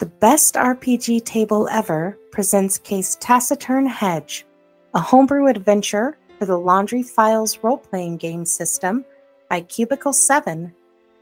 The 0.00 0.06
Best 0.06 0.54
RPG 0.54 1.26
Table 1.26 1.68
Ever 1.70 2.16
presents 2.30 2.78
Case 2.78 3.18
Taciturn 3.20 3.84
Hedge, 3.84 4.46
a 4.94 4.98
homebrew 4.98 5.48
adventure 5.48 6.16
for 6.38 6.46
the 6.46 6.56
Laundry 6.56 7.02
Files 7.02 7.58
role 7.62 7.76
playing 7.76 8.16
game 8.16 8.46
system 8.46 9.04
by 9.50 9.60
Cubicle 9.60 10.14
7, 10.14 10.72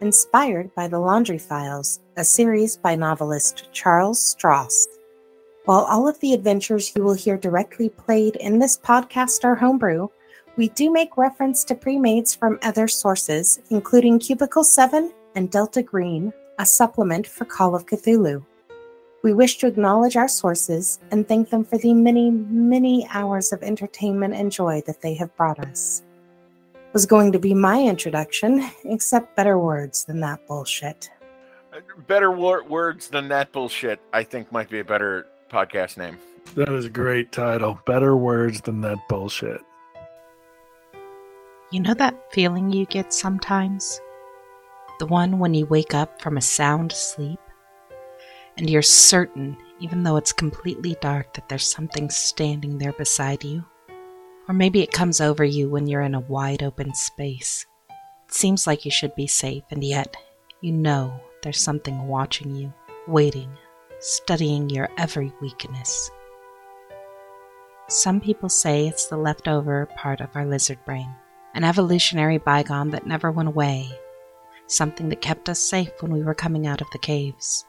inspired 0.00 0.72
by 0.76 0.86
the 0.86 1.00
Laundry 1.00 1.38
Files, 1.38 1.98
a 2.16 2.22
series 2.22 2.76
by 2.76 2.94
novelist 2.94 3.68
Charles 3.72 4.36
Stross. 4.36 4.86
While 5.64 5.80
all 5.80 6.06
of 6.06 6.20
the 6.20 6.32
adventures 6.32 6.92
you 6.94 7.02
will 7.02 7.14
hear 7.14 7.36
directly 7.36 7.88
played 7.88 8.36
in 8.36 8.60
this 8.60 8.78
podcast 8.78 9.42
are 9.42 9.56
homebrew, 9.56 10.06
we 10.56 10.68
do 10.68 10.92
make 10.92 11.16
reference 11.16 11.64
to 11.64 11.74
pre-mades 11.74 12.32
from 12.32 12.60
other 12.62 12.86
sources, 12.86 13.58
including 13.70 14.20
Cubicle 14.20 14.62
7 14.62 15.12
and 15.34 15.50
Delta 15.50 15.82
Green, 15.82 16.32
a 16.60 16.64
supplement 16.64 17.26
for 17.26 17.44
Call 17.44 17.74
of 17.74 17.84
Cthulhu. 17.84 18.44
We 19.24 19.32
wish 19.32 19.58
to 19.58 19.66
acknowledge 19.66 20.16
our 20.16 20.28
sources 20.28 21.00
and 21.10 21.26
thank 21.26 21.50
them 21.50 21.64
for 21.64 21.76
the 21.76 21.92
many, 21.92 22.30
many 22.30 23.06
hours 23.10 23.52
of 23.52 23.62
entertainment 23.64 24.34
and 24.34 24.52
joy 24.52 24.82
that 24.86 25.02
they 25.02 25.14
have 25.14 25.36
brought 25.36 25.58
us. 25.58 26.04
Was 26.92 27.04
going 27.04 27.32
to 27.32 27.38
be 27.38 27.52
my 27.52 27.82
introduction, 27.82 28.70
except 28.84 29.34
better 29.34 29.58
words 29.58 30.04
than 30.04 30.20
that 30.20 30.46
bullshit. 30.46 31.10
Uh, 31.72 31.80
better 32.06 32.30
wor- 32.30 32.62
words 32.62 33.08
than 33.08 33.28
that 33.28 33.50
bullshit, 33.50 34.00
I 34.12 34.22
think 34.22 34.52
might 34.52 34.70
be 34.70 34.78
a 34.78 34.84
better 34.84 35.26
podcast 35.50 35.96
name. 35.96 36.16
That 36.54 36.68
is 36.70 36.84
a 36.84 36.90
great 36.90 37.32
title. 37.32 37.80
Better 37.86 38.16
words 38.16 38.60
than 38.60 38.80
that 38.82 38.98
bullshit. 39.08 39.60
You 41.72 41.80
know 41.80 41.94
that 41.94 42.32
feeling 42.32 42.72
you 42.72 42.86
get 42.86 43.12
sometimes? 43.12 44.00
The 45.00 45.06
one 45.06 45.40
when 45.40 45.54
you 45.54 45.66
wake 45.66 45.92
up 45.92 46.22
from 46.22 46.36
a 46.36 46.40
sound 46.40 46.92
sleep 46.92 47.38
and 48.58 48.68
you're 48.68 48.82
certain, 48.82 49.56
even 49.78 50.02
though 50.02 50.16
it's 50.16 50.32
completely 50.32 50.96
dark, 51.00 51.32
that 51.34 51.48
there's 51.48 51.70
something 51.70 52.10
standing 52.10 52.76
there 52.76 52.92
beside 52.92 53.44
you. 53.44 53.64
Or 54.48 54.54
maybe 54.54 54.82
it 54.82 54.92
comes 54.92 55.20
over 55.20 55.44
you 55.44 55.70
when 55.70 55.86
you're 55.86 56.02
in 56.02 56.16
a 56.16 56.20
wide 56.20 56.64
open 56.64 56.92
space. 56.92 57.64
It 58.26 58.34
seems 58.34 58.66
like 58.66 58.84
you 58.84 58.90
should 58.90 59.14
be 59.14 59.28
safe, 59.28 59.62
and 59.70 59.84
yet 59.84 60.16
you 60.60 60.72
know 60.72 61.20
there's 61.42 61.60
something 61.60 62.08
watching 62.08 62.56
you, 62.56 62.72
waiting, 63.06 63.50
studying 64.00 64.68
your 64.68 64.88
every 64.98 65.32
weakness. 65.40 66.10
Some 67.88 68.20
people 68.20 68.48
say 68.48 68.88
it's 68.88 69.06
the 69.06 69.16
leftover 69.16 69.86
part 69.96 70.20
of 70.20 70.34
our 70.34 70.44
lizard 70.44 70.78
brain, 70.84 71.14
an 71.54 71.62
evolutionary 71.62 72.38
bygone 72.38 72.90
that 72.90 73.06
never 73.06 73.30
went 73.30 73.48
away, 73.48 73.88
something 74.66 75.08
that 75.10 75.20
kept 75.20 75.48
us 75.48 75.60
safe 75.60 75.92
when 76.00 76.12
we 76.12 76.22
were 76.22 76.34
coming 76.34 76.66
out 76.66 76.80
of 76.80 76.90
the 76.90 76.98
caves. 76.98 77.64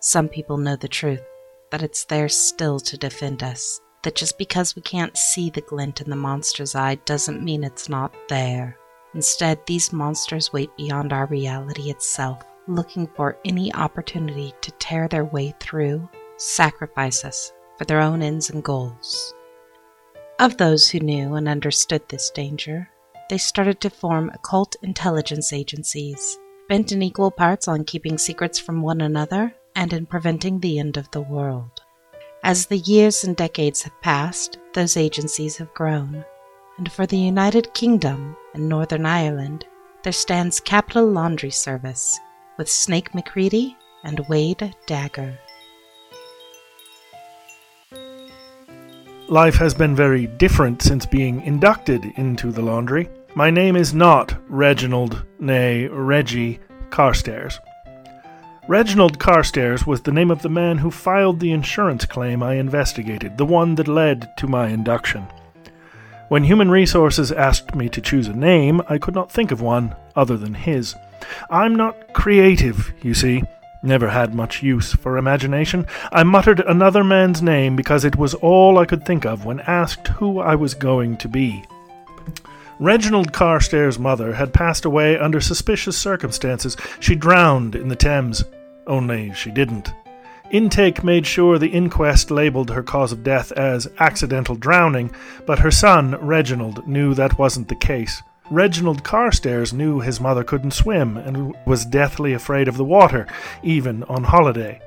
Some 0.00 0.28
people 0.28 0.58
know 0.58 0.76
the 0.76 0.86
truth, 0.86 1.24
that 1.72 1.82
it's 1.82 2.04
there 2.04 2.28
still 2.28 2.78
to 2.80 2.96
defend 2.96 3.42
us, 3.42 3.80
that 4.04 4.14
just 4.14 4.38
because 4.38 4.76
we 4.76 4.82
can't 4.82 5.16
see 5.16 5.50
the 5.50 5.60
glint 5.60 6.00
in 6.00 6.08
the 6.08 6.14
monster's 6.14 6.76
eye 6.76 6.94
doesn't 7.04 7.42
mean 7.42 7.64
it's 7.64 7.88
not 7.88 8.14
there. 8.28 8.78
Instead, 9.14 9.58
these 9.66 9.92
monsters 9.92 10.52
wait 10.52 10.70
beyond 10.76 11.12
our 11.12 11.26
reality 11.26 11.90
itself, 11.90 12.44
looking 12.68 13.08
for 13.16 13.38
any 13.44 13.74
opportunity 13.74 14.54
to 14.60 14.70
tear 14.72 15.08
their 15.08 15.24
way 15.24 15.52
through, 15.58 16.08
sacrifice 16.36 17.24
us 17.24 17.52
for 17.76 17.84
their 17.84 18.00
own 18.00 18.22
ends 18.22 18.50
and 18.50 18.62
goals. 18.62 19.34
Of 20.38 20.58
those 20.58 20.88
who 20.88 21.00
knew 21.00 21.34
and 21.34 21.48
understood 21.48 22.08
this 22.08 22.30
danger, 22.30 22.88
they 23.28 23.38
started 23.38 23.80
to 23.80 23.90
form 23.90 24.30
occult 24.32 24.76
intelligence 24.82 25.52
agencies, 25.52 26.38
bent 26.68 26.92
in 26.92 27.02
equal 27.02 27.32
parts 27.32 27.66
on 27.66 27.84
keeping 27.84 28.16
secrets 28.16 28.60
from 28.60 28.80
one 28.80 29.00
another 29.00 29.52
and 29.78 29.92
in 29.92 30.04
preventing 30.04 30.58
the 30.58 30.76
end 30.80 30.96
of 30.96 31.08
the 31.12 31.20
world. 31.20 31.70
As 32.42 32.66
the 32.66 32.78
years 32.78 33.22
and 33.22 33.36
decades 33.36 33.82
have 33.82 34.02
passed, 34.02 34.58
those 34.74 34.96
agencies 34.96 35.56
have 35.56 35.72
grown, 35.72 36.24
and 36.78 36.90
for 36.90 37.06
the 37.06 37.16
United 37.16 37.72
Kingdom 37.74 38.36
and 38.54 38.68
Northern 38.68 39.06
Ireland, 39.06 39.66
there 40.02 40.12
stands 40.12 40.58
Capital 40.58 41.06
Laundry 41.06 41.52
Service 41.52 42.18
with 42.56 42.68
Snake 42.68 43.14
MacReady 43.14 43.76
and 44.02 44.26
Wade 44.28 44.74
Dagger. 44.86 45.38
Life 49.28 49.54
has 49.56 49.74
been 49.74 49.94
very 49.94 50.26
different 50.26 50.82
since 50.82 51.06
being 51.06 51.40
inducted 51.42 52.04
into 52.16 52.50
the 52.50 52.62
laundry. 52.62 53.08
My 53.36 53.50
name 53.50 53.76
is 53.76 53.94
not 53.94 54.36
Reginald, 54.48 55.24
nay, 55.38 55.86
Reggie 55.86 56.58
Carstairs. 56.90 57.60
Reginald 58.68 59.18
Carstairs 59.18 59.86
was 59.86 60.02
the 60.02 60.12
name 60.12 60.30
of 60.30 60.42
the 60.42 60.50
man 60.50 60.76
who 60.76 60.90
filed 60.90 61.40
the 61.40 61.52
insurance 61.52 62.04
claim 62.04 62.42
I 62.42 62.56
investigated, 62.56 63.38
the 63.38 63.46
one 63.46 63.76
that 63.76 63.88
led 63.88 64.36
to 64.36 64.46
my 64.46 64.68
induction. 64.68 65.26
When 66.28 66.44
Human 66.44 66.70
Resources 66.70 67.32
asked 67.32 67.74
me 67.74 67.88
to 67.88 68.02
choose 68.02 68.28
a 68.28 68.34
name, 68.34 68.82
I 68.86 68.98
could 68.98 69.14
not 69.14 69.32
think 69.32 69.52
of 69.52 69.62
one 69.62 69.96
other 70.14 70.36
than 70.36 70.52
his. 70.52 70.94
I'm 71.48 71.76
not 71.76 72.12
creative, 72.12 72.92
you 73.00 73.14
see. 73.14 73.42
Never 73.82 74.10
had 74.10 74.34
much 74.34 74.62
use 74.62 74.92
for 74.92 75.16
imagination. 75.16 75.86
I 76.12 76.22
muttered 76.24 76.60
another 76.60 77.02
man's 77.02 77.40
name 77.40 77.74
because 77.74 78.04
it 78.04 78.16
was 78.16 78.34
all 78.34 78.78
I 78.78 78.84
could 78.84 79.06
think 79.06 79.24
of 79.24 79.46
when 79.46 79.60
asked 79.60 80.08
who 80.08 80.40
I 80.40 80.56
was 80.56 80.74
going 80.74 81.16
to 81.18 81.28
be. 81.28 81.64
Reginald 82.78 83.32
Carstairs' 83.32 83.98
mother 83.98 84.34
had 84.34 84.52
passed 84.52 84.84
away 84.84 85.18
under 85.18 85.40
suspicious 85.40 85.96
circumstances. 85.96 86.76
She 87.00 87.14
drowned 87.14 87.74
in 87.74 87.88
the 87.88 87.96
Thames. 87.96 88.44
Only 88.88 89.32
she 89.34 89.50
didn't. 89.50 89.92
Intake 90.50 91.04
made 91.04 91.26
sure 91.26 91.58
the 91.58 91.68
inquest 91.68 92.30
labelled 92.30 92.70
her 92.70 92.82
cause 92.82 93.12
of 93.12 93.22
death 93.22 93.52
as 93.52 93.86
accidental 94.00 94.54
drowning, 94.54 95.10
but 95.44 95.58
her 95.58 95.70
son, 95.70 96.16
Reginald, 96.26 96.88
knew 96.88 97.12
that 97.12 97.38
wasn't 97.38 97.68
the 97.68 97.76
case. 97.76 98.22
Reginald 98.50 99.04
Carstairs 99.04 99.74
knew 99.74 100.00
his 100.00 100.22
mother 100.22 100.42
couldn't 100.42 100.70
swim 100.70 101.18
and 101.18 101.54
was 101.66 101.84
deathly 101.84 102.32
afraid 102.32 102.66
of 102.66 102.78
the 102.78 102.84
water, 102.84 103.26
even 103.62 104.04
on 104.04 104.24
holiday. 104.24 104.80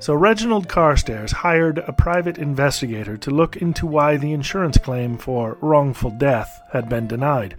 So 0.00 0.14
Reginald 0.14 0.68
Carstairs 0.68 1.30
hired 1.30 1.78
a 1.78 1.92
private 1.92 2.38
investigator 2.38 3.16
to 3.18 3.30
look 3.30 3.56
into 3.56 3.86
why 3.86 4.16
the 4.16 4.32
insurance 4.32 4.78
claim 4.78 5.16
for 5.16 5.58
wrongful 5.60 6.10
death 6.10 6.60
had 6.72 6.88
been 6.88 7.06
denied. 7.06 7.56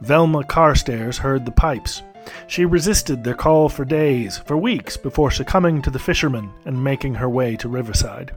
Velma 0.00 0.44
Carstairs 0.44 1.18
heard 1.18 1.44
the 1.44 1.52
pipes. 1.52 2.02
She 2.46 2.64
resisted 2.64 3.24
their 3.24 3.34
call 3.34 3.68
for 3.68 3.84
days, 3.84 4.38
for 4.38 4.56
weeks, 4.56 4.96
before 4.96 5.30
succumbing 5.30 5.82
to 5.82 5.90
the 5.90 5.98
fishermen 5.98 6.50
and 6.64 6.82
making 6.82 7.14
her 7.14 7.28
way 7.28 7.56
to 7.56 7.68
Riverside. 7.68 8.32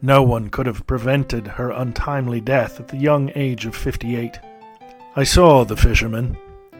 No 0.00 0.22
one 0.22 0.48
could 0.50 0.66
have 0.66 0.86
prevented 0.86 1.46
her 1.46 1.70
untimely 1.70 2.40
death 2.40 2.80
at 2.80 2.88
the 2.88 2.96
young 2.96 3.30
age 3.34 3.66
of 3.66 3.76
58. 3.76 4.38
I 5.16 5.24
saw 5.24 5.64
the 5.64 5.76
fishermen. 5.76 6.36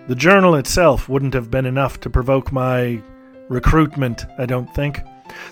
The 0.06 0.14
journal 0.14 0.54
itself 0.56 1.08
wouldn't 1.08 1.34
have 1.34 1.50
been 1.50 1.66
enough 1.66 2.00
to 2.00 2.10
provoke 2.10 2.52
my 2.52 3.00
recruitment, 3.48 4.26
I 4.38 4.46
don't 4.46 4.72
think. 4.74 5.00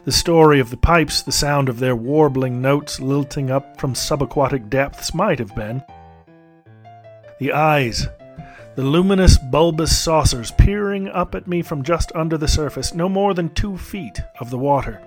The 0.04 0.12
story 0.12 0.60
of 0.60 0.70
the 0.70 0.76
pipes, 0.76 1.22
the 1.22 1.32
sound 1.32 1.68
of 1.68 1.78
their 1.78 1.96
warbling 1.96 2.60
notes 2.60 3.00
lilting 3.00 3.50
up 3.50 3.80
from 3.80 3.94
subaquatic 3.94 4.68
depths 4.68 5.14
might 5.14 5.38
have 5.38 5.54
been. 5.54 5.82
The 7.38 7.52
eyes, 7.52 8.06
the 8.74 8.82
luminous 8.82 9.36
bulbous 9.36 9.96
saucers 9.96 10.50
peering 10.52 11.08
up 11.08 11.34
at 11.34 11.46
me 11.46 11.60
from 11.60 11.82
just 11.82 12.10
under 12.14 12.38
the 12.38 12.48
surface, 12.48 12.94
no 12.94 13.08
more 13.08 13.34
than 13.34 13.52
two 13.54 13.76
feet 13.76 14.20
of 14.40 14.50
the 14.50 14.58
water. 14.58 15.00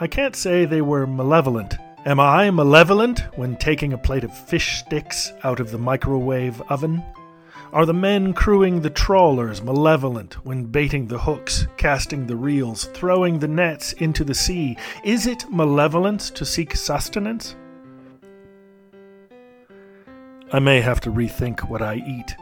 I 0.00 0.06
can't 0.06 0.36
say 0.36 0.64
they 0.64 0.82
were 0.82 1.06
malevolent. 1.06 1.76
Am 2.04 2.20
I 2.20 2.50
malevolent 2.50 3.20
when 3.36 3.56
taking 3.56 3.92
a 3.92 3.98
plate 3.98 4.24
of 4.24 4.36
fish 4.36 4.78
sticks 4.78 5.32
out 5.42 5.58
of 5.58 5.70
the 5.70 5.78
microwave 5.78 6.60
oven? 6.70 7.02
Are 7.72 7.84
the 7.84 7.94
men 7.94 8.32
crewing 8.32 8.80
the 8.80 8.90
trawlers 8.90 9.62
malevolent 9.62 10.44
when 10.44 10.64
baiting 10.64 11.06
the 11.06 11.18
hooks, 11.18 11.66
casting 11.76 12.26
the 12.26 12.36
reels, 12.36 12.84
throwing 12.94 13.38
the 13.38 13.48
nets 13.48 13.92
into 13.94 14.24
the 14.24 14.34
sea? 14.34 14.78
Is 15.04 15.26
it 15.26 15.50
malevolent 15.50 16.20
to 16.34 16.46
seek 16.46 16.74
sustenance? 16.74 17.56
I 20.50 20.60
may 20.60 20.80
have 20.80 21.00
to 21.02 21.10
rethink 21.10 21.68
what 21.68 21.82
I 21.82 21.96
eat. 21.96 22.36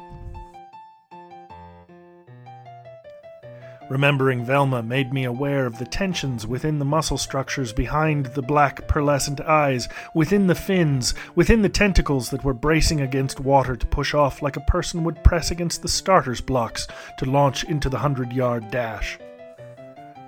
Remembering 3.88 4.44
Velma 4.44 4.82
made 4.82 5.12
me 5.12 5.24
aware 5.24 5.64
of 5.64 5.78
the 5.78 5.84
tensions 5.84 6.44
within 6.44 6.80
the 6.80 6.84
muscle 6.84 7.16
structures 7.16 7.72
behind 7.72 8.26
the 8.26 8.42
black 8.42 8.88
pearlescent 8.88 9.40
eyes, 9.40 9.88
within 10.12 10.48
the 10.48 10.56
fins, 10.56 11.14
within 11.36 11.62
the 11.62 11.68
tentacles 11.68 12.28
that 12.30 12.42
were 12.42 12.52
bracing 12.52 13.00
against 13.00 13.38
water 13.38 13.76
to 13.76 13.86
push 13.86 14.12
off 14.12 14.42
like 14.42 14.56
a 14.56 14.60
person 14.62 15.04
would 15.04 15.22
press 15.22 15.52
against 15.52 15.82
the 15.82 15.88
starter's 15.88 16.40
blocks 16.40 16.88
to 17.18 17.30
launch 17.30 17.62
into 17.64 17.88
the 17.88 17.98
hundred 17.98 18.32
yard 18.32 18.68
dash. 18.72 19.20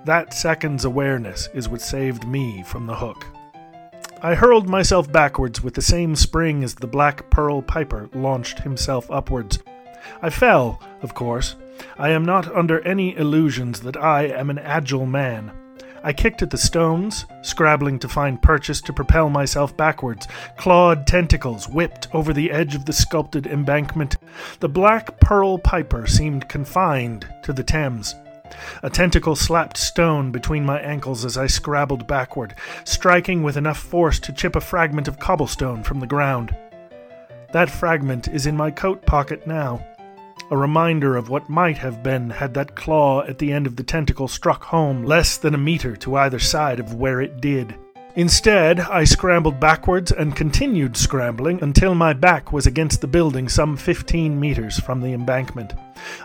That 0.05 0.33
second's 0.33 0.85
awareness 0.85 1.49
is 1.53 1.67
what 1.67 1.81
saved 1.81 2.25
me 2.25 2.63
from 2.63 2.87
the 2.87 2.95
hook. 2.95 3.25
I 4.21 4.35
hurled 4.35 4.69
myself 4.69 5.11
backwards 5.11 5.61
with 5.61 5.73
the 5.73 5.81
same 5.81 6.15
spring 6.15 6.63
as 6.63 6.75
the 6.75 6.87
black 6.87 7.29
pearl 7.29 7.61
piper 7.61 8.09
launched 8.13 8.59
himself 8.59 9.11
upwards. 9.11 9.59
I 10.21 10.29
fell, 10.29 10.81
of 11.01 11.13
course, 11.13 11.55
I 11.97 12.09
am 12.09 12.23
not 12.23 12.53
under 12.55 12.81
any 12.81 13.15
illusions 13.15 13.81
that 13.81 13.97
I 13.97 14.23
am 14.23 14.49
an 14.49 14.59
agile 14.59 15.05
man. 15.05 15.51
I 16.03 16.13
kicked 16.13 16.41
at 16.41 16.49
the 16.49 16.57
stones, 16.57 17.25
scrabbling 17.41 17.99
to 17.99 18.07
find 18.07 18.41
purchase 18.41 18.79
to 18.81 18.93
propel 18.93 19.29
myself 19.29 19.75
backwards. 19.75 20.27
Clawed 20.57 21.05
tentacles 21.05 21.67
whipped 21.67 22.07
over 22.13 22.31
the 22.31 22.51
edge 22.51 22.73
of 22.75 22.85
the 22.85 22.93
sculpted 22.93 23.45
embankment. 23.45 24.15
The 24.59 24.69
black 24.69 25.19
pearl 25.19 25.57
piper 25.57 26.07
seemed 26.07 26.47
confined 26.47 27.27
to 27.43 27.51
the 27.51 27.63
Thames. 27.63 28.15
A 28.81 28.89
tentacle 28.89 29.35
slapped 29.35 29.77
stone 29.77 30.31
between 30.31 30.65
my 30.65 30.79
ankles 30.79 31.23
as 31.25 31.37
I 31.37 31.47
scrabbled 31.47 32.07
backward, 32.07 32.55
striking 32.83 33.43
with 33.43 33.57
enough 33.57 33.77
force 33.77 34.19
to 34.19 34.33
chip 34.33 34.55
a 34.55 34.61
fragment 34.61 35.07
of 35.07 35.19
cobblestone 35.19 35.83
from 35.83 35.99
the 35.99 36.07
ground. 36.07 36.55
That 37.51 37.69
fragment 37.69 38.27
is 38.27 38.45
in 38.45 38.55
my 38.55 38.71
coat 38.71 39.05
pocket 39.05 39.45
now, 39.45 39.85
a 40.51 40.57
reminder 40.57 41.15
of 41.15 41.29
what 41.29 41.49
might 41.49 41.77
have 41.77 42.01
been 42.01 42.29
had 42.29 42.53
that 42.53 42.75
claw 42.75 43.21
at 43.23 43.37
the 43.37 43.51
end 43.51 43.67
of 43.67 43.75
the 43.75 43.83
tentacle 43.83 44.27
struck 44.27 44.63
home 44.63 45.03
less 45.03 45.37
than 45.37 45.53
a 45.53 45.57
meter 45.57 45.95
to 45.95 46.15
either 46.15 46.39
side 46.39 46.79
of 46.79 46.95
where 46.95 47.21
it 47.21 47.39
did. 47.39 47.75
Instead, 48.15 48.79
I 48.79 49.03
scrambled 49.03 49.59
backwards 49.59 50.11
and 50.11 50.35
continued 50.35 50.97
scrambling 50.97 51.61
until 51.61 51.93
my 51.93 52.13
back 52.13 52.51
was 52.51 52.65
against 52.65 53.01
the 53.01 53.07
building 53.07 53.47
some 53.47 53.77
15 53.77 54.39
meters 54.39 54.79
from 54.79 54.99
the 54.99 55.13
embankment. 55.13 55.73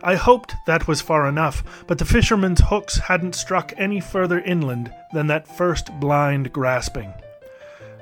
I 0.02 0.14
hoped 0.14 0.54
that 0.66 0.88
was 0.88 1.00
far 1.00 1.28
enough, 1.28 1.84
but 1.86 1.98
the 1.98 2.04
fisherman's 2.04 2.62
hooks 2.62 2.96
hadn't 2.96 3.34
struck 3.34 3.72
any 3.76 4.00
further 4.00 4.40
inland 4.40 4.92
than 5.12 5.26
that 5.26 5.46
first 5.46 5.90
blind 6.00 6.52
grasping. 6.52 7.12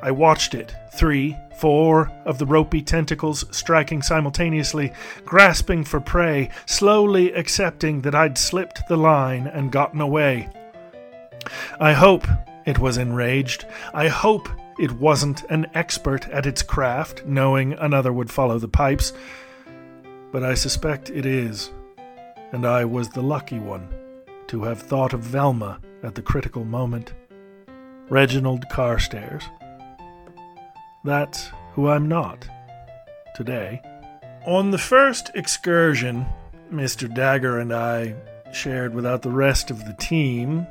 I 0.03 0.11
watched 0.11 0.55
it, 0.55 0.75
three, 0.93 1.37
four 1.57 2.11
of 2.25 2.39
the 2.39 2.47
ropey 2.47 2.83
tentacles 2.83 3.45
striking 3.57 4.03
simultaneously, 4.03 4.93
grasping 5.25 5.85
for 5.85 6.01
prey, 6.01 6.51
slowly 6.67 7.33
accepting 7.33 8.01
that 8.01 8.15
I'd 8.15 8.37
slipped 8.37 8.89
the 8.89 8.97
line 8.97 9.47
and 9.47 9.71
gotten 9.71 10.01
away. 10.01 10.49
I 11.79 11.93
hope 11.93 12.27
it 12.67 12.81
was 12.81 12.99
enraged. 12.99 13.65
I 13.95 14.09
hope 14.09 14.49
it 14.81 14.91
wasn't 14.91 15.45
an 15.51 15.67
expert 15.75 16.29
at 16.31 16.47
its 16.47 16.63
craft, 16.63 17.25
knowing 17.25 17.75
another 17.75 18.13
would 18.13 18.31
follow 18.31 18.59
the 18.59 18.67
pipes. 18.67 19.13
But 20.33 20.43
I 20.43 20.55
suspect 20.55 21.11
it 21.11 21.27
is, 21.27 21.71
and 22.51 22.67
I 22.67 22.85
was 22.85 23.11
the 23.11 23.23
lucky 23.23 23.61
one 23.61 23.89
to 24.49 24.65
have 24.65 24.83
thought 24.83 25.13
of 25.13 25.21
Velma 25.21 25.79
at 26.03 26.17
the 26.17 26.23
critical 26.23 26.65
moment. 26.65 27.13
Reginald 28.09 28.69
Carstairs. 28.69 29.45
That's 31.05 31.51
who 31.75 31.89
I'm 31.89 32.09
not 32.09 32.47
today. 33.35 33.81
On 34.47 34.71
the 34.71 34.79
first 34.79 35.31
excursion, 35.35 36.27
Mr. 36.73 37.13
Dagger 37.13 37.59
and 37.59 37.73
I 37.73 38.15
shared 38.53 38.95
without 38.95 39.23
the 39.23 39.31
rest 39.31 39.71
of 39.71 39.85
the 39.85 39.95
team, 39.95 40.67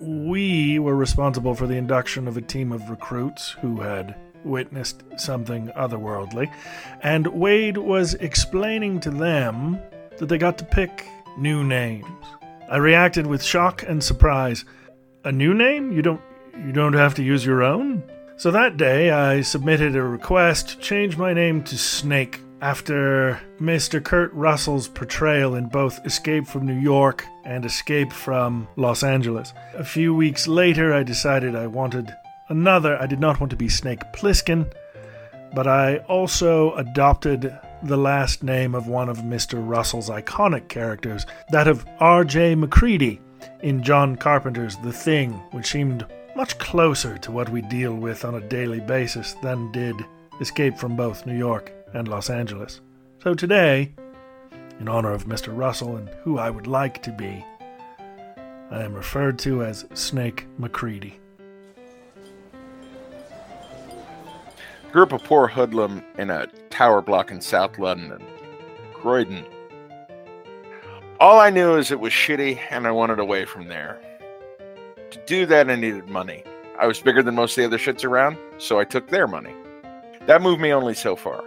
we 0.00 0.78
were 0.78 0.96
responsible 0.96 1.54
for 1.54 1.66
the 1.66 1.76
induction 1.76 2.26
of 2.26 2.36
a 2.36 2.42
team 2.42 2.72
of 2.72 2.88
recruits 2.88 3.50
who 3.50 3.80
had 3.80 4.16
witnessed 4.44 5.02
something 5.16 5.68
otherworldly, 5.76 6.50
and 7.02 7.26
Wade 7.26 7.76
was 7.76 8.14
explaining 8.14 9.00
to 9.00 9.10
them 9.10 9.78
that 10.16 10.26
they 10.26 10.38
got 10.38 10.56
to 10.58 10.64
pick 10.64 11.06
new 11.36 11.62
names. 11.62 12.06
I 12.70 12.78
reacted 12.78 13.26
with 13.26 13.42
shock 13.42 13.82
and 13.86 14.02
surprise. 14.02 14.64
A 15.24 15.32
new 15.32 15.52
name? 15.52 15.92
You 15.92 16.02
don't 16.02 16.20
you 16.54 16.72
don't 16.72 16.94
have 16.94 17.14
to 17.16 17.22
use 17.22 17.44
your 17.44 17.62
own? 17.62 18.02
So 18.40 18.50
that 18.52 18.78
day, 18.78 19.10
I 19.10 19.42
submitted 19.42 19.94
a 19.94 20.02
request 20.02 20.70
to 20.70 20.78
change 20.78 21.18
my 21.18 21.34
name 21.34 21.62
to 21.64 21.76
Snake 21.76 22.40
after 22.62 23.38
Mr. 23.60 24.02
Kurt 24.02 24.32
Russell's 24.32 24.88
portrayal 24.88 25.56
in 25.56 25.66
both 25.66 26.00
Escape 26.06 26.46
from 26.46 26.64
New 26.64 26.80
York 26.80 27.26
and 27.44 27.66
Escape 27.66 28.10
from 28.10 28.66
Los 28.76 29.02
Angeles. 29.02 29.52
A 29.74 29.84
few 29.84 30.14
weeks 30.14 30.48
later, 30.48 30.94
I 30.94 31.02
decided 31.02 31.54
I 31.54 31.66
wanted 31.66 32.16
another. 32.48 32.96
I 32.96 33.04
did 33.04 33.20
not 33.20 33.40
want 33.40 33.50
to 33.50 33.56
be 33.56 33.68
Snake 33.68 34.00
Plissken, 34.14 34.72
but 35.54 35.66
I 35.66 35.98
also 36.08 36.72
adopted 36.76 37.54
the 37.82 37.98
last 37.98 38.42
name 38.42 38.74
of 38.74 38.88
one 38.88 39.10
of 39.10 39.18
Mr. 39.18 39.58
Russell's 39.62 40.08
iconic 40.08 40.68
characters, 40.68 41.26
that 41.50 41.68
of 41.68 41.84
R.J. 41.98 42.54
MacReady 42.54 43.20
in 43.60 43.82
John 43.82 44.16
Carpenter's 44.16 44.78
The 44.78 44.94
Thing, 44.94 45.32
which 45.50 45.66
seemed 45.66 46.06
much 46.36 46.58
closer 46.58 47.18
to 47.18 47.32
what 47.32 47.48
we 47.48 47.62
deal 47.62 47.94
with 47.94 48.24
on 48.24 48.34
a 48.34 48.40
daily 48.40 48.80
basis 48.80 49.34
than 49.42 49.72
did 49.72 49.96
Escape 50.40 50.78
from 50.78 50.96
both 50.96 51.26
New 51.26 51.36
York 51.36 51.72
and 51.92 52.08
Los 52.08 52.30
Angeles. 52.30 52.80
So 53.22 53.34
today, 53.34 53.92
in 54.78 54.88
honor 54.88 55.12
of 55.12 55.26
Mr. 55.26 55.54
Russell 55.56 55.96
and 55.96 56.08
who 56.22 56.38
I 56.38 56.48
would 56.48 56.66
like 56.66 57.02
to 57.02 57.10
be, 57.10 57.44
I 58.70 58.82
am 58.82 58.94
referred 58.94 59.38
to 59.40 59.64
as 59.64 59.84
Snake 59.94 60.46
MacReady. 60.58 61.18
Grew 64.92 65.02
up 65.02 65.12
a 65.12 65.18
poor 65.18 65.46
hoodlum 65.46 66.02
in 66.18 66.30
a 66.30 66.46
tower 66.70 67.02
block 67.02 67.30
in 67.30 67.40
South 67.40 67.78
London, 67.78 68.22
Croydon. 68.94 69.44
All 71.20 71.38
I 71.38 71.50
knew 71.50 71.76
is 71.76 71.90
it 71.90 72.00
was 72.00 72.12
shitty 72.12 72.58
and 72.70 72.86
I 72.86 72.90
wanted 72.92 73.18
away 73.18 73.44
from 73.44 73.68
there. 73.68 74.00
To 75.10 75.18
do 75.26 75.46
that, 75.46 75.70
I 75.70 75.76
needed 75.76 76.08
money. 76.08 76.44
I 76.78 76.86
was 76.86 77.00
bigger 77.00 77.22
than 77.22 77.34
most 77.34 77.52
of 77.52 77.56
the 77.56 77.66
other 77.66 77.78
shits 77.78 78.04
around, 78.04 78.38
so 78.58 78.78
I 78.78 78.84
took 78.84 79.08
their 79.08 79.26
money. 79.26 79.54
That 80.26 80.40
moved 80.40 80.60
me 80.60 80.72
only 80.72 80.94
so 80.94 81.16
far. 81.16 81.42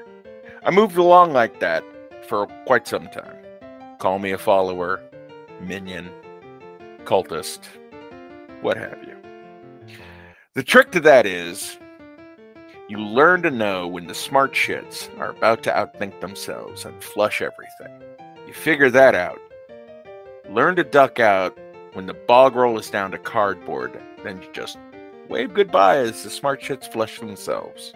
I 0.66 0.72
moved 0.72 0.98
along 0.98 1.34
like 1.34 1.60
that 1.60 1.84
for 2.28 2.48
quite 2.66 2.88
some 2.88 3.08
time. 3.08 3.38
Call 4.00 4.20
me 4.20 4.32
a 4.32 4.38
follower, 4.38 5.02
minion, 5.62 6.10
cultist, 7.06 7.60
what 8.62 8.78
have 8.78 8.98
you. 9.08 9.16
The 10.54 10.64
trick 10.64 10.92
to 10.92 11.00
that 11.00 11.26
is 11.26 11.78
you 12.90 12.98
learn 12.98 13.42
to 13.44 13.50
know 13.50 13.88
when 13.88 14.08
the 14.08 14.14
smart 14.14 14.54
shits 14.54 15.10
are 15.20 15.32
about 15.32 15.64
to 15.64 15.72
outthink 15.72 16.20
themselves 16.20 16.86
and 16.86 17.02
flush 17.02 17.42
everything. 17.42 18.08
You 18.46 18.54
figure 18.54 18.90
that 18.90 19.16
out. 19.16 19.40
Learn 20.50 20.76
to 20.76 20.84
duck 20.84 21.20
out 21.20 21.58
when 21.94 22.08
the 22.08 22.14
bog 22.14 22.56
roll 22.56 22.78
is 22.78 22.90
down 22.90 23.12
to 23.12 23.18
cardboard, 23.18 24.00
then 24.24 24.42
you 24.42 24.52
just 24.52 24.78
wave 25.30 25.54
goodbye 25.54 25.98
as 25.98 26.24
the 26.24 26.30
smart 26.30 26.62
shits 26.62 26.92
flush 26.92 27.20
themselves. 27.20 27.94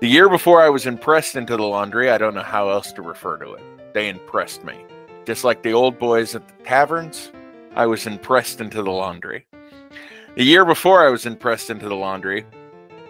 The 0.00 0.08
year 0.08 0.28
before 0.28 0.62
I 0.62 0.68
was 0.68 0.84
impressed 0.86 1.36
into 1.36 1.56
the 1.56 1.62
laundry, 1.62 2.10
I 2.10 2.18
don't 2.18 2.34
know 2.34 2.42
how 2.42 2.68
else 2.68 2.92
to 2.92 3.02
refer 3.02 3.38
to 3.38 3.54
it. 3.54 3.94
They 3.94 4.08
impressed 4.08 4.62
me. 4.62 4.84
Just 5.24 5.42
like 5.42 5.62
the 5.62 5.72
old 5.72 5.98
boys 5.98 6.34
at 6.34 6.46
the 6.46 6.64
taverns, 6.64 7.32
I 7.74 7.86
was 7.86 8.06
impressed 8.06 8.60
into 8.60 8.82
the 8.82 8.90
laundry. 8.90 9.46
The 10.36 10.44
year 10.44 10.64
before 10.64 11.06
I 11.06 11.10
was 11.10 11.24
impressed 11.24 11.70
into 11.70 11.88
the 11.88 11.94
laundry, 11.94 12.44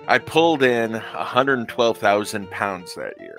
I 0.06 0.18
pulled 0.18 0.62
in 0.62 0.92
112,000 0.92 2.50
pounds 2.50 2.94
that 2.94 3.20
year. 3.20 3.38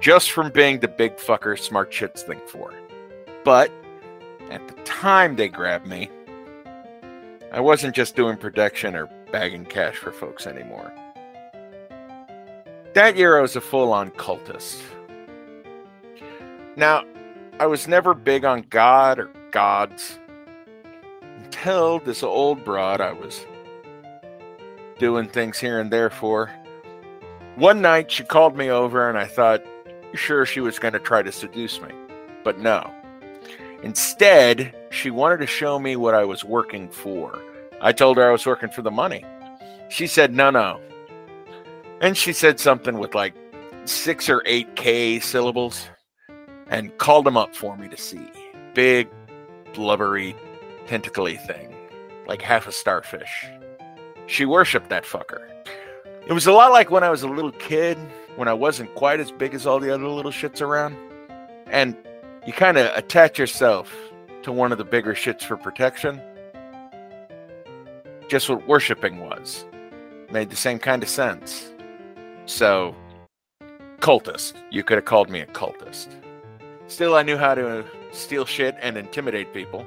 Just 0.00 0.30
from 0.30 0.50
being 0.50 0.80
the 0.80 0.88
big 0.88 1.16
fucker 1.16 1.58
smart 1.58 1.92
shits 1.92 2.20
think 2.20 2.48
for. 2.48 2.72
But 3.44 3.70
at 4.50 4.66
the 4.68 4.74
time 4.84 5.36
they 5.36 5.48
grabbed 5.48 5.86
me, 5.86 6.10
I 7.52 7.60
wasn't 7.60 7.94
just 7.94 8.16
doing 8.16 8.36
production 8.36 8.94
or 8.94 9.08
bagging 9.32 9.64
cash 9.64 9.96
for 9.96 10.12
folks 10.12 10.46
anymore. 10.46 10.92
That 12.94 13.16
year 13.16 13.38
I 13.38 13.42
was 13.42 13.56
a 13.56 13.60
full 13.60 13.92
on 13.92 14.10
cultist. 14.12 14.82
Now, 16.76 17.04
I 17.60 17.66
was 17.66 17.88
never 17.88 18.14
big 18.14 18.44
on 18.44 18.62
God 18.70 19.18
or 19.18 19.30
gods 19.50 20.18
until 21.44 21.98
this 22.00 22.22
old 22.22 22.64
broad 22.64 23.00
I 23.00 23.12
was 23.12 23.44
doing 24.98 25.28
things 25.28 25.58
here 25.58 25.80
and 25.80 25.90
there 25.90 26.10
for. 26.10 26.50
One 27.56 27.80
night 27.80 28.10
she 28.10 28.24
called 28.24 28.56
me 28.56 28.70
over 28.70 29.08
and 29.08 29.18
I 29.18 29.26
thought, 29.26 29.62
sure, 30.14 30.46
she 30.46 30.60
was 30.60 30.78
going 30.78 30.92
to 30.94 31.00
try 31.00 31.22
to 31.22 31.32
seduce 31.32 31.80
me. 31.80 31.88
But 32.44 32.58
no. 32.58 32.92
Instead, 33.82 34.74
she 34.90 35.10
wanted 35.10 35.38
to 35.38 35.46
show 35.46 35.78
me 35.78 35.96
what 35.96 36.14
I 36.14 36.24
was 36.24 36.44
working 36.44 36.88
for. 36.88 37.38
I 37.80 37.92
told 37.92 38.16
her 38.16 38.28
I 38.28 38.32
was 38.32 38.46
working 38.46 38.70
for 38.70 38.82
the 38.82 38.90
money. 38.90 39.24
She 39.88 40.06
said, 40.06 40.34
no, 40.34 40.50
no. 40.50 40.80
And 42.00 42.16
she 42.16 42.32
said 42.32 42.58
something 42.60 42.98
with 42.98 43.14
like 43.14 43.34
six 43.84 44.28
or 44.28 44.42
eight 44.46 44.76
K 44.76 45.20
syllables 45.20 45.88
and 46.68 46.96
called 46.98 47.24
them 47.24 47.36
up 47.36 47.54
for 47.54 47.76
me 47.76 47.88
to 47.88 47.96
see. 47.96 48.30
Big, 48.74 49.08
blubbery, 49.72 50.34
tentacly 50.86 51.36
thing, 51.36 51.74
like 52.26 52.42
half 52.42 52.66
a 52.66 52.72
starfish. 52.72 53.46
She 54.26 54.44
worshiped 54.44 54.90
that 54.90 55.04
fucker. 55.04 55.48
It 56.26 56.32
was 56.32 56.46
a 56.46 56.52
lot 56.52 56.72
like 56.72 56.90
when 56.90 57.02
I 57.02 57.10
was 57.10 57.22
a 57.22 57.28
little 57.28 57.52
kid, 57.52 57.96
when 58.36 58.48
I 58.48 58.52
wasn't 58.52 58.94
quite 58.94 59.20
as 59.20 59.32
big 59.32 59.54
as 59.54 59.66
all 59.66 59.80
the 59.80 59.92
other 59.92 60.06
little 60.06 60.30
shits 60.30 60.60
around. 60.60 60.96
And 61.66 61.96
you 62.46 62.52
kind 62.52 62.78
of 62.78 62.94
attach 62.96 63.38
yourself 63.38 63.94
to 64.42 64.52
one 64.52 64.72
of 64.72 64.78
the 64.78 64.84
bigger 64.84 65.14
shits 65.14 65.42
for 65.42 65.56
protection. 65.56 66.20
Just 68.28 68.48
what 68.48 68.66
worshiping 68.66 69.20
was. 69.20 69.64
Made 70.30 70.50
the 70.50 70.56
same 70.56 70.78
kind 70.78 71.02
of 71.02 71.08
sense. 71.08 71.72
So, 72.46 72.94
cultist. 74.00 74.54
You 74.70 74.82
could 74.84 74.96
have 74.96 75.04
called 75.04 75.30
me 75.30 75.40
a 75.40 75.46
cultist. 75.46 76.08
Still, 76.86 77.14
I 77.14 77.22
knew 77.22 77.36
how 77.36 77.54
to 77.54 77.84
steal 78.12 78.44
shit 78.44 78.76
and 78.80 78.96
intimidate 78.96 79.52
people. 79.52 79.84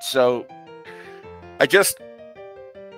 So, 0.00 0.46
I 1.60 1.66
just 1.66 1.98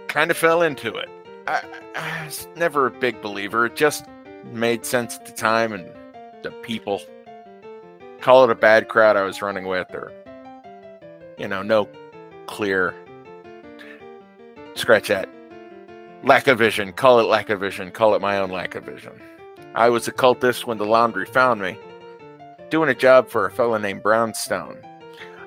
kind 0.08 0.30
of 0.30 0.36
fell 0.36 0.62
into 0.62 0.94
it. 0.96 1.08
I, 1.46 1.62
I 1.96 2.24
was 2.24 2.46
never 2.56 2.86
a 2.86 2.90
big 2.90 3.20
believer. 3.22 3.66
It 3.66 3.76
just 3.76 4.04
made 4.52 4.84
sense 4.84 5.16
at 5.16 5.26
the 5.26 5.32
time 5.32 5.72
and 5.72 5.90
the 6.42 6.50
people. 6.62 7.00
Call 8.20 8.44
it 8.44 8.50
a 8.50 8.54
bad 8.54 8.88
crowd 8.88 9.16
I 9.16 9.22
was 9.22 9.40
running 9.42 9.66
with, 9.66 9.92
or, 9.94 10.12
you 11.38 11.48
know, 11.48 11.62
no 11.62 11.88
clear. 12.46 12.94
Scratch 14.74 15.08
that. 15.08 15.28
Lack 16.24 16.46
of 16.48 16.58
vision. 16.58 16.92
Call 16.92 17.20
it 17.20 17.24
lack 17.24 17.48
of 17.50 17.60
vision. 17.60 17.90
Call 17.90 18.14
it 18.14 18.20
my 18.20 18.38
own 18.38 18.50
lack 18.50 18.74
of 18.74 18.84
vision. 18.84 19.12
I 19.74 19.88
was 19.88 20.08
a 20.08 20.12
cultist 20.12 20.66
when 20.66 20.78
the 20.78 20.86
laundry 20.86 21.26
found 21.26 21.60
me, 21.60 21.78
doing 22.70 22.88
a 22.88 22.94
job 22.94 23.28
for 23.28 23.46
a 23.46 23.50
fellow 23.50 23.78
named 23.78 24.02
Brownstone. 24.02 24.78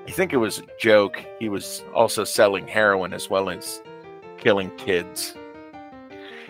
I 0.07 0.11
think 0.11 0.31
it 0.33 0.37
was 0.37 0.59
a 0.59 0.63
joke. 0.79 1.23
He 1.39 1.49
was 1.49 1.83
also 1.93 2.23
selling 2.23 2.67
heroin 2.67 3.13
as 3.13 3.29
well 3.29 3.49
as 3.49 3.81
killing 4.37 4.71
kids. 4.77 5.35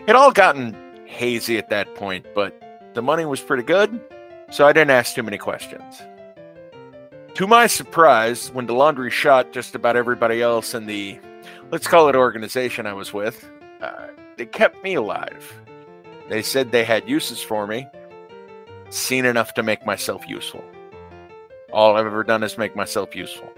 It 0.07 0.15
all 0.15 0.31
gotten 0.31 0.75
hazy 1.05 1.57
at 1.57 1.69
that 1.69 1.93
point, 1.95 2.25
but 2.33 2.59
the 2.93 3.01
money 3.01 3.25
was 3.25 3.41
pretty 3.41 3.63
good, 3.63 3.99
so 4.51 4.65
I 4.65 4.73
didn't 4.73 4.91
ask 4.91 5.15
too 5.15 5.23
many 5.23 5.37
questions. 5.37 6.01
To 7.35 7.47
my 7.47 7.65
surprise, 7.67 8.51
when 8.51 8.65
the 8.65 8.73
laundry 8.73 9.09
shot 9.09 9.53
just 9.53 9.73
about 9.73 9.95
everybody 9.95 10.41
else 10.41 10.73
in 10.73 10.85
the, 10.85 11.17
let's 11.71 11.87
call 11.87 12.09
it 12.09 12.15
organization 12.15 12.85
I 12.85 12.93
was 12.93 13.13
with, 13.13 13.49
uh, 13.81 14.07
they 14.35 14.45
kept 14.45 14.83
me 14.83 14.95
alive. 14.95 15.53
They 16.27 16.41
said 16.41 16.71
they 16.71 16.83
had 16.83 17.07
uses 17.07 17.41
for 17.41 17.65
me, 17.67 17.87
seen 18.89 19.23
enough 19.23 19.53
to 19.53 19.63
make 19.63 19.85
myself 19.85 20.27
useful. 20.27 20.63
All 21.71 21.95
I've 21.95 22.05
ever 22.05 22.25
done 22.25 22.43
is 22.43 22.57
make 22.57 22.75
myself 22.75 23.15
useful. 23.15 23.49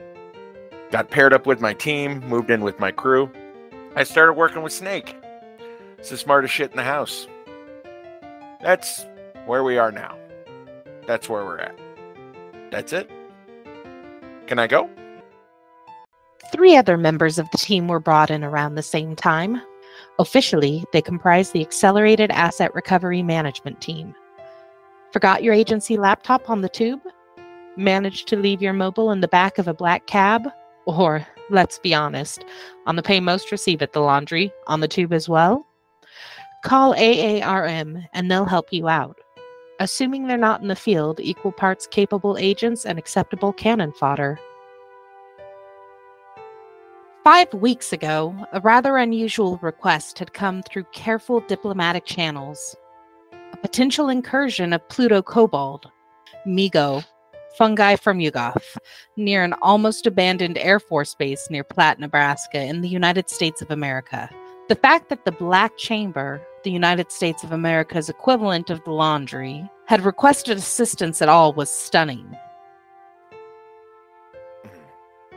Got 0.92 1.10
paired 1.10 1.34
up 1.34 1.48
with 1.48 1.60
my 1.60 1.74
team, 1.74 2.20
moved 2.30 2.52
in 2.52 2.62
with 2.62 2.80
my 2.80 2.92
crew. 2.92 3.32
I 3.96 4.04
started 4.04 4.34
working 4.34 4.62
with 4.62 4.72
Snake. 4.72 5.16
It's 5.98 6.12
the 6.12 6.18
smartest 6.18 6.54
shit 6.54 6.70
in 6.70 6.78
the 6.78 6.84
house. 6.84 7.28
That's 8.62 9.08
where 9.48 9.64
we 9.64 9.80
are 9.80 9.92
now. 9.92 10.16
That's 11.08 11.28
where 11.28 11.44
we're 11.44 11.58
at. 11.58 11.78
That's 12.70 12.94
it. 12.94 13.10
Can 14.48 14.60
I 14.60 14.68
go? 14.68 14.90
Three 16.52 16.76
other 16.76 16.98
members 16.98 17.40
of 17.40 17.50
the 17.52 17.58
team 17.58 17.88
were 17.88 18.00
brought 18.00 18.30
in 18.30 18.44
around 18.44 18.76
the 18.76 18.84
same 18.84 19.16
time. 19.16 19.62
Officially, 20.20 20.84
they 20.94 21.02
comprise 21.02 21.52
the 21.52 21.62
Accelerated 21.62 22.30
Asset 22.32 22.74
Recovery 22.76 23.24
Management 23.24 23.82
Team. 23.82 24.14
Forgot 25.12 25.44
your 25.44 25.54
agency 25.54 25.98
laptop 25.98 26.50
on 26.50 26.62
the 26.62 26.70
tube? 26.70 27.02
Managed 27.78 28.28
to 28.28 28.36
leave 28.36 28.62
your 28.62 28.74
mobile 28.74 29.12
in 29.12 29.22
the 29.22 29.28
back 29.28 29.58
of 29.58 29.68
a 29.68 29.74
black 29.74 30.06
cab? 30.06 30.48
Or, 30.86 31.26
let's 31.50 31.80
be 31.80 31.94
honest, 31.94 32.44
on 32.86 32.96
the 32.98 33.04
pay 33.04 33.20
most 33.20 33.52
receive 33.52 33.82
at 33.82 33.94
the 33.94 34.02
laundry, 34.02 34.52
on 34.68 34.82
the 34.82 34.88
tube 34.88 35.14
as 35.14 35.30
well? 35.30 35.66
Call 36.64 36.94
AARM 36.94 38.06
and 38.14 38.30
they'll 38.30 38.46
help 38.46 38.72
you 38.72 38.88
out. 38.88 39.18
Assuming 39.84 40.28
they're 40.28 40.38
not 40.38 40.62
in 40.62 40.70
the 40.70 40.78
field, 40.78 41.20
equal 41.20 41.52
parts 41.52 41.88
capable 41.88 42.38
agents 42.38 42.86
and 42.86 42.98
acceptable 42.98 43.52
cannon 43.52 43.92
fodder. 43.92 44.40
Five 47.26 47.54
weeks 47.54 47.92
ago, 47.92 48.34
a 48.54 48.62
rather 48.62 48.96
unusual 48.96 49.58
request 49.58 50.20
had 50.20 50.32
come 50.32 50.64
through 50.64 50.86
careful 50.94 51.42
diplomatic 51.42 52.06
channels. 52.06 52.78
A 53.52 53.58
potential 53.58 54.08
incursion 54.08 54.72
of 54.72 54.88
Pluto 54.88 55.22
kobold, 55.22 55.92
Migo, 56.48 57.04
fungi 57.58 57.98
from 57.98 58.20
Yuggoth, 58.20 58.78
near 59.18 59.44
an 59.44 59.54
almost 59.62 60.08
abandoned 60.08 60.58
Air 60.60 60.80
Force 60.80 61.14
base 61.14 61.50
near 61.50 61.66
Platte, 61.66 62.00
Nebraska, 62.00 62.62
in 62.62 62.80
the 62.80 62.88
United 62.88 63.30
States 63.30 63.62
of 63.62 63.70
America. 63.70 64.30
The 64.70 64.76
fact 64.76 65.10
that 65.10 65.26
the 65.26 65.34
Black 65.34 65.76
Chamber, 65.78 66.42
the 66.64 66.72
United 66.72 67.12
States 67.12 67.44
of 67.44 67.52
America's 67.52 68.08
equivalent 68.08 68.70
of 68.70 68.82
the 68.86 68.92
laundry, 68.92 69.70
had 69.86 70.06
requested 70.06 70.58
assistance 70.58 71.22
at 71.22 71.30
all 71.30 71.54
was 71.54 71.70
stunning. 71.70 72.36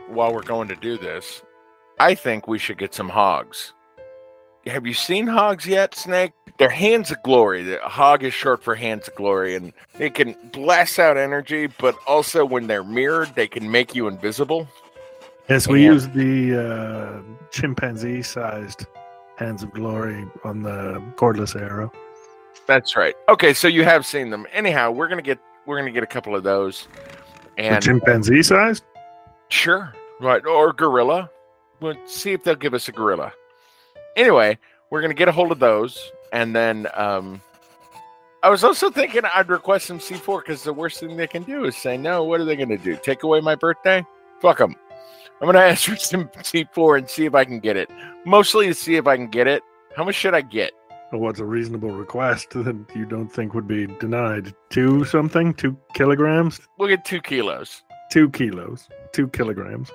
While 0.07 0.33
we're 0.33 0.41
going 0.43 0.69
to 0.69 0.75
do 0.75 0.97
this, 0.97 1.43
I 1.99 2.15
think 2.15 2.47
we 2.47 2.59
should 2.59 2.77
get 2.77 2.93
some 2.93 3.09
hogs. 3.09 3.73
Have 4.65 4.85
you 4.85 4.93
seen 4.93 5.27
hogs 5.27 5.65
yet, 5.65 5.95
Snake? 5.95 6.31
They're 6.57 6.69
hands 6.69 7.11
of 7.11 7.21
glory. 7.23 7.63
The 7.63 7.79
hog 7.83 8.23
is 8.23 8.33
short 8.33 8.63
for 8.63 8.75
hands 8.75 9.07
of 9.07 9.15
glory, 9.15 9.55
and 9.55 9.71
they 9.97 10.09
can 10.09 10.35
blast 10.51 10.97
out 10.99 11.17
energy, 11.17 11.67
but 11.67 11.95
also 12.07 12.43
when 12.45 12.67
they're 12.67 12.83
mirrored, 12.83 13.33
they 13.35 13.47
can 13.47 13.69
make 13.69 13.95
you 13.95 14.07
invisible. 14.07 14.67
Yes, 15.49 15.67
we 15.67 15.83
Yeah. 15.83 15.91
use 15.91 16.07
the 16.09 17.21
uh, 17.21 17.21
chimpanzee-sized 17.51 18.85
hands 19.37 19.63
of 19.63 19.71
glory 19.71 20.25
on 20.43 20.63
the 20.63 21.01
cordless 21.15 21.55
arrow. 21.59 21.91
That's 22.65 22.95
right. 22.95 23.15
Okay, 23.29 23.53
so 23.53 23.67
you 23.67 23.83
have 23.83 24.05
seen 24.05 24.29
them. 24.29 24.45
Anyhow, 24.51 24.91
we're 24.91 25.07
gonna 25.07 25.21
get 25.21 25.39
we're 25.65 25.77
gonna 25.77 25.91
get 25.91 26.03
a 26.03 26.07
couple 26.07 26.35
of 26.35 26.43
those, 26.43 26.87
and 27.57 27.83
chimpanzee 27.83 28.43
size? 28.43 28.81
Sure. 29.49 29.93
Right. 30.19 30.45
Or 30.45 30.73
gorilla. 30.73 31.29
We'll 31.79 31.95
see 32.05 32.33
if 32.33 32.43
they'll 32.43 32.55
give 32.55 32.73
us 32.73 32.87
a 32.87 32.91
gorilla. 32.91 33.31
Anyway, 34.15 34.57
we're 34.89 35.01
gonna 35.01 35.13
get 35.13 35.27
a 35.27 35.31
hold 35.31 35.51
of 35.51 35.59
those, 35.59 36.11
and 36.33 36.55
then 36.55 36.87
um, 36.95 37.41
I 38.43 38.49
was 38.49 38.63
also 38.63 38.89
thinking 38.89 39.21
I'd 39.33 39.49
request 39.49 39.87
some 39.87 39.99
C4 39.99 40.39
because 40.39 40.63
the 40.63 40.73
worst 40.73 40.99
thing 40.99 41.17
they 41.17 41.27
can 41.27 41.43
do 41.43 41.65
is 41.65 41.75
say 41.75 41.97
no. 41.97 42.23
What 42.23 42.39
are 42.39 42.45
they 42.45 42.55
gonna 42.55 42.77
do? 42.77 42.97
Take 43.03 43.23
away 43.23 43.41
my 43.41 43.55
birthday? 43.55 44.05
Fuck 44.41 44.57
them. 44.57 44.75
I'm 45.41 45.47
gonna 45.47 45.59
ask 45.65 45.89
for 45.89 45.95
some 45.95 46.29
C4 46.29 46.99
and 46.99 47.09
see 47.09 47.25
if 47.25 47.35
I 47.35 47.45
can 47.45 47.59
get 47.59 47.77
it. 47.77 47.89
Mostly 48.25 48.67
to 48.67 48.73
see 48.73 48.95
if 48.95 49.07
I 49.07 49.15
can 49.15 49.27
get 49.27 49.47
it. 49.47 49.63
How 49.95 50.03
much 50.03 50.15
should 50.15 50.33
I 50.33 50.41
get? 50.41 50.73
Or 51.11 51.19
what's 51.19 51.39
a 51.39 51.45
reasonable 51.45 51.91
request 51.91 52.49
that 52.51 52.75
you 52.95 53.05
don't 53.05 53.29
think 53.29 53.53
would 53.53 53.67
be 53.67 53.87
denied? 53.87 54.53
Two 54.69 55.05
something? 55.05 55.53
Two 55.53 55.77
kilograms? 55.93 56.59
We'll 56.77 56.89
get 56.89 57.05
two 57.05 57.21
kilos. 57.21 57.83
Two 58.11 58.29
kilos. 58.29 58.87
Two 59.13 59.27
kilograms. 59.29 59.89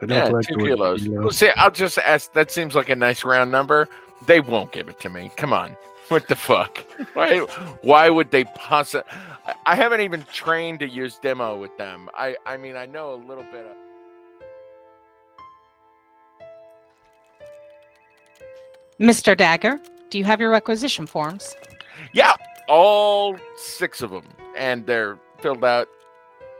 I 0.00 0.06
don't 0.06 0.18
yeah, 0.18 0.28
like 0.28 0.46
two 0.46 0.56
kilos. 0.56 1.02
Kilo. 1.02 1.18
Uh, 1.18 1.22
well, 1.22 1.30
see, 1.30 1.50
I'll 1.56 1.70
just 1.70 1.98
ask. 1.98 2.32
That 2.32 2.50
seems 2.50 2.74
like 2.74 2.88
a 2.88 2.96
nice 2.96 3.24
round 3.24 3.52
number. 3.52 3.88
They 4.26 4.40
won't 4.40 4.72
give 4.72 4.88
it 4.88 5.00
to 5.00 5.10
me. 5.10 5.30
Come 5.36 5.52
on. 5.52 5.76
What 6.08 6.28
the 6.28 6.36
fuck? 6.36 6.84
Why? 7.14 7.38
Why 7.80 8.10
would 8.10 8.32
they 8.32 8.44
possibly? 8.44 9.10
I 9.64 9.74
haven't 9.76 10.02
even 10.02 10.24
trained 10.30 10.80
to 10.80 10.88
use 10.88 11.16
demo 11.22 11.56
with 11.56 11.74
them. 11.78 12.10
I. 12.12 12.36
I 12.44 12.58
mean, 12.58 12.76
I 12.76 12.84
know 12.84 13.14
a 13.14 13.16
little 13.16 13.44
bit. 13.44 13.64
Of, 13.64 13.76
Mr. 19.00 19.34
Dagger, 19.34 19.80
do 20.12 20.18
you 20.18 20.24
have 20.24 20.40
your 20.40 20.50
requisition 20.50 21.06
forms? 21.06 21.56
yeah, 22.12 22.34
all 22.68 23.34
six 23.56 24.02
of 24.02 24.10
them, 24.10 24.28
and 24.56 24.84
they're 24.84 25.18
filled 25.40 25.64
out 25.64 25.88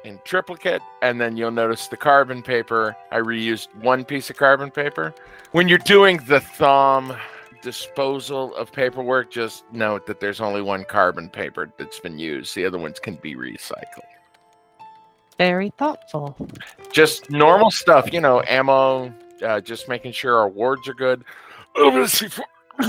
in 0.05 0.19
triplicate. 0.25 0.81
And 1.03 1.21
then 1.21 1.37
you'll 1.37 1.51
notice 1.51 1.89
the 1.89 1.97
carbon 1.99 2.43
paper. 2.43 2.97
I 3.11 3.19
reused 3.19 3.69
one 3.77 4.05
piece 4.05 4.31
of 4.31 4.37
carbon 4.37 4.71
paper. 4.71 5.15
When 5.53 5.69
you're 5.69 5.79
doing 5.79 6.17
the 6.27 6.41
thumb 6.41 7.15
disposal 7.61 8.55
of 8.57 8.73
paperwork, 8.73 9.31
just 9.31 9.65
note 9.71 10.07
that 10.07 10.19
there's 10.19 10.41
only 10.41 10.63
one 10.63 10.85
carbon 10.85 11.29
paper 11.29 11.71
that's 11.77 12.01
been 12.01 12.19
used. 12.19 12.55
The 12.55 12.65
other 12.65 12.79
ones 12.79 12.99
can 12.99 13.17
be 13.17 13.37
recycled. 13.37 14.09
Very 15.37 15.73
thoughtful. 15.77 16.37
Just 16.91 17.31
normal 17.31 17.71
stuff, 17.71 18.13
you 18.13 18.21
know, 18.21 18.43
ammo, 18.49 19.13
uh, 19.45 19.61
just 19.61 19.89
making 19.89 20.13
sure 20.13 20.37
our 20.37 20.49
wards 20.49 20.89
are 20.89 20.95
good. 20.95 21.25
Oh, 21.77 21.89
let's 21.91 22.15
see 22.15 22.29
for- 22.29 22.45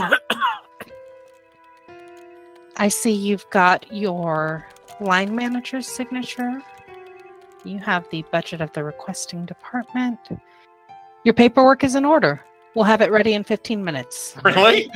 I 2.77 2.87
see 2.87 3.11
you've 3.11 3.49
got 3.49 3.91
your 3.91 4.65
line 4.99 5.35
manager's 5.35 5.87
signature. 5.87 6.61
You 7.63 7.79
have 7.79 8.09
the 8.09 8.23
budget 8.31 8.61
of 8.61 8.71
the 8.73 8.83
requesting 8.83 9.45
department. 9.45 10.19
Your 11.23 11.33
paperwork 11.33 11.83
is 11.83 11.95
in 11.95 12.03
order. 12.05 12.41
We'll 12.75 12.85
have 12.85 13.01
it 13.01 13.11
ready 13.11 13.33
in 13.33 13.43
15 13.43 13.83
minutes. 13.83 14.35
really? 14.43 14.89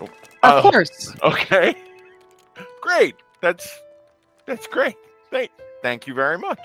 Of 0.00 0.10
Uh, 0.42 0.62
course. 0.62 1.14
Okay. 1.22 1.74
Great. 2.80 3.14
That's 3.40 3.78
that's 4.44 4.66
great. 4.66 4.96
Thank 5.30 5.50
thank 5.82 6.06
you 6.08 6.14
very 6.14 6.36
much. 6.36 6.58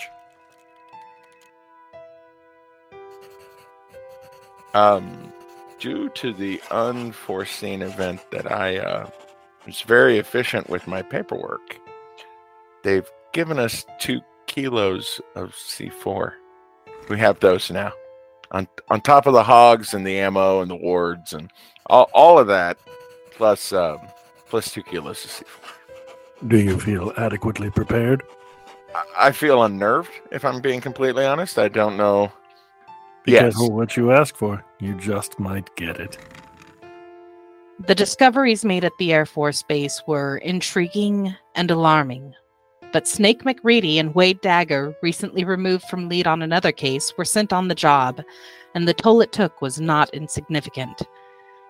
Um 4.73 5.31
due 5.79 6.09
to 6.09 6.33
the 6.33 6.59
unforeseen 6.71 7.83
event 7.83 8.19
that 8.31 8.51
I 8.51 8.77
uh 8.79 9.09
was 9.67 9.81
very 9.81 10.17
efficient 10.17 10.69
with 10.69 10.87
my 10.87 11.01
paperwork, 11.03 11.77
they've 12.83 13.09
given 13.33 13.59
us 13.59 13.85
two 13.99 14.21
kilos 14.47 15.21
of 15.35 15.51
C4. 15.53 16.31
We 17.09 17.19
have 17.19 17.39
those 17.39 17.69
now. 17.69 17.91
On 18.51 18.65
on 18.89 19.01
top 19.01 19.25
of 19.27 19.33
the 19.33 19.43
hogs 19.43 19.93
and 19.93 20.07
the 20.07 20.17
ammo 20.19 20.61
and 20.61 20.71
the 20.71 20.75
wards 20.75 21.33
and 21.33 21.51
all, 21.87 22.09
all 22.13 22.39
of 22.39 22.47
that, 22.47 22.77
plus 23.31 23.73
um, 23.73 23.99
plus 24.47 24.71
two 24.71 24.83
kilos 24.83 25.25
of 25.25 25.31
C4. 25.31 26.47
Do 26.47 26.57
you 26.57 26.79
feel 26.79 27.11
adequately 27.17 27.69
prepared? 27.69 28.23
I- 28.95 29.27
I 29.27 29.31
feel 29.33 29.63
unnerved, 29.63 30.11
if 30.31 30.45
I'm 30.45 30.61
being 30.61 30.79
completely 30.81 31.25
honest. 31.25 31.59
I 31.59 31.67
don't 31.67 31.97
know 31.97 32.31
Yes. 33.25 33.55
what 33.57 33.97
you 33.97 34.13
ask 34.13 34.33
for. 34.37 34.63
You 34.79 34.93
just 34.95 35.37
might 35.39 35.75
get 35.75 35.97
it. 35.99 36.17
The 37.79 37.93
discoveries 37.93 38.65
made 38.65 38.83
at 38.83 38.97
the 38.97 39.13
Air 39.13 39.27
Force 39.27 39.61
Base 39.61 40.01
were 40.07 40.37
intriguing 40.37 41.35
and 41.53 41.69
alarming. 41.69 42.33
But 42.91 43.07
Snake 43.07 43.45
MacReady 43.45 43.99
and 43.99 44.15
Wade 44.15 44.41
Dagger, 44.41 44.95
recently 45.03 45.43
removed 45.43 45.83
from 45.83 46.09
lead 46.09 46.25
on 46.25 46.41
another 46.41 46.71
case, 46.71 47.13
were 47.17 47.25
sent 47.25 47.53
on 47.53 47.67
the 47.67 47.75
job, 47.75 48.23
and 48.73 48.87
the 48.87 48.95
toll 48.95 49.21
it 49.21 49.31
took 49.31 49.61
was 49.61 49.79
not 49.79 50.09
insignificant. 50.09 51.03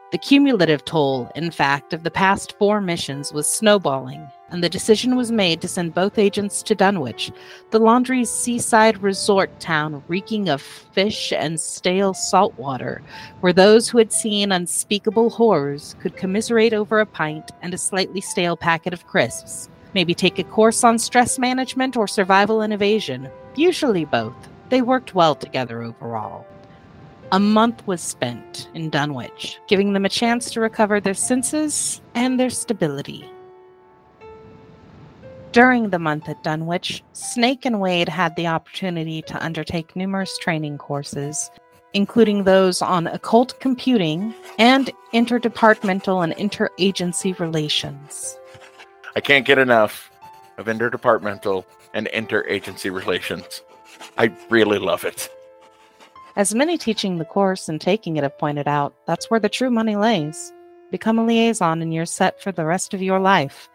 The 0.10 0.18
cumulative 0.18 0.86
toll, 0.86 1.30
in 1.36 1.52
fact, 1.52 1.92
of 1.92 2.04
the 2.04 2.12
past 2.12 2.58
four 2.58 2.80
missions 2.80 3.34
was 3.34 3.46
snowballing, 3.46 4.26
and 4.50 4.64
the 4.64 4.70
decision 4.70 5.18
was 5.18 5.34
made 5.34 5.60
to 5.60 5.68
send 5.68 5.94
both 5.94 6.18
agents 6.18 6.64
to 6.64 6.76
Dunwich, 6.76 7.30
the 7.72 7.80
laundry's 7.80 8.30
seaside 8.30 9.04
resort 9.04 9.60
town 9.60 10.02
reeking 10.08 10.48
of 10.48 10.62
fish 10.62 11.34
and 11.34 11.60
stale 11.60 12.14
salt 12.14 12.58
water, 12.58 13.02
where 13.42 13.52
those 13.52 13.90
who 13.90 13.98
had 13.98 14.14
seen 14.14 14.54
unspeakable 14.54 15.30
horrors 15.30 15.94
could 16.00 16.16
commiserate 16.16 16.74
over 16.74 17.02
a 17.02 17.06
pint 17.06 17.52
and 17.62 17.74
a 17.74 17.78
slightly 17.78 18.22
stale 18.22 18.56
packet 18.56 18.94
of 18.94 19.08
crisps, 19.08 19.68
maybe 19.94 20.14
take 20.14 20.40
a 20.40 20.44
course 20.46 20.86
on 20.86 20.98
stress 20.98 21.38
management 21.38 21.98
or 21.98 22.08
survival 22.08 22.62
and 22.62 22.72
evasion. 22.72 23.30
Usually 23.58 24.06
both. 24.06 24.36
They 24.70 24.82
worked 24.82 25.16
well 25.16 25.36
together 25.36 25.84
overall. 25.84 26.46
A 27.34 27.42
month 27.42 27.86
was 27.86 28.00
spent 28.00 28.70
in 28.74 28.90
Dunwich, 28.90 29.60
giving 29.68 29.92
them 29.92 30.06
a 30.06 30.10
chance 30.10 30.50
to 30.52 30.62
recover 30.62 31.02
their 31.02 31.14
senses 31.14 32.00
and 32.16 32.40
their 32.40 32.50
stability. 32.50 33.30
During 35.52 35.90
the 35.90 36.00
month 36.00 36.30
at 36.30 36.42
Dunwich, 36.44 37.04
Snake 37.12 37.66
and 37.66 37.82
Wade 37.82 38.08
had 38.08 38.34
the 38.38 38.48
opportunity 38.48 39.22
to 39.24 39.44
undertake 39.44 39.94
numerous 39.94 40.38
training 40.38 40.78
courses, 40.78 41.52
including 41.94 42.46
those 42.46 42.82
on 42.82 43.08
occult 43.08 43.60
computing 43.60 44.34
and 44.58 44.90
interdepartmental 45.14 46.24
and 46.24 46.34
interagency 46.38 47.38
relations. 47.40 48.38
I 49.18 49.20
can't 49.20 49.46
get 49.46 49.58
enough 49.58 50.12
of 50.58 50.68
interdepartmental 50.68 51.66
and 51.94 52.08
interagency 52.14 52.90
relations. 52.90 53.64
I 54.18 54.32
really 54.50 54.80
love 54.80 55.04
it. 55.04 55.30
As 56.38 56.54
many 56.54 56.78
teaching 56.78 57.18
the 57.18 57.26
course 57.26 57.68
and 57.68 57.82
taking 57.82 58.16
it 58.16 58.22
have 58.22 58.38
pointed 58.38 58.68
out, 58.68 58.94
that's 59.08 59.28
where 59.32 59.40
the 59.40 59.50
true 59.50 59.72
money 59.72 59.96
lays. 59.96 60.54
Become 60.92 61.18
a 61.18 61.26
liaison 61.26 61.82
and 61.82 61.92
you're 61.92 62.06
set 62.06 62.40
for 62.40 62.52
the 62.52 62.64
rest 62.64 62.94
of 62.94 63.02
your 63.02 63.20
life. 63.20 63.68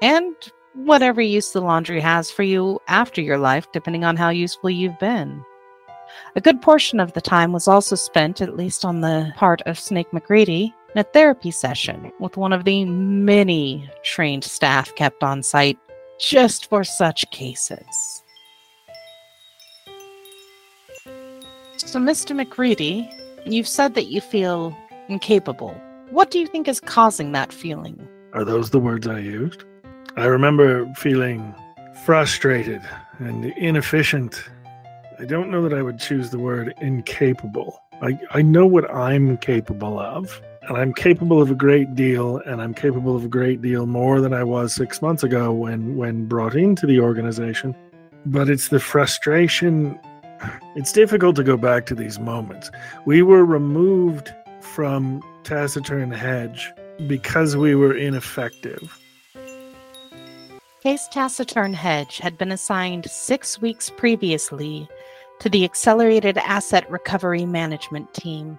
And 0.00 0.34
whatever 0.72 1.20
use 1.20 1.52
the 1.52 1.60
laundry 1.60 2.00
has 2.00 2.30
for 2.30 2.44
you 2.44 2.80
after 2.88 3.20
your 3.20 3.36
life, 3.36 3.70
depending 3.72 4.04
on 4.04 4.16
how 4.16 4.30
useful 4.30 4.70
you've 4.70 4.98
been. 4.98 5.44
A 6.34 6.40
good 6.40 6.62
portion 6.62 6.98
of 6.98 7.12
the 7.12 7.20
time 7.20 7.52
was 7.52 7.68
also 7.68 7.94
spent, 7.94 8.40
at 8.40 8.56
least 8.56 8.86
on 8.86 9.02
the 9.02 9.30
part 9.36 9.60
of 9.66 9.78
Snake 9.78 10.10
MacReady, 10.10 10.74
in 10.94 11.00
a 11.00 11.04
therapy 11.04 11.50
session 11.50 12.10
with 12.20 12.38
one 12.38 12.54
of 12.54 12.64
the 12.64 12.86
many 12.86 13.86
trained 14.02 14.44
staff 14.44 14.94
kept 14.94 15.22
on 15.22 15.42
site 15.42 15.78
just 16.18 16.70
for 16.70 16.84
such 16.84 17.30
cases. 17.32 18.17
So, 21.88 21.98
Mr. 21.98 22.36
MacReady, 22.36 23.10
you've 23.46 23.66
said 23.66 23.94
that 23.94 24.08
you 24.08 24.20
feel 24.20 24.76
incapable. 25.08 25.70
What 26.10 26.30
do 26.30 26.38
you 26.38 26.46
think 26.46 26.68
is 26.68 26.80
causing 26.80 27.32
that 27.32 27.50
feeling? 27.50 28.06
Are 28.34 28.44
those 28.44 28.68
the 28.68 28.78
words 28.78 29.08
I 29.08 29.20
used? 29.20 29.64
I 30.14 30.26
remember 30.26 30.86
feeling 30.96 31.54
frustrated 32.04 32.82
and 33.20 33.46
inefficient. 33.56 34.38
I 35.18 35.24
don't 35.24 35.50
know 35.50 35.66
that 35.66 35.72
I 35.72 35.80
would 35.80 35.98
choose 35.98 36.28
the 36.28 36.38
word 36.38 36.74
incapable. 36.82 37.80
I, 38.02 38.20
I 38.32 38.42
know 38.42 38.66
what 38.66 38.94
I'm 38.94 39.38
capable 39.38 39.98
of, 39.98 40.42
and 40.68 40.76
I'm 40.76 40.92
capable 40.92 41.40
of 41.40 41.50
a 41.50 41.54
great 41.54 41.94
deal, 41.94 42.36
and 42.44 42.60
I'm 42.60 42.74
capable 42.74 43.16
of 43.16 43.24
a 43.24 43.28
great 43.28 43.62
deal 43.62 43.86
more 43.86 44.20
than 44.20 44.34
I 44.34 44.44
was 44.44 44.74
six 44.74 45.00
months 45.00 45.22
ago 45.22 45.52
when, 45.52 45.96
when 45.96 46.26
brought 46.26 46.54
into 46.54 46.86
the 46.86 47.00
organization. 47.00 47.74
But 48.26 48.50
it's 48.50 48.68
the 48.68 48.78
frustration. 48.78 49.98
It's 50.76 50.92
difficult 50.92 51.36
to 51.36 51.44
go 51.44 51.56
back 51.56 51.86
to 51.86 51.94
these 51.94 52.18
moments. 52.18 52.70
We 53.04 53.22
were 53.22 53.44
removed 53.44 54.32
from 54.60 55.22
Taciturn 55.44 56.10
Hedge 56.10 56.70
because 57.06 57.56
we 57.56 57.74
were 57.74 57.96
ineffective. 57.96 58.98
Case 60.82 61.08
Taciturn 61.08 61.74
Hedge 61.74 62.18
had 62.18 62.38
been 62.38 62.52
assigned 62.52 63.10
six 63.10 63.60
weeks 63.60 63.90
previously 63.90 64.88
to 65.40 65.48
the 65.48 65.64
Accelerated 65.64 66.38
Asset 66.38 66.88
Recovery 66.90 67.44
Management 67.44 68.12
Team. 68.14 68.58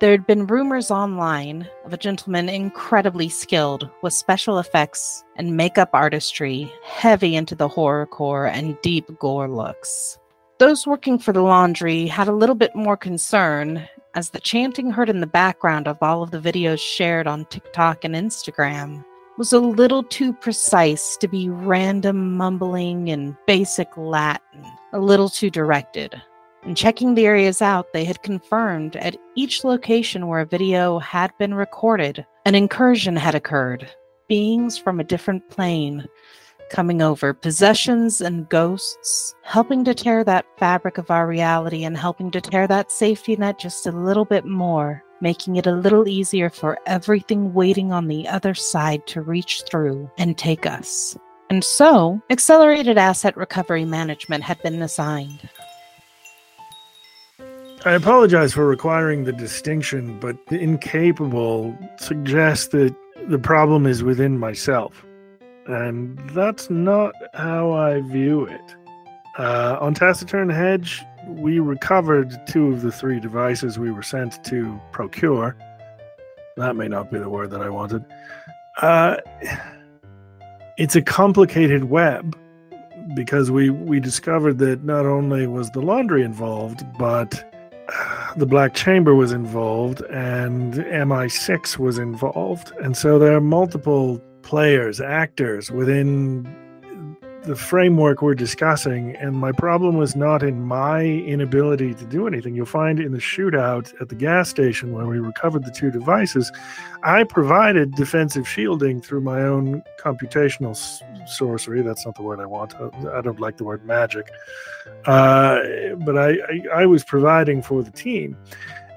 There 0.00 0.12
had 0.12 0.26
been 0.26 0.46
rumors 0.46 0.92
online 0.92 1.68
of 1.84 1.92
a 1.92 1.96
gentleman 1.96 2.48
incredibly 2.48 3.28
skilled 3.28 3.90
with 4.02 4.12
special 4.12 4.60
effects 4.60 5.24
and 5.34 5.56
makeup 5.56 5.90
artistry, 5.92 6.72
heavy 6.84 7.34
into 7.34 7.56
the 7.56 7.68
horrorcore 7.68 8.48
and 8.48 8.80
deep 8.80 9.06
gore 9.18 9.48
looks. 9.48 10.18
Those 10.58 10.88
working 10.88 11.20
for 11.20 11.32
the 11.32 11.40
laundry 11.40 12.08
had 12.08 12.26
a 12.26 12.32
little 12.32 12.56
bit 12.56 12.74
more 12.74 12.96
concern 12.96 13.88
as 14.16 14.30
the 14.30 14.40
chanting 14.40 14.90
heard 14.90 15.08
in 15.08 15.20
the 15.20 15.26
background 15.26 15.86
of 15.86 15.98
all 16.02 16.20
of 16.20 16.32
the 16.32 16.40
videos 16.40 16.80
shared 16.80 17.28
on 17.28 17.44
TikTok 17.44 18.02
and 18.02 18.16
Instagram 18.16 19.04
was 19.36 19.52
a 19.52 19.60
little 19.60 20.02
too 20.02 20.32
precise 20.32 21.16
to 21.18 21.28
be 21.28 21.48
random 21.48 22.36
mumbling 22.36 23.06
in 23.06 23.36
basic 23.46 23.86
Latin, 23.96 24.64
a 24.92 24.98
little 24.98 25.28
too 25.28 25.48
directed. 25.48 26.20
In 26.64 26.74
checking 26.74 27.14
the 27.14 27.26
areas 27.26 27.62
out, 27.62 27.92
they 27.92 28.02
had 28.02 28.24
confirmed 28.24 28.96
at 28.96 29.16
each 29.36 29.62
location 29.62 30.26
where 30.26 30.40
a 30.40 30.46
video 30.46 30.98
had 30.98 31.30
been 31.38 31.54
recorded, 31.54 32.26
an 32.46 32.56
incursion 32.56 33.14
had 33.14 33.36
occurred. 33.36 33.88
Beings 34.28 34.76
from 34.76 34.98
a 34.98 35.04
different 35.04 35.48
plane 35.50 36.08
coming 36.70 37.02
over, 37.02 37.32
possessions 37.32 38.20
and 38.20 38.48
ghosts, 38.48 39.34
helping 39.42 39.84
to 39.84 39.94
tear 39.94 40.24
that 40.24 40.46
fabric 40.58 40.98
of 40.98 41.10
our 41.10 41.26
reality 41.26 41.84
and 41.84 41.96
helping 41.96 42.30
to 42.30 42.40
tear 42.40 42.66
that 42.66 42.92
safety 42.92 43.36
net 43.36 43.58
just 43.58 43.86
a 43.86 43.92
little 43.92 44.24
bit 44.24 44.44
more, 44.44 45.02
making 45.20 45.56
it 45.56 45.66
a 45.66 45.72
little 45.72 46.08
easier 46.08 46.50
for 46.50 46.78
everything 46.86 47.54
waiting 47.54 47.92
on 47.92 48.08
the 48.08 48.28
other 48.28 48.54
side 48.54 49.06
to 49.06 49.20
reach 49.20 49.62
through 49.68 50.10
and 50.18 50.38
take 50.38 50.66
us. 50.66 51.16
And 51.50 51.64
so, 51.64 52.20
Accelerated 52.30 52.98
Asset 52.98 53.36
Recovery 53.36 53.84
Management 53.84 54.44
had 54.44 54.62
been 54.62 54.82
assigned. 54.82 55.48
I 57.84 57.92
apologize 57.92 58.52
for 58.52 58.66
requiring 58.66 59.24
the 59.24 59.32
distinction, 59.32 60.18
but 60.18 60.36
the 60.48 60.58
incapable 60.58 61.78
suggests 61.96 62.68
that 62.68 62.94
the 63.28 63.38
problem 63.38 63.86
is 63.86 64.02
within 64.02 64.38
myself. 64.38 65.04
And 65.68 66.18
that's 66.30 66.70
not 66.70 67.14
how 67.34 67.72
I 67.72 68.00
view 68.00 68.44
it. 68.44 68.76
Uh, 69.36 69.76
on 69.80 69.92
Taciturn 69.92 70.48
Hedge, 70.48 71.04
we 71.26 71.58
recovered 71.58 72.34
two 72.46 72.72
of 72.72 72.80
the 72.80 72.90
three 72.90 73.20
devices 73.20 73.78
we 73.78 73.90
were 73.90 74.02
sent 74.02 74.42
to 74.44 74.80
procure. 74.92 75.56
That 76.56 76.74
may 76.74 76.88
not 76.88 77.12
be 77.12 77.18
the 77.18 77.28
word 77.28 77.50
that 77.50 77.60
I 77.60 77.68
wanted. 77.68 78.04
Uh, 78.80 79.18
it's 80.78 80.96
a 80.96 81.02
complicated 81.02 81.84
web 81.84 82.36
because 83.14 83.50
we, 83.50 83.68
we 83.68 84.00
discovered 84.00 84.58
that 84.58 84.84
not 84.84 85.04
only 85.04 85.46
was 85.46 85.70
the 85.70 85.80
laundry 85.80 86.22
involved, 86.22 86.84
but 86.98 87.44
the 88.36 88.46
Black 88.46 88.74
Chamber 88.74 89.14
was 89.14 89.32
involved 89.32 90.00
and 90.10 90.74
MI6 90.74 91.78
was 91.78 91.98
involved. 91.98 92.72
And 92.80 92.96
so 92.96 93.18
there 93.18 93.34
are 93.36 93.40
multiple 93.40 94.22
players, 94.48 94.98
actors 94.98 95.70
within 95.70 96.42
the 97.44 97.54
framework 97.54 98.22
we're 98.22 98.34
discussing. 98.34 99.14
And 99.16 99.36
my 99.36 99.52
problem 99.52 99.98
was 99.98 100.16
not 100.16 100.42
in 100.42 100.62
my 100.62 101.02
inability 101.04 101.92
to 101.92 102.04
do 102.06 102.26
anything. 102.26 102.54
You'll 102.54 102.64
find 102.64 102.98
in 102.98 103.12
the 103.12 103.18
shootout 103.18 103.92
at 104.00 104.08
the 104.08 104.14
gas 104.14 104.48
station 104.48 104.92
where 104.92 105.04
we 105.04 105.18
recovered 105.18 105.66
the 105.66 105.70
two 105.70 105.90
devices, 105.90 106.50
I 107.02 107.24
provided 107.24 107.94
defensive 107.94 108.48
shielding 108.48 109.02
through 109.02 109.20
my 109.20 109.42
own 109.42 109.82
computational 110.00 110.74
sorcery. 111.28 111.82
That's 111.82 112.06
not 112.06 112.14
the 112.14 112.22
word 112.22 112.40
I 112.40 112.46
want. 112.46 112.74
I 112.74 113.20
don't 113.20 113.40
like 113.40 113.58
the 113.58 113.64
word 113.64 113.84
magic. 113.84 114.30
Uh, 115.04 115.60
but 116.06 116.16
I, 116.16 116.30
I, 116.30 116.82
I 116.82 116.86
was 116.86 117.04
providing 117.04 117.60
for 117.60 117.82
the 117.82 117.90
team. 117.90 118.34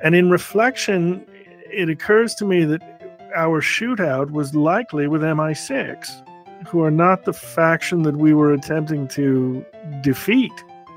And 0.01 0.15
in 0.15 0.29
reflection, 0.29 1.25
it 1.69 1.89
occurs 1.89 2.35
to 2.35 2.45
me 2.45 2.63
that 2.65 2.90
our 3.35 3.61
shootout 3.61 4.31
was 4.31 4.55
likely 4.55 5.07
with 5.07 5.21
MI6, 5.21 6.67
who 6.67 6.83
are 6.83 6.91
not 6.91 7.25
the 7.25 7.33
faction 7.33 8.03
that 8.03 8.17
we 8.17 8.33
were 8.33 8.53
attempting 8.53 9.07
to 9.09 9.65
defeat. 10.01 10.51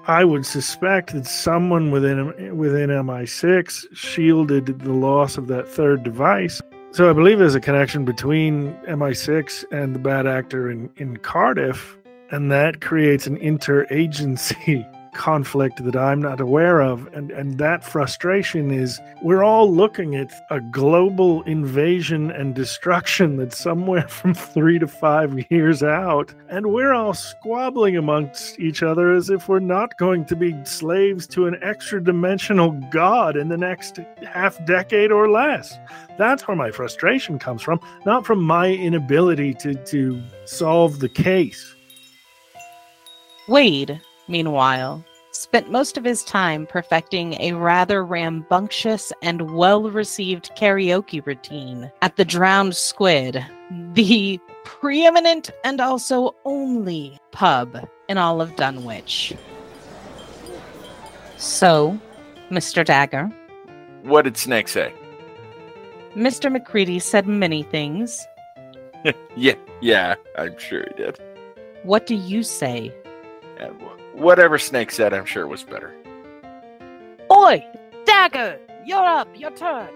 I 0.06 0.24
would 0.24 0.44
suspect 0.44 1.14
that 1.14 1.26
someone 1.26 1.90
within 1.90 2.56
within 2.56 2.90
MI6 2.90 3.96
shielded 3.96 4.66
the 4.80 4.92
loss 4.92 5.38
of 5.38 5.46
that 5.46 5.66
third 5.66 6.02
device. 6.02 6.60
So 6.90 7.08
I 7.08 7.12
believe 7.12 7.38
there's 7.38 7.54
a 7.54 7.60
connection 7.60 8.04
between 8.04 8.74
MI6 8.86 9.64
and 9.72 9.94
the 9.94 9.98
bad 9.98 10.26
actor 10.26 10.70
in, 10.70 10.90
in 10.96 11.16
Cardiff, 11.16 11.96
and 12.30 12.52
that 12.52 12.82
creates 12.82 13.26
an 13.26 13.38
interagency 13.38 14.88
conflict 15.14 15.82
that 15.84 15.96
I'm 15.96 16.20
not 16.20 16.40
aware 16.40 16.82
of. 16.82 17.06
And, 17.14 17.30
and 17.30 17.58
that 17.58 17.84
frustration 17.84 18.70
is 18.70 19.00
we're 19.22 19.42
all 19.42 19.72
looking 19.72 20.14
at 20.14 20.32
a 20.50 20.60
global 20.60 21.42
invasion 21.42 22.30
and 22.30 22.54
destruction 22.54 23.36
that's 23.38 23.58
somewhere 23.58 24.08
from 24.08 24.34
three 24.34 24.78
to 24.78 24.86
five 24.86 25.44
years 25.50 25.82
out. 25.82 26.34
And 26.48 26.72
we're 26.72 26.92
all 26.92 27.14
squabbling 27.14 27.96
amongst 27.96 28.58
each 28.58 28.82
other 28.82 29.12
as 29.12 29.30
if 29.30 29.48
we're 29.48 29.60
not 29.60 29.96
going 29.98 30.24
to 30.26 30.36
be 30.36 30.54
slaves 30.64 31.26
to 31.28 31.46
an 31.46 31.56
extra 31.62 32.02
dimensional 32.02 32.72
god 32.90 33.36
in 33.36 33.48
the 33.48 33.56
next 33.56 33.98
half 34.26 34.64
decade 34.66 35.10
or 35.10 35.30
less. 35.30 35.78
That's 36.18 36.46
where 36.46 36.56
my 36.56 36.70
frustration 36.70 37.38
comes 37.38 37.62
from, 37.62 37.80
not 38.04 38.26
from 38.26 38.42
my 38.42 38.72
inability 38.72 39.54
to, 39.54 39.74
to 39.74 40.22
solve 40.44 41.00
the 41.00 41.08
case. 41.08 41.74
Wade, 43.48 44.00
meanwhile, 44.28 45.04
spent 45.32 45.70
most 45.70 45.96
of 45.96 46.04
his 46.04 46.22
time 46.24 46.66
perfecting 46.66 47.34
a 47.40 47.52
rather 47.52 48.04
rambunctious 48.04 49.12
and 49.22 49.54
well 49.54 49.90
received 49.90 50.50
karaoke 50.56 51.24
routine 51.26 51.90
at 52.02 52.16
the 52.16 52.24
Drowned 52.24 52.76
Squid, 52.76 53.44
the 53.94 54.38
preeminent 54.64 55.50
and 55.64 55.80
also 55.80 56.34
only 56.44 57.18
pub 57.32 57.88
in 58.08 58.18
all 58.18 58.40
of 58.40 58.54
Dunwich. 58.56 59.34
So, 61.36 61.98
Mr. 62.50 62.84
Dagger, 62.84 63.26
What 64.02 64.22
did 64.22 64.36
Snake 64.36 64.68
say? 64.68 64.92
Mr. 66.14 66.50
MacReady 66.50 66.98
said 67.00 67.26
many 67.26 67.62
things. 67.62 68.26
Yeah, 69.36 69.56
yeah, 69.82 70.14
I'm 70.38 70.56
sure 70.58 70.84
he 70.88 71.02
did. 71.02 71.18
What 71.82 72.06
do 72.06 72.14
you 72.14 72.42
say? 72.42 72.90
Whatever 74.14 74.58
Snake 74.58 74.90
said, 74.90 75.12
I'm 75.12 75.26
sure 75.26 75.46
was 75.46 75.62
better. 75.62 75.94
Oi! 77.30 77.64
Dagger! 78.04 78.58
You're 78.84 79.04
up! 79.04 79.28
Your 79.38 79.50
turn! 79.50 79.88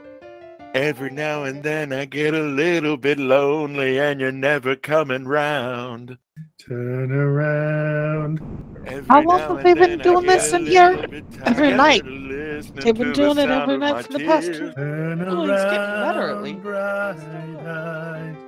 Every 0.74 1.11
now 1.11 1.44
and 1.44 1.62
then 1.62 1.92
I 1.92 2.04
get 2.04 2.35
a 2.35 2.42
little 2.42 2.96
bit 2.96 3.18
lonely 3.18 3.98
and 3.98 4.20
you're 4.20 4.33
never 4.33 4.76
coming 4.76 5.24
round. 5.24 6.18
Turn 6.59 7.11
around. 7.11 8.40
Every 8.87 9.07
How 9.09 9.22
long 9.22 9.40
have 9.40 9.50
and 9.50 9.66
they 9.66 9.74
been 9.74 9.98
doing 9.98 10.26
this 10.26 10.52
in 10.52 10.66
here? 10.66 11.04
Every 11.44 11.72
night. 11.72 12.02
of 12.02 12.07
listening 12.07 12.85
They've 12.85 12.94
been 12.94 13.12
doing 13.12 13.37
the 13.37 13.42
it 13.44 13.50
every 13.50 13.78
night 13.78 14.07
for 14.07 14.12
the 14.12 14.24
past 14.24 14.46
tears. 14.46 14.74
Turn 14.74 15.22
Oh, 15.28 15.40
he's 15.42 15.62
getting 15.62 15.78
better 15.78 16.31
at 16.31 16.42
least. 16.42 16.62
bright 16.62 18.47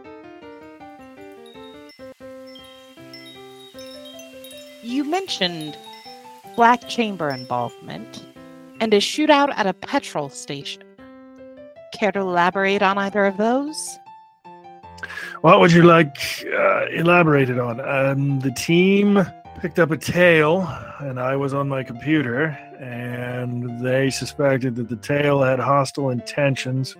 You 5.00 5.10
mentioned 5.10 5.78
Black 6.56 6.86
Chamber 6.86 7.30
involvement 7.30 8.22
and 8.80 8.92
a 8.92 8.98
shootout 8.98 9.50
at 9.56 9.66
a 9.66 9.72
petrol 9.72 10.28
station. 10.28 10.82
Care 11.94 12.12
to 12.12 12.20
elaborate 12.20 12.82
on 12.82 12.98
either 12.98 13.24
of 13.24 13.38
those? 13.38 13.98
What 15.40 15.58
would 15.58 15.72
you 15.72 15.84
like 15.84 16.44
uh, 16.54 16.84
elaborated 16.90 17.58
on? 17.58 17.80
Um, 17.80 18.40
the 18.40 18.50
team 18.50 19.26
picked 19.62 19.78
up 19.78 19.90
a 19.90 19.96
tail, 19.96 20.68
and 20.98 21.18
I 21.18 21.34
was 21.34 21.54
on 21.54 21.66
my 21.66 21.82
computer, 21.82 22.48
and 22.78 23.82
they 23.82 24.10
suspected 24.10 24.76
that 24.76 24.90
the 24.90 24.96
tail 24.96 25.40
had 25.40 25.60
hostile 25.60 26.10
intentions. 26.10 26.94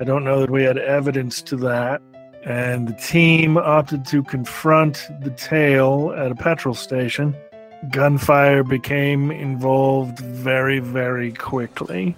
I 0.00 0.04
don't 0.04 0.24
know 0.24 0.40
that 0.40 0.50
we 0.50 0.64
had 0.64 0.78
evidence 0.78 1.42
to 1.42 1.56
that. 1.58 2.02
And 2.44 2.88
the 2.88 2.94
team 2.94 3.58
opted 3.58 4.06
to 4.06 4.22
confront 4.22 5.08
the 5.20 5.30
tail 5.30 6.14
at 6.16 6.30
a 6.30 6.34
petrol 6.34 6.74
station. 6.74 7.36
Gunfire 7.90 8.62
became 8.62 9.30
involved 9.30 10.18
very, 10.20 10.78
very 10.78 11.32
quickly. 11.32 12.16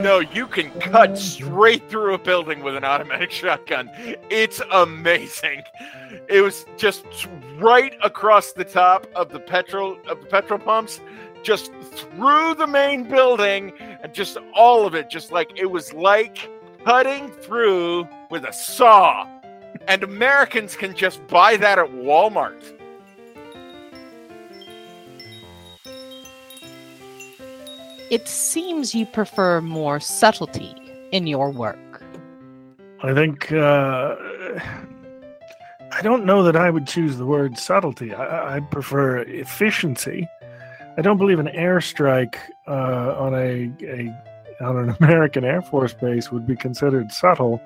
No, 0.00 0.18
you 0.18 0.48
can 0.48 0.70
cut 0.80 1.16
straight 1.16 1.88
through 1.88 2.14
a 2.14 2.18
building 2.18 2.64
with 2.64 2.76
an 2.76 2.84
automatic 2.84 3.30
shotgun. 3.30 3.88
It's 4.28 4.60
amazing. 4.72 5.62
It 6.28 6.40
was 6.40 6.66
just 6.76 7.04
right 7.58 7.96
across 8.02 8.52
the 8.52 8.64
top 8.64 9.06
of 9.14 9.30
the 9.30 9.38
petrol 9.38 9.96
of 10.08 10.20
the 10.20 10.26
petrol 10.26 10.58
pumps, 10.58 11.00
just 11.44 11.72
through 11.92 12.54
the 12.54 12.66
main 12.66 13.04
building, 13.04 13.72
and 14.02 14.12
just 14.12 14.36
all 14.54 14.84
of 14.84 14.96
it, 14.96 15.10
just 15.10 15.30
like 15.30 15.52
it 15.56 15.66
was 15.66 15.92
like 15.92 16.50
cutting 16.84 17.30
through 17.30 18.08
with 18.30 18.44
a 18.44 18.52
saw. 18.52 19.28
And 19.88 20.02
Americans 20.02 20.76
can 20.76 20.94
just 20.94 21.26
buy 21.26 21.56
that 21.56 21.78
at 21.78 21.90
Walmart. 21.90 22.62
It 28.10 28.28
seems 28.28 28.94
you 28.94 29.06
prefer 29.06 29.60
more 29.60 29.98
subtlety 29.98 30.74
in 31.10 31.26
your 31.26 31.50
work. 31.50 31.78
I 33.02 33.12
think 33.12 33.50
uh, 33.52 34.14
I 35.92 36.02
don't 36.02 36.24
know 36.24 36.42
that 36.42 36.56
I 36.56 36.70
would 36.70 36.86
choose 36.86 37.16
the 37.16 37.26
word 37.26 37.58
subtlety. 37.58 38.14
I, 38.14 38.56
I 38.56 38.60
prefer 38.60 39.18
efficiency. 39.18 40.28
I 40.96 41.02
don't 41.02 41.18
believe 41.18 41.38
an 41.38 41.48
airstrike 41.48 42.36
uh, 42.68 43.16
on 43.18 43.34
a, 43.34 43.70
a 43.82 44.33
on 44.60 44.76
an 44.76 44.96
American 45.00 45.44
Air 45.44 45.62
Force 45.62 45.94
base 45.94 46.30
would 46.30 46.46
be 46.46 46.56
considered 46.56 47.12
subtle. 47.12 47.60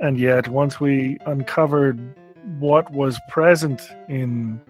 And 0.00 0.18
yet, 0.18 0.48
once 0.48 0.80
we 0.80 1.18
uncovered 1.26 1.98
what 2.58 2.90
was 2.92 3.20
present 3.28 3.90
in 4.08 4.60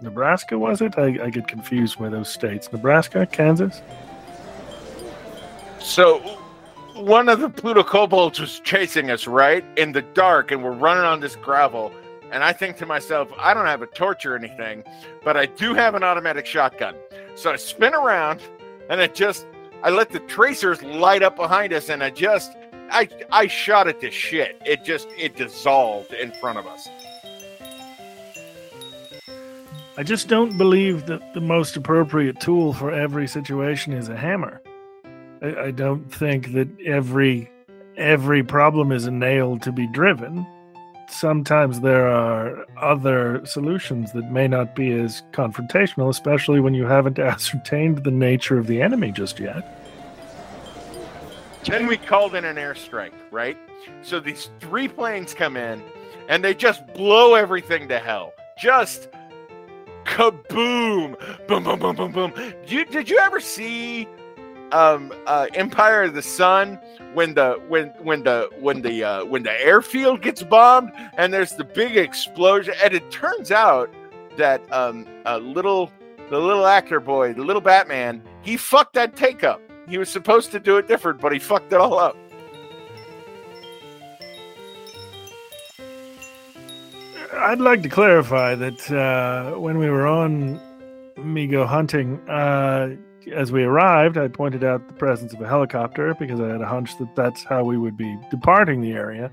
Nebraska, 0.00 0.58
was 0.58 0.80
it? 0.80 0.98
I, 0.98 1.18
I 1.24 1.30
get 1.30 1.46
confused 1.46 1.98
by 1.98 2.08
those 2.08 2.30
states. 2.30 2.72
Nebraska, 2.72 3.26
Kansas. 3.26 3.82
So 5.78 6.18
one 6.94 7.28
of 7.28 7.40
the 7.40 7.48
Pluto 7.48 7.82
kobolds 7.82 8.38
was 8.40 8.60
chasing 8.60 9.10
us, 9.10 9.26
right? 9.26 9.64
In 9.76 9.92
the 9.92 10.02
dark, 10.02 10.50
and 10.50 10.62
we're 10.62 10.72
running 10.72 11.04
on 11.04 11.20
this 11.20 11.36
gravel. 11.36 11.92
And 12.30 12.44
I 12.44 12.52
think 12.52 12.76
to 12.76 12.86
myself, 12.86 13.28
I 13.38 13.54
don't 13.54 13.66
have 13.66 13.82
a 13.82 13.86
torch 13.86 14.24
or 14.24 14.36
anything, 14.36 14.84
but 15.24 15.36
I 15.36 15.46
do 15.46 15.74
have 15.74 15.94
an 15.94 16.04
automatic 16.04 16.46
shotgun. 16.46 16.94
So 17.34 17.50
I 17.50 17.56
spin 17.56 17.94
around 17.94 18.40
and 18.88 19.00
I 19.00 19.08
just 19.08 19.46
I 19.82 19.90
let 19.90 20.10
the 20.10 20.20
tracers 20.20 20.82
light 20.82 21.22
up 21.22 21.36
behind 21.36 21.72
us 21.72 21.88
and 21.88 22.02
I 22.02 22.10
just 22.10 22.52
I 22.90 23.08
I 23.32 23.46
shot 23.46 23.88
it 23.88 24.00
to 24.00 24.10
shit. 24.10 24.60
It 24.66 24.84
just 24.84 25.08
it 25.16 25.36
dissolved 25.36 26.12
in 26.12 26.32
front 26.32 26.58
of 26.58 26.66
us. 26.66 26.88
I 29.96 30.02
just 30.02 30.28
don't 30.28 30.56
believe 30.56 31.06
that 31.06 31.34
the 31.34 31.40
most 31.40 31.76
appropriate 31.76 32.40
tool 32.40 32.72
for 32.72 32.90
every 32.90 33.26
situation 33.26 33.92
is 33.92 34.08
a 34.08 34.16
hammer. 34.16 34.62
I, 35.42 35.56
I 35.56 35.70
don't 35.70 36.12
think 36.12 36.52
that 36.52 36.68
every 36.84 37.50
every 37.96 38.42
problem 38.42 38.92
is 38.92 39.06
a 39.06 39.10
nail 39.10 39.58
to 39.60 39.72
be 39.72 39.86
driven. 39.86 40.46
Sometimes 41.10 41.80
there 41.80 42.06
are 42.08 42.64
other 42.80 43.44
solutions 43.44 44.12
that 44.12 44.30
may 44.30 44.46
not 44.46 44.76
be 44.76 44.92
as 44.92 45.22
confrontational, 45.32 46.08
especially 46.08 46.60
when 46.60 46.72
you 46.72 46.86
haven't 46.86 47.18
ascertained 47.18 48.04
the 48.04 48.10
nature 48.12 48.58
of 48.58 48.68
the 48.68 48.80
enemy 48.80 49.10
just 49.10 49.40
yet. 49.40 49.76
Then 51.64 51.86
we 51.86 51.96
called 51.96 52.34
in 52.36 52.44
an 52.44 52.56
airstrike, 52.56 53.12
right? 53.30 53.58
So 54.02 54.20
these 54.20 54.50
three 54.60 54.88
planes 54.88 55.34
come 55.34 55.56
in 55.56 55.82
and 56.28 56.44
they 56.44 56.54
just 56.54 56.86
blow 56.94 57.34
everything 57.34 57.88
to 57.88 57.98
hell. 57.98 58.32
Just 58.56 59.08
kaboom! 60.04 61.16
Boom, 61.48 61.64
boom, 61.64 61.78
boom, 61.78 61.96
boom, 61.96 62.12
boom. 62.12 62.32
Did 62.34 62.70
you, 62.70 62.84
did 62.84 63.10
you 63.10 63.18
ever 63.18 63.40
see 63.40 64.08
um, 64.72 65.12
uh, 65.26 65.46
Empire 65.54 66.04
of 66.04 66.14
the 66.14 66.22
Sun 66.22 66.78
when 67.14 67.34
the 67.34 67.60
when 67.68 67.88
when 68.02 68.22
the 68.22 68.48
when 68.60 68.82
the 68.82 69.04
uh, 69.04 69.24
when 69.24 69.42
the 69.42 69.52
airfield 69.64 70.22
gets 70.22 70.42
bombed 70.42 70.92
and 71.16 71.32
there's 71.32 71.52
the 71.52 71.64
big 71.64 71.96
explosion 71.96 72.74
and 72.82 72.94
it 72.94 73.10
turns 73.10 73.50
out 73.50 73.90
that 74.36 74.60
um, 74.72 75.06
a 75.26 75.38
little 75.38 75.90
the 76.30 76.38
little 76.38 76.66
actor 76.66 77.00
boy, 77.00 77.32
the 77.32 77.42
little 77.42 77.60
Batman, 77.60 78.22
he 78.42 78.56
fucked 78.56 78.94
that 78.94 79.16
take 79.16 79.42
up. 79.42 79.60
He 79.88 79.98
was 79.98 80.08
supposed 80.08 80.52
to 80.52 80.60
do 80.60 80.76
it 80.76 80.86
different, 80.86 81.20
but 81.20 81.32
he 81.32 81.38
fucked 81.38 81.72
it 81.72 81.80
all 81.80 81.98
up. 81.98 82.16
I'd 87.32 87.60
like 87.60 87.82
to 87.82 87.88
clarify 87.88 88.54
that 88.54 88.90
uh, 88.90 89.58
when 89.58 89.78
we 89.78 89.88
were 89.88 90.06
on 90.06 90.60
Migo 91.16 91.66
hunting, 91.66 92.20
uh, 92.28 92.90
as 93.28 93.52
we 93.52 93.62
arrived, 93.62 94.16
I 94.16 94.28
pointed 94.28 94.64
out 94.64 94.86
the 94.88 94.94
presence 94.94 95.32
of 95.32 95.40
a 95.40 95.48
helicopter 95.48 96.14
because 96.14 96.40
I 96.40 96.48
had 96.48 96.60
a 96.60 96.66
hunch 96.66 96.96
that 96.98 97.14
that's 97.14 97.44
how 97.44 97.64
we 97.64 97.76
would 97.76 97.96
be 97.96 98.18
departing 98.30 98.80
the 98.80 98.92
area. 98.92 99.30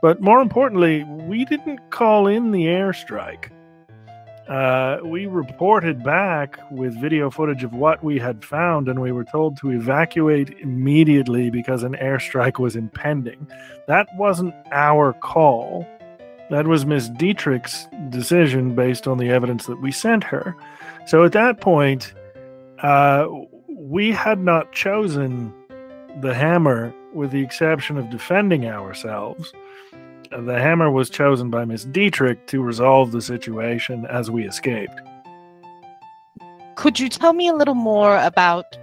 But 0.00 0.20
more 0.20 0.40
importantly, 0.40 1.04
we 1.04 1.44
didn't 1.44 1.90
call 1.90 2.26
in 2.26 2.52
the 2.52 2.66
airstrike. 2.66 3.50
Uh, 4.48 4.98
we 5.04 5.26
reported 5.26 6.02
back 6.02 6.58
with 6.70 6.98
video 6.98 7.30
footage 7.30 7.64
of 7.64 7.74
what 7.74 8.02
we 8.02 8.18
had 8.18 8.42
found, 8.42 8.88
and 8.88 9.02
we 9.02 9.12
were 9.12 9.24
told 9.24 9.58
to 9.58 9.70
evacuate 9.70 10.58
immediately 10.60 11.50
because 11.50 11.82
an 11.82 11.94
airstrike 11.96 12.58
was 12.58 12.74
impending. 12.74 13.46
That 13.88 14.08
wasn't 14.16 14.54
our 14.72 15.12
call. 15.12 15.86
That 16.48 16.66
was 16.66 16.86
Miss 16.86 17.10
Dietrich's 17.10 17.88
decision 18.08 18.74
based 18.74 19.06
on 19.06 19.18
the 19.18 19.28
evidence 19.28 19.66
that 19.66 19.82
we 19.82 19.92
sent 19.92 20.24
her. 20.24 20.56
So 21.06 21.24
at 21.24 21.32
that 21.32 21.60
point, 21.60 22.14
uh, 22.82 23.28
we 23.68 24.12
had 24.12 24.40
not 24.40 24.72
chosen 24.72 25.52
the 26.20 26.34
hammer 26.34 26.94
with 27.12 27.30
the 27.30 27.42
exception 27.42 27.96
of 27.96 28.10
defending 28.10 28.66
ourselves. 28.66 29.52
The 30.30 30.58
hammer 30.58 30.90
was 30.90 31.08
chosen 31.08 31.50
by 31.50 31.64
Miss 31.64 31.84
Dietrich 31.84 32.46
to 32.48 32.62
resolve 32.62 33.12
the 33.12 33.22
situation 33.22 34.06
as 34.06 34.30
we 34.30 34.46
escaped. 34.46 35.00
Could 36.74 37.00
you 37.00 37.08
tell 37.08 37.32
me 37.32 37.48
a 37.48 37.54
little 37.54 37.74
more 37.74 38.18
about 38.18 38.76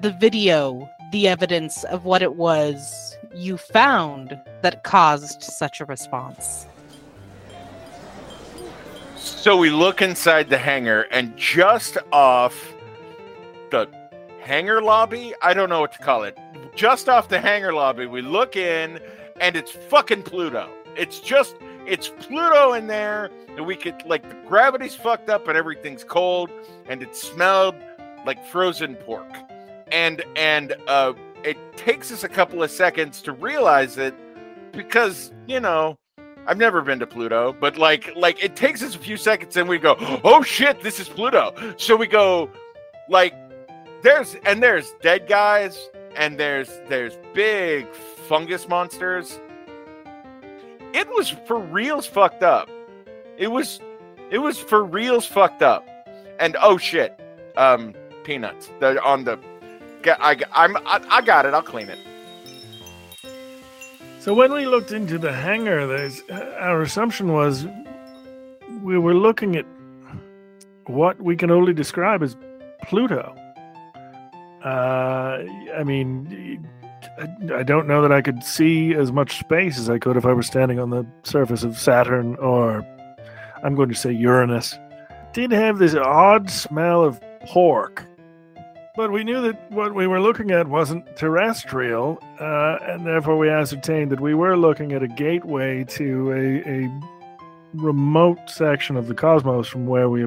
the 0.00 0.10
video, 0.10 0.88
the 1.12 1.28
evidence 1.28 1.84
of 1.84 2.04
what 2.04 2.22
it 2.22 2.36
was 2.36 3.16
you 3.34 3.56
found 3.56 4.40
that 4.62 4.84
caused 4.84 5.42
such 5.42 5.80
a 5.80 5.84
response? 5.84 6.66
So 9.16 9.56
we 9.56 9.70
look 9.70 10.02
inside 10.02 10.48
the 10.48 10.58
hangar, 10.58 11.02
and 11.10 11.36
just 11.36 11.98
off 12.12 12.73
the 13.74 13.88
hangar 14.40 14.80
lobby, 14.80 15.34
I 15.42 15.52
don't 15.54 15.68
know 15.68 15.80
what 15.80 15.92
to 15.92 15.98
call 15.98 16.22
it, 16.22 16.38
just 16.76 17.08
off 17.08 17.28
the 17.28 17.40
hangar 17.40 17.72
lobby, 17.72 18.06
we 18.06 18.22
look 18.22 18.56
in, 18.56 19.00
and 19.40 19.56
it's 19.56 19.72
fucking 19.72 20.22
Pluto. 20.22 20.70
It's 20.96 21.18
just, 21.18 21.56
it's 21.86 22.08
Pluto 22.20 22.72
in 22.72 22.86
there, 22.86 23.30
and 23.56 23.66
we 23.66 23.74
could, 23.74 24.00
like, 24.06 24.28
the 24.28 24.36
gravity's 24.48 24.94
fucked 24.94 25.28
up, 25.28 25.48
and 25.48 25.56
everything's 25.56 26.04
cold, 26.04 26.50
and 26.86 27.02
it 27.02 27.16
smelled 27.16 27.74
like 28.24 28.44
frozen 28.46 28.94
pork. 28.94 29.30
And, 29.90 30.22
and, 30.36 30.74
uh, 30.86 31.14
it 31.42 31.58
takes 31.76 32.10
us 32.12 32.24
a 32.24 32.28
couple 32.28 32.62
of 32.62 32.70
seconds 32.70 33.20
to 33.22 33.32
realize 33.32 33.98
it 33.98 34.14
because, 34.72 35.32
you 35.46 35.60
know, 35.60 35.98
I've 36.46 36.58
never 36.58 36.82
been 36.82 36.98
to 36.98 37.06
Pluto, 37.06 37.54
but 37.58 37.78
like 37.78 38.14
like 38.16 38.42
it 38.42 38.54
takes 38.54 38.82
us 38.82 38.94
a 38.94 38.98
few 38.98 39.16
seconds 39.16 39.56
and 39.56 39.68
we 39.68 39.78
go, 39.78 39.96
"Oh 40.24 40.42
shit, 40.42 40.82
this 40.82 41.00
is 41.00 41.08
Pluto." 41.08 41.74
So 41.78 41.96
we 41.96 42.06
go 42.06 42.50
like 43.08 43.34
there's 44.04 44.36
and 44.44 44.62
there's 44.62 44.92
dead 45.02 45.26
guys 45.26 45.88
and 46.14 46.38
there's 46.38 46.70
there's 46.88 47.18
big 47.32 47.92
fungus 48.28 48.68
monsters. 48.68 49.40
It 50.92 51.08
was 51.08 51.30
for 51.46 51.58
reals 51.58 52.06
fucked 52.06 52.42
up. 52.42 52.68
It 53.38 53.48
was 53.48 53.80
it 54.30 54.38
was 54.38 54.58
for 54.58 54.84
reals 54.84 55.26
fucked 55.26 55.62
up. 55.62 55.88
And 56.38 56.56
oh 56.60 56.76
shit, 56.76 57.18
um 57.56 57.94
peanuts. 58.24 58.70
They're 58.78 59.02
on 59.02 59.24
the 59.24 59.38
I, 60.06 60.36
I'm 60.52 60.76
I, 60.76 61.02
I 61.08 61.22
got 61.22 61.46
it. 61.46 61.54
I'll 61.54 61.62
clean 61.62 61.88
it. 61.88 61.98
So 64.20 64.34
when 64.34 64.52
we 64.52 64.66
looked 64.66 64.92
into 64.92 65.18
the 65.18 65.32
hangar, 65.32 65.86
there's 65.86 66.22
uh, 66.30 66.56
our 66.60 66.82
assumption 66.82 67.32
was 67.32 67.66
we 68.82 68.98
were 68.98 69.14
looking 69.14 69.56
at 69.56 69.64
what 70.86 71.18
we 71.22 71.36
can 71.36 71.50
only 71.50 71.72
describe 71.72 72.22
as 72.22 72.36
Pluto. 72.82 73.34
Uh, 74.64 75.44
I 75.76 75.84
mean, 75.84 76.66
I, 77.54 77.62
don't 77.62 77.86
know 77.86 78.00
that 78.02 78.12
I 78.12 78.22
could 78.22 78.42
see 78.42 78.94
as 78.94 79.12
much 79.12 79.38
space 79.38 79.78
as 79.78 79.90
I 79.90 79.98
could 79.98 80.16
if 80.16 80.24
I 80.24 80.32
were 80.32 80.42
standing 80.42 80.78
on 80.78 80.90
the 80.90 81.06
surface 81.22 81.64
of 81.64 81.78
Saturn 81.78 82.36
or 82.36 82.86
I'm 83.62 83.74
going 83.74 83.90
to 83.90 83.94
say 83.94 84.12
Uranus. 84.12 84.78
Did 85.32 85.52
have 85.52 85.78
this 85.78 85.94
odd 85.94 86.50
smell 86.50 87.04
of 87.04 87.20
pork 87.46 88.06
but 88.96 89.10
we 89.10 89.24
knew 89.24 89.42
that 89.42 89.72
what 89.72 89.92
we 89.92 90.06
were 90.06 90.20
looking 90.20 90.52
at 90.52 90.68
wasn't 90.68 91.16
terrestrial, 91.16 92.22
uh, 92.38 92.78
and 92.82 93.04
therefore 93.04 93.36
we 93.36 93.48
ascertained 93.48 94.12
that 94.12 94.20
we 94.20 94.34
were 94.34 94.56
looking 94.56 94.92
at 94.92 95.02
a 95.02 95.08
gateway 95.08 95.82
to 95.84 96.30
a, 96.30 96.84
a 96.84 97.00
remote 97.74 98.38
section 98.48 98.96
of 98.96 99.08
the 99.08 99.14
cosmos 99.14 99.66
from 99.66 99.86
where 99.86 100.08
we 100.08 100.22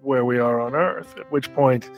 where 0.00 0.24
we 0.24 0.38
are 0.38 0.58
on 0.58 0.74
Earth. 0.74 1.18
At 1.18 1.30
which 1.30 1.52
point, 1.52 1.90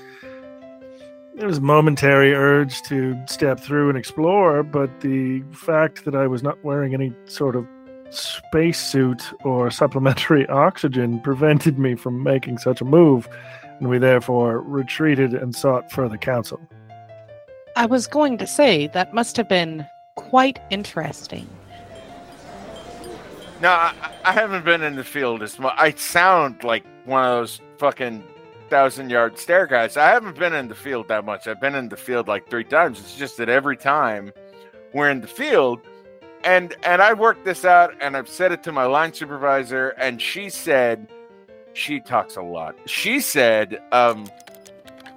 there 1.34 1.46
was 1.46 1.58
a 1.58 1.62
momentary 1.62 2.34
urge 2.34 2.82
to 2.82 3.16
step 3.26 3.60
through 3.60 3.88
and 3.88 3.96
explore, 3.96 4.62
but 4.62 5.00
the 5.00 5.42
fact 5.52 6.04
that 6.04 6.14
I 6.14 6.26
was 6.26 6.42
not 6.42 6.62
wearing 6.64 6.94
any 6.94 7.14
sort 7.26 7.56
of 7.56 7.66
spacesuit 8.10 9.22
or 9.44 9.70
supplementary 9.70 10.46
oxygen 10.48 11.20
prevented 11.20 11.78
me 11.78 11.94
from 11.94 12.22
making 12.22 12.58
such 12.58 12.80
a 12.80 12.84
move 12.84 13.28
and 13.78 13.88
we 13.88 13.98
therefore 13.98 14.60
retreated 14.60 15.32
and 15.32 15.54
sought 15.54 15.90
further 15.90 16.18
counsel. 16.18 16.60
I 17.76 17.86
was 17.86 18.06
going 18.06 18.36
to 18.38 18.46
say 18.46 18.88
that 18.88 19.14
must 19.14 19.36
have 19.36 19.48
been 19.48 19.86
quite 20.16 20.58
interesting. 20.70 21.48
No, 23.60 23.70
I, 23.70 23.94
I 24.24 24.32
haven't 24.32 24.64
been 24.64 24.82
in 24.82 24.96
the 24.96 25.04
field 25.04 25.42
as 25.42 25.58
much. 25.58 25.74
I 25.78 25.92
sound 25.92 26.64
like 26.64 26.84
one 27.04 27.24
of 27.24 27.30
those 27.38 27.60
fucking 27.78 28.24
thousand 28.70 29.10
yard 29.10 29.38
stare 29.38 29.66
guys. 29.66 29.96
I 29.96 30.08
haven't 30.08 30.38
been 30.38 30.54
in 30.54 30.68
the 30.68 30.74
field 30.74 31.08
that 31.08 31.24
much. 31.24 31.46
I've 31.46 31.60
been 31.60 31.74
in 31.74 31.88
the 31.88 31.96
field 31.96 32.28
like 32.28 32.48
three 32.48 32.64
times. 32.64 33.00
It's 33.00 33.16
just 33.16 33.36
that 33.38 33.48
every 33.48 33.76
time 33.76 34.32
we're 34.94 35.10
in 35.10 35.20
the 35.20 35.26
field, 35.26 35.80
and 36.44 36.74
and 36.82 37.02
I 37.02 37.12
worked 37.12 37.44
this 37.44 37.64
out, 37.64 37.94
and 38.00 38.16
I've 38.16 38.28
said 38.28 38.52
it 38.52 38.62
to 38.62 38.72
my 38.72 38.84
line 38.84 39.12
supervisor, 39.12 39.90
and 39.90 40.22
she 40.22 40.48
said 40.48 41.08
she 41.72 42.00
talks 42.00 42.36
a 42.36 42.42
lot. 42.42 42.76
She 42.86 43.20
said, 43.20 43.82
um, 43.92 44.26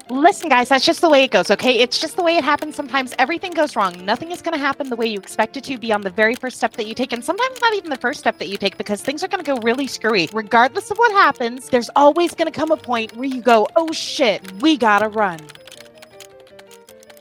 Listen, 0.10 0.50
guys, 0.50 0.68
that's 0.68 0.86
just 0.86 1.00
the 1.00 1.10
way 1.10 1.24
it 1.24 1.32
goes, 1.32 1.50
okay? 1.50 1.80
It's 1.80 1.98
just 1.98 2.18
the 2.18 2.24
way 2.24 2.36
it 2.36 2.44
happens 2.44 2.76
sometimes. 2.76 3.16
Everything 3.20 3.52
goes 3.52 3.76
wrong. 3.78 4.06
Nothing 4.06 4.32
is 4.32 4.42
going 4.42 4.54
to 4.54 4.60
happen 4.60 4.90
the 4.90 4.98
way 4.98 5.08
you 5.08 5.18
expect 5.18 5.56
it 5.56 5.64
to 5.64 5.78
beyond 5.78 6.04
the 6.04 6.10
very 6.10 6.36
first 6.36 6.58
step 6.58 6.74
that 6.74 6.88
you 6.88 6.94
take. 6.94 7.14
And 7.14 7.24
sometimes 7.24 7.62
not 7.62 7.74
even 7.74 7.90
the 7.90 7.98
first 7.98 8.20
step 8.20 8.38
that 8.40 8.50
you 8.50 8.58
take 8.58 8.78
because 8.78 9.02
things 9.02 9.24
are 9.24 9.30
going 9.30 9.44
to 9.44 9.50
go 9.50 9.58
really 9.62 9.88
screwy. 9.88 10.30
Regardless 10.34 10.92
of 10.92 10.98
what 10.98 11.12
happens, 11.14 11.70
there's 11.70 11.90
always 11.96 12.36
going 12.36 12.52
to 12.52 12.58
come 12.58 12.72
a 12.72 12.78
point 12.78 13.16
where 13.16 13.28
you 13.28 13.42
go, 13.42 13.66
oh 13.78 13.94
shit, 13.94 14.62
we 14.62 14.76
got 14.76 15.00
to 15.00 15.08
run. 15.08 15.40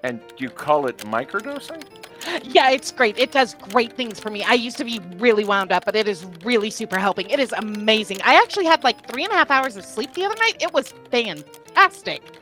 And 0.03 0.21
you 0.39 0.51
call 0.51 0.87
it 0.87 0.99
microdosing? 0.99 1.85
yeah, 2.43 2.71
it's 2.71 2.91
great. 2.91 3.17
It 3.17 3.31
does 3.31 3.55
great 3.55 3.93
things 3.93 4.19
for 4.19 4.31
me. 4.31 4.43
I 4.43 4.55
used 4.55 4.77
to 4.79 4.85
be 4.85 5.01
really 5.19 5.45
wound 5.45 5.71
up, 5.71 5.85
but 5.85 5.95
it 5.95 6.09
is 6.09 6.27
really 6.45 6.71
super 6.71 6.99
helping. 6.99 7.31
It 7.31 7.39
is 7.39 7.53
amazing. 7.53 8.19
I 8.25 8.35
actually 8.35 8.67
had 8.67 8.83
like 8.83 9.09
three 9.09 9.23
and 9.23 9.33
a 9.33 9.37
half 9.37 9.53
hours 9.53 9.77
of 9.77 9.85
sleep 9.85 10.13
the 10.15 10.25
other 10.25 10.37
night. 10.41 10.57
It 10.61 10.73
was 10.73 10.93
fantastic. 11.13 12.42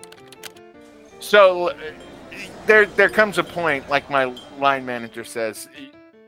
So 1.21 1.73
there 2.67 2.87
there 2.87 3.09
comes 3.09 3.39
a 3.39 3.45
point, 3.45 3.89
like 3.89 4.11
my 4.11 4.35
line 4.59 4.85
manager 4.87 5.25
says, 5.25 5.69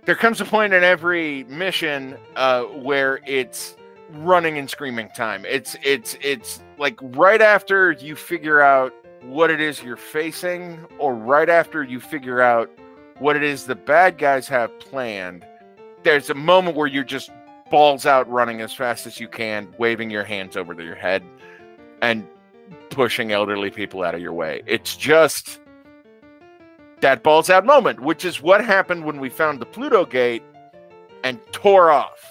there 0.05 0.15
comes 0.15 0.41
a 0.41 0.45
point 0.45 0.73
in 0.73 0.85
every 0.85 1.45
mission 1.45 2.17
uh, 2.37 2.63
where 2.65 3.21
it's 3.27 3.77
running 4.11 4.59
and 4.59 4.69
screaming 4.69 5.09
time. 5.17 5.45
It's 5.47 5.77
it's 5.83 6.17
it's 6.21 6.63
like 6.79 6.99
right 7.01 7.41
after 7.41 7.93
you 7.93 8.15
figure 8.15 8.61
out 8.61 8.93
what 9.23 9.51
it 9.51 9.61
is 9.61 9.83
you're 9.83 9.97
facing, 9.97 10.85
or 10.99 11.15
right 11.15 11.49
after 11.49 11.83
you 11.83 11.99
figure 12.01 12.41
out 12.41 12.71
what 13.19 13.37
it 13.37 13.43
is 13.43 13.67
the 13.67 13.75
bad 13.75 14.19
guys 14.19 14.49
have 14.49 14.79
planned, 14.81 15.45
there's 16.03 16.29
a 16.29 16.35
moment 16.35 16.77
where 16.77 16.89
you're 16.89 17.05
just 17.05 17.31
balls 17.71 18.05
out 18.05 18.29
running 18.29 18.61
as 18.61 18.75
fast 18.75 19.07
as 19.07 19.19
you 19.21 19.29
can, 19.29 19.73
waving 19.79 20.11
your 20.11 20.25
hands 20.25 20.57
over 20.57 20.75
your 20.83 20.97
head 20.97 21.23
and 22.03 22.27
pushing 22.91 23.33
elderly 23.33 23.71
people 23.71 24.03
out 24.03 24.15
of 24.15 24.21
your 24.21 24.33
way. 24.33 24.63
It's 24.67 24.97
just 24.97 25.61
that 27.01 27.23
balls 27.23 27.51
out 27.51 27.67
moment, 27.67 28.01
which 28.01 28.25
is 28.25 28.41
what 28.41 28.65
happened 28.65 29.05
when 29.05 29.21
we 29.21 29.29
found 29.29 29.61
the 29.61 29.67
Pluto 29.67 30.05
gate 30.05 30.43
and 31.25 31.39
tore 31.53 31.91
off. 31.91 32.25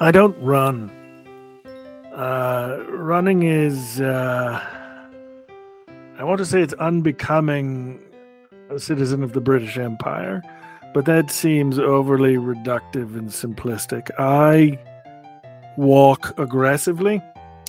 I 0.00 0.10
don't 0.10 0.36
run. 0.42 0.90
Uh, 2.14 2.84
running 2.88 3.44
is. 3.44 4.00
Uh 4.00 4.78
I 6.22 6.24
want 6.24 6.38
to 6.38 6.46
say 6.46 6.60
it's 6.60 6.74
unbecoming 6.74 8.00
a 8.70 8.78
citizen 8.78 9.24
of 9.24 9.32
the 9.32 9.40
British 9.40 9.76
Empire, 9.76 10.40
but 10.94 11.04
that 11.06 11.32
seems 11.32 11.80
overly 11.80 12.36
reductive 12.36 13.16
and 13.16 13.30
simplistic. 13.30 14.08
I 14.20 14.78
walk 15.76 16.38
aggressively. 16.38 17.22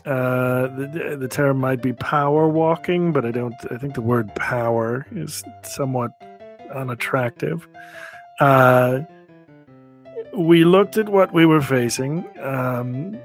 Uh, 0.06 0.68
the, 0.68 1.18
the 1.20 1.28
term 1.28 1.60
might 1.60 1.82
be 1.82 1.94
power 1.94 2.48
walking, 2.48 3.14
but 3.14 3.26
I 3.26 3.32
don't. 3.32 3.56
I 3.72 3.78
think 3.78 3.94
the 3.94 4.02
word 4.02 4.34
power 4.36 5.06
is 5.12 5.44
somewhat 5.62 6.12
unattractive. 6.74 7.68
Uh, 8.40 9.02
we 10.36 10.66
looked 10.66 10.98
at 10.98 11.10
what 11.10 11.34
we 11.34 11.46
were 11.46 11.62
facing. 11.62 12.28
Um, 12.42 13.18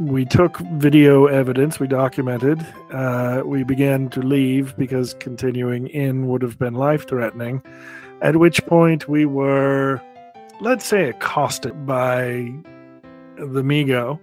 we 0.00 0.24
took 0.24 0.56
video 0.58 1.26
evidence, 1.26 1.78
we 1.78 1.86
documented. 1.86 2.66
Uh, 2.90 3.42
we 3.44 3.64
began 3.64 4.08
to 4.10 4.20
leave 4.20 4.76
because 4.76 5.14
continuing 5.14 5.88
in 5.88 6.26
would 6.26 6.42
have 6.42 6.58
been 6.58 6.74
life 6.74 7.06
threatening. 7.06 7.62
At 8.22 8.36
which 8.36 8.64
point 8.66 9.08
we 9.08 9.26
were, 9.26 10.00
let's 10.60 10.86
say, 10.86 11.10
accosted 11.10 11.86
by 11.86 12.50
the 13.40 13.62
Mi-Go. 13.62 14.20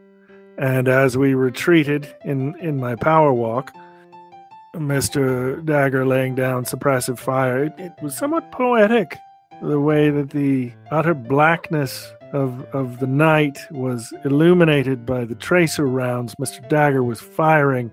And 0.57 0.87
as 0.87 1.17
we 1.17 1.33
retreated 1.33 2.15
in, 2.25 2.57
in 2.59 2.77
my 2.77 2.95
power 2.95 3.31
walk, 3.33 3.73
Mr. 4.75 5.63
Dagger 5.65 6.05
laying 6.05 6.35
down 6.35 6.65
suppressive 6.65 7.19
fire, 7.19 7.65
it, 7.65 7.73
it 7.77 7.93
was 8.01 8.15
somewhat 8.15 8.51
poetic. 8.51 9.17
the 9.61 9.79
way 9.79 10.09
that 10.09 10.31
the 10.31 10.71
utter 10.91 11.13
blackness 11.13 12.11
of, 12.33 12.63
of 12.73 12.99
the 12.99 13.07
night 13.07 13.59
was 13.71 14.13
illuminated 14.25 15.05
by 15.05 15.25
the 15.25 15.35
tracer 15.35 15.87
rounds 15.87 16.35
Mr. 16.35 16.67
Dagger 16.67 17.03
was 17.03 17.19
firing, 17.19 17.91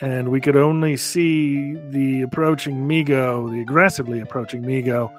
and 0.00 0.28
we 0.28 0.40
could 0.40 0.56
only 0.56 0.96
see 0.96 1.74
the 1.90 2.22
approaching 2.22 2.88
Migo, 2.88 3.50
the 3.50 3.60
aggressively 3.60 4.20
approaching 4.20 4.62
Migo, 4.62 5.10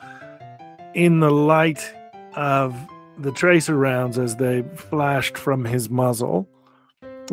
in 0.93 1.19
the 1.19 1.31
light 1.31 1.93
of 2.35 2.75
the 3.19 3.32
tracer 3.32 3.75
rounds 3.75 4.17
as 4.17 4.36
they 4.38 4.63
flashed 4.75 5.38
from 5.38 5.65
his 5.65 5.89
muzzle, 5.89 6.47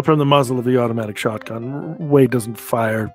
from 0.02 0.18
the 0.18 0.24
muzzle 0.24 0.58
of 0.58 0.64
the 0.64 0.78
automatic 0.80 1.16
shotgun. 1.16 1.96
Wade 2.08 2.30
doesn't 2.30 2.56
fire 2.56 3.12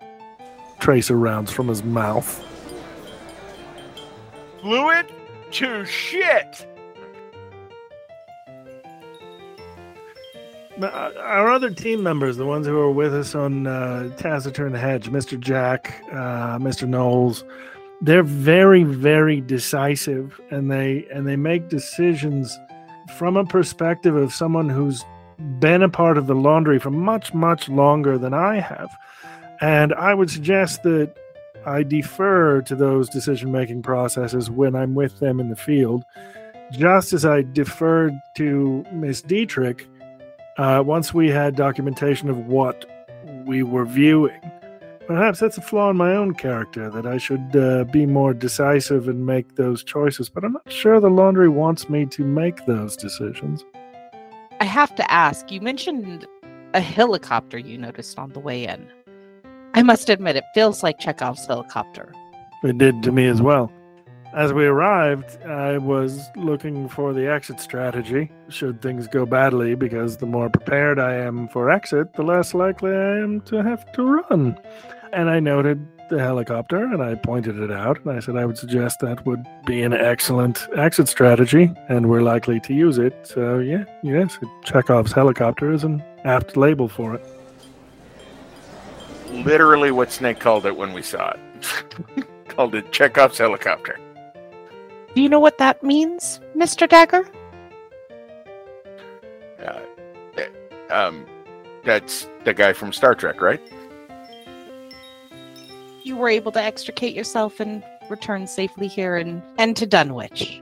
tracer 0.80 1.16
rounds 1.18 1.52
from 1.52 1.68
his 1.68 1.84
mouth. 1.84 2.44
Blew 4.62 4.90
it 4.92 5.10
to 5.52 5.86
shit. 5.86 6.66
Uh, 10.82 10.86
Our 11.20 11.50
other 11.50 11.72
team 11.72 12.04
members, 12.04 12.38
the 12.38 12.46
ones 12.46 12.68
who 12.68 12.78
are 12.78 12.92
with 12.92 13.14
us 13.14 13.34
on 13.34 13.66
uh, 13.66 14.10
Taciturn 14.18 14.74
Hedge, 14.76 15.10
Mr. 15.10 15.40
Jack, 15.40 16.04
uh, 16.12 16.60
Mr. 16.60 16.88
Knowles, 16.88 17.44
they're 18.02 18.24
very, 18.24 18.84
very 18.84 19.42
decisive, 19.42 20.40
and 20.52 20.72
they 20.72 21.08
and 21.12 21.28
they 21.28 21.36
make 21.36 21.70
decisions 21.70 22.58
from 23.18 23.38
a 23.38 23.46
perspective 23.46 24.16
of 24.16 24.34
someone 24.34 24.70
who's 24.70 25.04
been 25.60 25.84
a 25.84 25.90
part 25.90 26.18
of 26.18 26.28
the 26.28 26.36
laundry 26.36 26.80
for 26.80 26.92
much, 26.92 27.34
much 27.34 27.70
longer 27.70 28.18
than 28.18 28.34
I 28.34 28.60
have. 28.60 28.90
And 29.62 29.94
I 29.94 30.14
would 30.14 30.30
suggest 30.30 30.84
that 30.84 31.16
I 31.66 31.84
defer 31.84 32.62
to 32.62 32.76
those 32.76 33.10
decision 33.10 33.52
making 33.52 33.82
processes 33.84 34.50
when 34.50 34.76
I'm 34.76 34.96
with 34.96 35.20
them 35.20 35.40
in 35.40 35.50
the 35.50 35.56
field, 35.56 36.04
just 36.72 37.14
as 37.14 37.26
I 37.26 37.42
deferred 37.42 38.14
to 38.36 38.86
Miss 38.92 39.22
Dietrich 39.22 39.88
uh, 40.58 40.84
once 40.86 41.14
we 41.14 41.30
had 41.30 41.56
documentation 41.56 42.30
of 42.30 42.38
what 42.48 42.86
we 43.46 43.64
were 43.64 43.86
viewing. 43.86 44.40
Perhaps 45.08 45.40
that's 45.40 45.58
a 45.58 45.62
flaw 45.62 45.90
in 45.90 45.96
my 45.96 46.14
own 46.14 46.34
character 46.34 46.90
that 46.90 47.06
I 47.06 47.18
should 47.18 47.56
uh, 47.56 47.86
be 47.86 48.06
more 48.06 48.34
decisive 48.34 49.08
and 49.08 49.26
make 49.26 49.56
those 49.56 49.82
choices, 49.82 50.28
but 50.28 50.44
I'm 50.44 50.52
not 50.52 50.70
sure 50.70 51.00
the 51.00 51.10
laundry 51.10 51.48
wants 51.48 51.90
me 51.90 52.06
to 52.08 52.26
make 52.26 52.66
those 52.66 52.98
decisions. 52.98 53.64
I 54.60 54.66
have 54.66 54.94
to 54.96 55.10
ask, 55.10 55.50
you 55.50 55.62
mentioned 55.62 56.28
a 56.74 56.82
helicopter 56.82 57.58
you 57.58 57.78
noticed 57.78 58.20
on 58.20 58.34
the 58.34 58.42
way 58.42 58.66
in. 58.66 58.86
I 59.74 59.82
must 59.82 60.10
admit, 60.10 60.36
it 60.36 60.44
feels 60.54 60.84
like 60.84 61.00
Chekhov's 61.00 61.46
helicopter. 61.46 62.12
It 62.64 62.78
did 62.78 63.02
to 63.04 63.14
me 63.14 63.28
as 63.28 63.42
well. 63.42 63.72
As 64.34 64.52
we 64.52 64.66
arrived, 64.66 65.42
I 65.46 65.78
was 65.78 66.28
looking 66.36 66.90
for 66.90 67.14
the 67.14 67.32
exit 67.32 67.62
strategy 67.62 68.30
should 68.50 68.82
things 68.82 69.08
go 69.08 69.26
badly, 69.26 69.74
because 69.74 70.18
the 70.18 70.26
more 70.26 70.50
prepared 70.50 71.00
I 71.00 71.14
am 71.14 71.48
for 71.48 71.72
exit, 71.72 72.14
the 72.14 72.24
less 72.24 72.54
likely 72.54 72.92
I 72.92 73.20
am 73.20 73.40
to 73.42 73.64
have 73.64 73.90
to 73.94 74.04
run. 74.04 74.60
And 75.14 75.30
I 75.30 75.40
noted 75.40 75.88
the 76.10 76.20
helicopter 76.20 76.84
and 76.84 77.02
I 77.02 77.16
pointed 77.16 77.60
it 77.60 77.72
out 77.72 78.04
and 78.04 78.16
I 78.16 78.20
said 78.20 78.38
I 78.38 78.46
would 78.46 78.58
suggest 78.58 79.00
that 79.02 79.26
would 79.26 79.46
be 79.66 79.84
an 79.84 79.94
excellent 79.94 80.68
exit 80.76 81.08
strategy 81.08 81.72
and 81.90 82.10
we're 82.10 82.22
likely 82.22 82.60
to 82.62 82.74
use 82.74 82.98
it. 82.98 83.14
So, 83.28 83.60
yeah, 83.60 83.86
yes, 84.04 84.38
Chekhov's 84.64 85.12
helicopter 85.12 85.72
is 85.72 85.84
an 85.84 86.04
apt 86.24 86.56
label 86.56 86.88
for 86.88 87.16
it. 87.16 87.26
Literally 89.32 89.92
what 89.92 90.12
Snake 90.12 90.40
called 90.40 90.66
it 90.66 90.76
when 90.76 90.94
we 90.94 91.02
saw 91.02 91.32
it. 91.32 92.28
called 92.48 92.76
it 92.76 92.92
Chekhov's 92.92 93.38
helicopter. 93.38 94.00
Do 95.14 95.22
you 95.22 95.30
know 95.30 95.40
what 95.40 95.58
that 95.58 95.84
means, 95.84 96.40
Mr. 96.56 96.88
Dagger? 96.88 97.28
Uh, 99.64 99.80
um, 100.90 101.26
that's 101.84 102.28
the 102.44 102.54
guy 102.54 102.74
from 102.74 102.94
Star 102.94 103.16
Trek, 103.16 103.42
right? 103.42 103.62
You 106.08 106.16
were 106.16 106.30
able 106.30 106.54
to 106.54 106.62
extricate 106.62 107.14
yourself 107.14 107.60
and 107.60 107.84
return 108.10 108.48
safely 108.48 108.88
here 108.88 109.18
and, 109.18 109.44
and 109.58 109.76
to 109.76 109.86
Dunwich. 109.86 110.62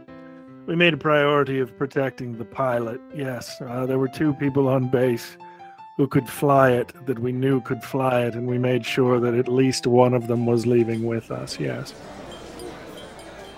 We 0.66 0.76
made 0.76 0.96
a 0.96 0.98
priority 0.98 1.60
of 1.60 1.78
protecting 1.78 2.40
the 2.40 2.46
pilot. 2.46 3.00
Yes, 3.14 3.62
uh, 3.62 3.86
there 3.86 4.00
were 4.00 4.08
two 4.08 4.34
people 4.34 4.68
on 4.68 4.90
base 4.90 5.38
who 5.98 6.08
could 6.08 6.28
fly 6.28 6.72
it 6.72 6.94
that 7.06 7.20
we 7.20 7.32
knew 7.32 7.62
could 7.62 7.84
fly 7.84 8.22
it, 8.22 8.34
and 8.34 8.48
we 8.48 8.58
made 8.58 8.88
sure 8.88 9.20
that 9.20 9.36
at 9.36 9.48
least 9.48 9.86
one 9.86 10.16
of 10.16 10.26
them 10.26 10.48
was 10.48 10.66
leaving 10.66 11.04
with 11.04 11.30
us. 11.30 11.60
Yes. 11.60 11.94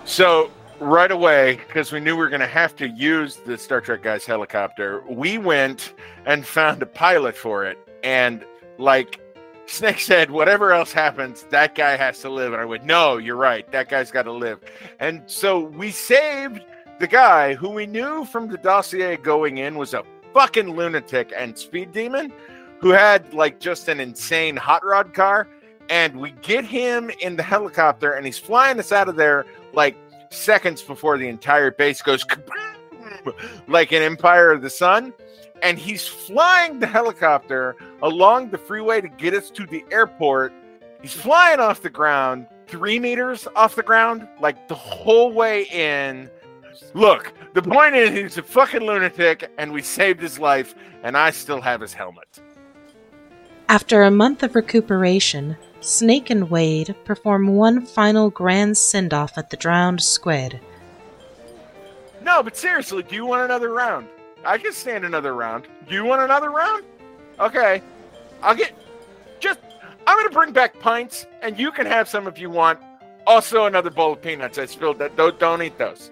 So 0.03 0.51
right 0.81 1.09
away, 1.09 1.61
because 1.67 1.93
we 1.93 2.01
knew 2.01 2.17
we 2.17 2.23
were 2.23 2.29
going 2.29 2.41
to 2.41 2.47
have 2.47 2.75
to 2.75 2.89
use 2.89 3.37
the 3.37 3.57
Star 3.57 3.79
Trek 3.79 4.03
guy's 4.03 4.25
helicopter, 4.25 5.05
we 5.09 5.37
went 5.37 5.93
and 6.25 6.45
found 6.45 6.81
a 6.81 6.85
pilot 6.85 7.37
for 7.37 7.63
it. 7.63 7.77
And 8.03 8.43
like 8.77 9.21
Snake 9.67 9.99
said, 9.99 10.31
whatever 10.31 10.71
else 10.71 10.93
happens, 10.93 11.43
that 11.49 11.75
guy 11.75 11.97
has 11.97 12.19
to 12.21 12.29
live. 12.29 12.53
And 12.53 12.61
I 12.61 12.65
went, 12.65 12.85
no, 12.85 13.17
you're 13.17 13.35
right. 13.35 13.69
That 13.71 13.89
guy's 13.89 14.11
got 14.11 14.23
to 14.23 14.31
live. 14.31 14.59
And 14.99 15.21
so 15.27 15.59
we 15.59 15.91
saved 15.91 16.61
the 16.99 17.07
guy 17.07 17.53
who 17.53 17.69
we 17.69 17.85
knew 17.85 18.25
from 18.25 18.47
the 18.47 18.57
dossier 18.57 19.17
going 19.17 19.57
in 19.57 19.75
was 19.75 19.93
a 19.93 20.03
fucking 20.33 20.75
lunatic 20.75 21.33
and 21.35 21.57
speed 21.57 21.91
demon 21.91 22.31
who 22.79 22.89
had 22.89 23.33
like 23.33 23.59
just 23.59 23.89
an 23.89 23.99
insane 23.99 24.55
hot 24.55 24.85
rod 24.85 25.13
car. 25.13 25.47
And 25.89 26.19
we 26.19 26.31
get 26.41 26.63
him 26.63 27.11
in 27.19 27.35
the 27.35 27.43
helicopter 27.43 28.13
and 28.13 28.25
he's 28.25 28.37
flying 28.37 28.79
us 28.79 28.91
out 28.91 29.09
of 29.09 29.15
there 29.15 29.45
like 29.73 29.97
seconds 30.29 30.81
before 30.81 31.17
the 31.17 31.27
entire 31.27 31.71
base 31.71 32.01
goes 32.01 32.25
like 33.67 33.91
an 33.91 34.01
Empire 34.01 34.51
of 34.51 34.61
the 34.61 34.69
Sun. 34.69 35.13
And 35.61 35.77
he's 35.77 36.07
flying 36.07 36.79
the 36.79 36.87
helicopter 36.87 37.75
along 38.01 38.49
the 38.49 38.57
freeway 38.57 39.01
to 39.01 39.07
get 39.07 39.33
us 39.33 39.49
to 39.51 39.65
the 39.65 39.83
airport. 39.91 40.53
He's 41.01 41.13
flying 41.13 41.59
off 41.59 41.81
the 41.81 41.89
ground, 41.89 42.47
three 42.67 42.99
meters 42.99 43.47
off 43.55 43.75
the 43.75 43.83
ground, 43.83 44.27
like 44.39 44.67
the 44.67 44.75
whole 44.75 45.31
way 45.31 45.63
in. 45.65 46.29
Look, 46.93 47.33
the 47.53 47.61
point 47.61 47.95
is 47.95 48.11
he's 48.11 48.37
a 48.37 48.43
fucking 48.43 48.81
lunatic, 48.81 49.51
and 49.57 49.71
we 49.71 49.81
saved 49.81 50.21
his 50.21 50.39
life, 50.39 50.75
and 51.03 51.17
I 51.17 51.31
still 51.31 51.61
have 51.61 51.81
his 51.81 51.93
helmet. 51.93 52.39
After 53.69 54.03
a 54.03 54.11
month 54.11 54.43
of 54.43 54.55
recuperation, 54.55 55.57
Snake 55.81 56.29
and 56.29 56.49
Wade 56.49 56.95
perform 57.03 57.47
one 57.55 57.85
final 57.85 58.29
grand 58.29 58.77
send 58.77 59.13
off 59.13 59.37
at 59.37 59.49
the 59.49 59.57
drowned 59.57 60.01
squid. 60.01 60.59
No, 62.21 62.43
but 62.43 62.57
seriously, 62.57 63.03
do 63.03 63.15
you 63.15 63.25
want 63.25 63.43
another 63.43 63.69
round? 63.69 64.07
I 64.45 64.57
can 64.57 64.73
stand 64.73 65.05
another 65.05 65.33
round. 65.33 65.67
Do 65.87 65.95
you 65.95 66.05
want 66.05 66.21
another 66.21 66.49
round? 66.49 66.83
Okay. 67.39 67.81
I'll 68.41 68.55
get 68.55 68.73
just 69.39 69.59
I'm 70.05 70.17
gonna 70.17 70.29
bring 70.29 70.53
back 70.53 70.79
pints, 70.79 71.25
and 71.41 71.59
you 71.59 71.71
can 71.71 71.85
have 71.85 72.07
some 72.07 72.27
if 72.27 72.39
you 72.39 72.49
want. 72.49 72.79
Also 73.25 73.65
another 73.65 73.89
bowl 73.89 74.13
of 74.13 74.21
peanuts. 74.21 74.57
I 74.57 74.65
spilled 74.65 74.99
that 74.99 75.15
don't, 75.17 75.37
don't 75.37 75.61
eat 75.61 75.77
those. 75.77 76.11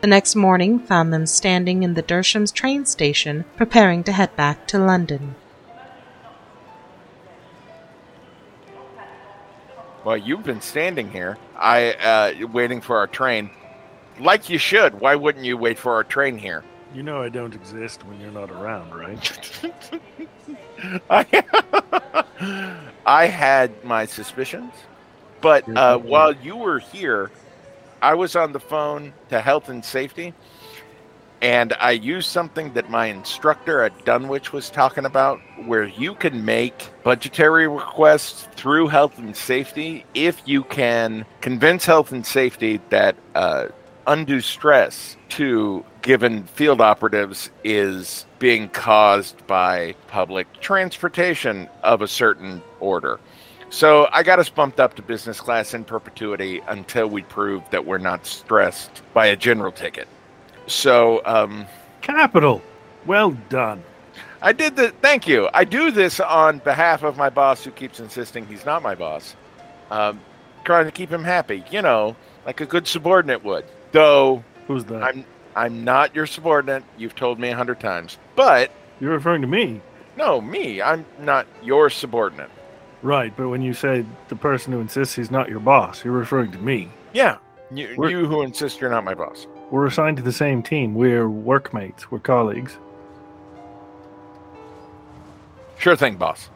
The 0.00 0.08
next 0.08 0.34
morning 0.34 0.78
found 0.78 1.12
them 1.12 1.26
standing 1.26 1.82
in 1.82 1.94
the 1.94 2.02
Dershams 2.02 2.52
train 2.52 2.86
station, 2.86 3.44
preparing 3.56 4.04
to 4.04 4.12
head 4.12 4.34
back 4.36 4.66
to 4.68 4.78
London. 4.78 5.34
Well, 10.04 10.16
you've 10.16 10.44
been 10.44 10.60
standing 10.60 11.10
here, 11.10 11.36
I 11.56 11.92
uh, 11.92 12.46
waiting 12.46 12.80
for 12.80 12.96
our 12.96 13.06
train, 13.06 13.50
like 14.18 14.48
you 14.48 14.58
should. 14.58 15.00
Why 15.00 15.16
wouldn't 15.16 15.44
you 15.44 15.56
wait 15.56 15.78
for 15.78 15.94
our 15.94 16.04
train 16.04 16.38
here? 16.38 16.64
You 16.94 17.02
know 17.02 17.22
I 17.22 17.28
don't 17.28 17.54
exist 17.54 18.04
when 18.06 18.20
you're 18.20 18.30
not 18.30 18.50
around, 18.50 18.94
right? 18.94 19.70
I, 21.10 22.74
I 23.06 23.26
had 23.26 23.84
my 23.84 24.06
suspicions, 24.06 24.72
but 25.40 25.68
uh, 25.76 25.98
while 25.98 26.32
you 26.32 26.56
were 26.56 26.78
here, 26.78 27.30
I 28.00 28.14
was 28.14 28.36
on 28.36 28.52
the 28.52 28.60
phone 28.60 29.12
to 29.28 29.40
health 29.40 29.68
and 29.68 29.84
safety, 29.84 30.32
and 31.42 31.74
I 31.78 31.90
used 31.90 32.30
something 32.30 32.72
that 32.72 32.88
my 32.88 33.06
instructor 33.06 33.82
at 33.82 34.04
Dunwich 34.06 34.52
was 34.52 34.70
talking 34.70 35.04
about, 35.04 35.40
where 35.66 35.84
you 35.84 36.14
can 36.14 36.44
make 36.44 36.90
budgetary 37.02 37.68
requests 37.68 38.48
through 38.56 38.88
health 38.88 39.18
and 39.18 39.36
safety 39.36 40.06
if 40.14 40.40
you 40.46 40.64
can 40.64 41.26
convince 41.42 41.84
health 41.84 42.12
and 42.12 42.24
safety 42.24 42.80
that 42.88 43.14
uh, 43.34 43.66
undue 44.06 44.40
stress 44.40 45.16
to 45.28 45.84
given 46.08 46.42
field 46.44 46.80
operatives 46.80 47.50
is 47.64 48.24
being 48.38 48.66
caused 48.70 49.46
by 49.46 49.94
public 50.06 50.50
transportation 50.58 51.68
of 51.82 52.00
a 52.00 52.08
certain 52.08 52.62
order. 52.80 53.20
So 53.68 54.08
I 54.10 54.22
got 54.22 54.38
us 54.38 54.48
bumped 54.48 54.80
up 54.80 54.94
to 54.94 55.02
business 55.02 55.38
class 55.38 55.74
in 55.74 55.84
perpetuity 55.84 56.62
until 56.66 57.08
we 57.08 57.24
prove 57.24 57.62
that 57.72 57.84
we're 57.84 57.98
not 57.98 58.24
stressed 58.24 59.02
by 59.12 59.26
a 59.26 59.36
general 59.36 59.70
ticket. 59.70 60.08
So 60.66 61.20
um, 61.26 61.66
Capital. 62.00 62.62
Well 63.04 63.32
done. 63.50 63.84
I 64.40 64.54
did 64.54 64.76
the. 64.76 64.92
Thank 65.02 65.28
you. 65.28 65.50
I 65.52 65.64
do 65.64 65.90
this 65.90 66.20
on 66.20 66.60
behalf 66.60 67.02
of 67.02 67.18
my 67.18 67.28
boss, 67.28 67.62
who 67.62 67.70
keeps 67.70 68.00
insisting 68.00 68.46
he's 68.46 68.64
not 68.64 68.82
my 68.82 68.94
boss. 68.94 69.36
Um, 69.90 70.22
trying 70.64 70.86
to 70.86 70.90
keep 70.90 71.12
him 71.12 71.22
happy. 71.22 71.64
You 71.70 71.82
know, 71.82 72.16
like 72.46 72.62
a 72.62 72.66
good 72.66 72.88
subordinate 72.88 73.44
would. 73.44 73.66
Though 73.92 74.42
Who's 74.68 74.84
that? 74.84 75.02
I'm 75.02 75.24
I'm 75.58 75.82
not 75.84 76.14
your 76.14 76.26
subordinate. 76.26 76.84
You've 76.96 77.16
told 77.16 77.40
me 77.40 77.48
a 77.48 77.56
hundred 77.56 77.80
times. 77.80 78.16
But 78.36 78.70
You're 79.00 79.12
referring 79.12 79.42
to 79.42 79.48
me. 79.48 79.80
no, 80.16 80.40
me. 80.40 80.80
I'm 80.80 81.04
not 81.18 81.46
your 81.62 81.90
subordinate. 81.90 82.50
Right, 83.02 83.36
but 83.36 83.48
when 83.48 83.62
you 83.62 83.74
say 83.74 84.04
the 84.28 84.36
person 84.36 84.72
who 84.72 84.80
insists 84.80 85.14
he's 85.16 85.30
not 85.30 85.48
your 85.48 85.60
boss, 85.60 86.04
you're 86.04 86.14
referring 86.14 86.52
to 86.52 86.58
me. 86.58 86.90
Yeah. 87.12 87.38
You, 87.72 87.94
We're- 87.98 88.12
you 88.12 88.26
who 88.26 88.42
insist 88.42 88.80
you're 88.80 88.90
not 88.90 89.04
my 89.04 89.14
boss. 89.14 89.46
We're 89.70 89.86
assigned 89.86 90.16
to 90.16 90.22
the 90.22 90.32
same 90.32 90.62
team. 90.62 90.94
We're 90.94 91.28
workmates. 91.28 92.10
We're 92.10 92.20
colleagues. 92.20 92.76
Sure 95.78 95.96
thing, 95.96 96.16
boss. 96.16 96.50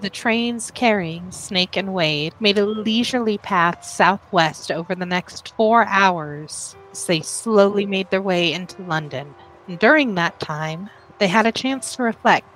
The 0.00 0.10
trains 0.10 0.70
carrying 0.70 1.30
Snake 1.30 1.76
and 1.76 1.94
Wade 1.94 2.34
made 2.40 2.58
a 2.58 2.66
leisurely 2.66 3.38
path 3.38 3.84
southwest 3.84 4.70
over 4.70 4.94
the 4.94 5.06
next 5.06 5.54
four 5.56 5.84
hours 5.86 6.76
as 6.96 7.06
they 7.06 7.20
slowly 7.20 7.84
made 7.84 8.10
their 8.10 8.22
way 8.22 8.52
into 8.52 8.82
London. 8.82 9.34
And 9.68 9.78
during 9.78 10.14
that 10.14 10.40
time, 10.40 10.88
they 11.18 11.28
had 11.28 11.46
a 11.46 11.52
chance 11.52 11.94
to 11.96 12.02
reflect. 12.02 12.46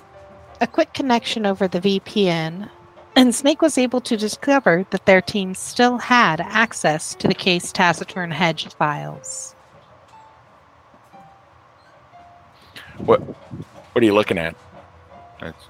A 0.61 0.67
quick 0.67 0.93
connection 0.95 1.47
over 1.47 1.69
the 1.69 1.81
VPN, 1.81 2.69
and 3.17 3.35
Snake 3.35 3.61
was 3.61 3.77
able 3.77 4.01
to 4.03 4.17
discover 4.17 4.87
that 4.91 5.07
their 5.07 5.21
team 5.21 5.55
still 5.55 5.99
had 5.99 6.41
access 6.41 7.15
to 7.17 7.29
the 7.29 7.35
case 7.35 7.73
Taciturn 7.73 8.31
Hedge 8.31 8.73
files. 8.75 9.55
What 12.99 13.21
what 13.21 14.03
are 14.03 14.05
you 14.05 14.15
looking 14.15 14.39
at? 14.39 14.55
That's, 15.41 15.65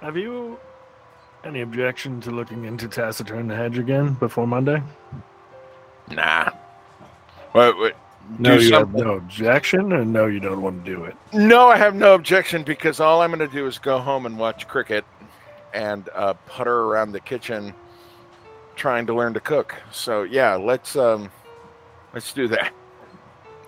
Have 0.00 0.16
you 0.16 0.58
any 1.44 1.60
objection 1.60 2.20
to 2.22 2.30
looking 2.30 2.64
into 2.64 2.88
Taciturn 2.88 3.50
Hedge 3.50 3.78
again 3.78 4.14
before 4.14 4.46
Monday? 4.46 4.82
nah. 6.10 6.50
What, 7.52 7.76
what, 7.76 7.96
No, 8.38 8.58
do 8.58 8.64
you 8.64 8.74
have 8.74 8.94
no 8.94 9.14
objection, 9.14 9.92
or 9.92 10.04
no, 10.04 10.26
you 10.26 10.40
don't 10.40 10.60
want 10.60 10.84
to 10.84 10.94
do 10.94 11.04
it. 11.04 11.16
No, 11.32 11.68
I 11.68 11.76
have 11.76 11.94
no 11.94 12.14
objection 12.14 12.62
because 12.62 13.00
all 13.00 13.22
I'm 13.22 13.30
going 13.30 13.40
to 13.40 13.54
do 13.54 13.66
is 13.66 13.78
go 13.78 13.98
home 13.98 14.26
and 14.26 14.38
watch 14.38 14.68
cricket 14.68 15.04
and 15.72 16.08
uh, 16.14 16.34
putter 16.46 16.82
around 16.82 17.12
the 17.12 17.20
kitchen 17.20 17.74
trying 18.76 19.06
to 19.06 19.14
learn 19.14 19.34
to 19.34 19.40
cook. 19.40 19.74
So 19.92 20.22
yeah, 20.22 20.54
let's 20.54 20.96
um, 20.96 21.30
let's 22.14 22.32
do 22.32 22.48
that. 22.48 22.72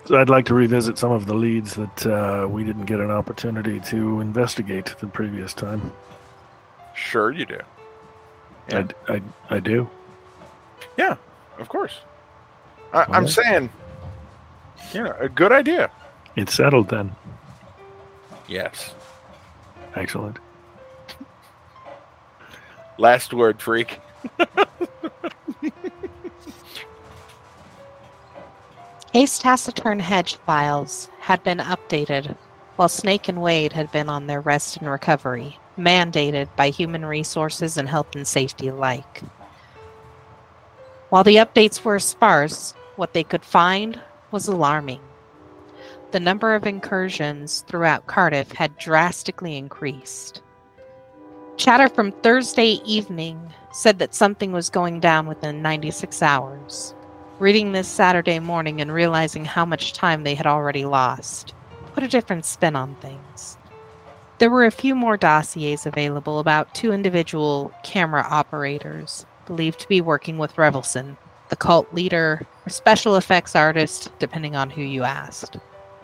So 0.05 0.17
I'd 0.17 0.29
like 0.29 0.45
to 0.45 0.55
revisit 0.55 0.97
some 0.97 1.11
of 1.11 1.27
the 1.27 1.35
leads 1.35 1.75
that 1.75 2.05
uh, 2.07 2.47
we 2.47 2.63
didn't 2.63 2.85
get 2.85 2.99
an 2.99 3.11
opportunity 3.11 3.79
to 3.81 4.19
investigate 4.19 4.95
the 4.99 5.07
previous 5.07 5.53
time. 5.53 5.91
Sure, 6.95 7.31
you 7.31 7.45
do. 7.45 7.59
Yeah. 8.69 8.87
I, 9.07 9.13
I, 9.13 9.21
I 9.49 9.59
do. 9.59 9.87
Yeah, 10.97 11.17
of 11.59 11.69
course. 11.69 11.99
I, 12.93 13.03
I'm 13.03 13.09
Alright. 13.09 13.29
saying, 13.29 13.69
you 14.93 15.03
know, 15.03 15.15
a 15.19 15.29
good 15.29 15.51
idea. 15.51 15.89
It's 16.35 16.53
settled 16.53 16.89
then. 16.89 17.15
Yes. 18.47 18.93
Excellent. 19.95 20.39
Last 22.97 23.33
word, 23.33 23.61
freak. 23.61 23.99
Ace 29.13 29.39
Taciturn 29.39 29.99
Hedge 29.99 30.35
files 30.35 31.09
had 31.19 31.43
been 31.43 31.57
updated 31.57 32.37
while 32.77 32.87
Snake 32.87 33.27
and 33.27 33.41
Wade 33.41 33.73
had 33.73 33.91
been 33.91 34.07
on 34.07 34.27
their 34.27 34.39
rest 34.39 34.77
and 34.77 34.89
recovery, 34.89 35.59
mandated 35.77 36.47
by 36.55 36.69
human 36.69 37.05
resources 37.05 37.75
and 37.77 37.89
health 37.89 38.15
and 38.15 38.25
safety 38.25 38.69
alike. 38.69 39.21
While 41.09 41.25
the 41.25 41.35
updates 41.35 41.83
were 41.83 41.99
sparse, 41.99 42.73
what 42.95 43.13
they 43.13 43.23
could 43.23 43.43
find 43.43 43.99
was 44.31 44.47
alarming. 44.47 45.01
The 46.11 46.19
number 46.19 46.55
of 46.55 46.65
incursions 46.65 47.63
throughout 47.67 48.07
Cardiff 48.07 48.51
had 48.51 48.77
drastically 48.77 49.57
increased. 49.57 50.41
Chatter 51.57 51.89
from 51.89 52.11
Thursday 52.11 52.81
evening 52.85 53.53
said 53.71 53.99
that 53.99 54.15
something 54.15 54.51
was 54.51 54.69
going 54.69 54.99
down 54.99 55.27
within 55.27 55.61
96 55.61 56.21
hours 56.21 56.93
reading 57.41 57.71
this 57.71 57.87
Saturday 57.87 58.37
morning 58.37 58.81
and 58.81 58.93
realizing 58.93 59.43
how 59.43 59.65
much 59.65 59.93
time 59.93 60.23
they 60.23 60.35
had 60.35 60.45
already 60.45 60.85
lost 60.85 61.55
put 61.95 62.03
a 62.03 62.07
different 62.07 62.45
spin 62.45 62.75
on 62.75 62.93
things. 62.97 63.57
There 64.37 64.51
were 64.51 64.65
a 64.65 64.71
few 64.71 64.93
more 64.93 65.17
dossiers 65.17 65.87
available 65.87 66.37
about 66.37 66.75
two 66.75 66.91
individual 66.93 67.73
camera 67.83 68.25
operators 68.29 69.25
believed 69.47 69.79
to 69.79 69.87
be 69.87 70.01
working 70.01 70.37
with 70.37 70.55
Revelson, 70.55 71.17
the 71.49 71.55
cult 71.55 71.91
leader 71.95 72.45
special 72.67 73.15
effects 73.15 73.55
artist, 73.55 74.11
depending 74.19 74.55
on 74.55 74.69
who 74.69 74.81
you 74.81 75.03
asked. 75.03 75.57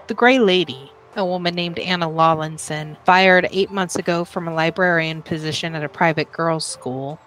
The 0.07 0.13
Grey 0.13 0.39
Lady, 0.39 0.91
a 1.15 1.25
woman 1.25 1.55
named 1.55 1.79
Anna 1.79 2.09
Lawlinson, 2.09 2.97
fired 3.05 3.47
eight 3.51 3.71
months 3.71 3.95
ago 3.95 4.25
from 4.25 4.47
a 4.47 4.53
librarian 4.53 5.21
position 5.21 5.75
at 5.75 5.83
a 5.83 5.89
private 5.89 6.31
girls' 6.31 6.65
school, 6.65 7.19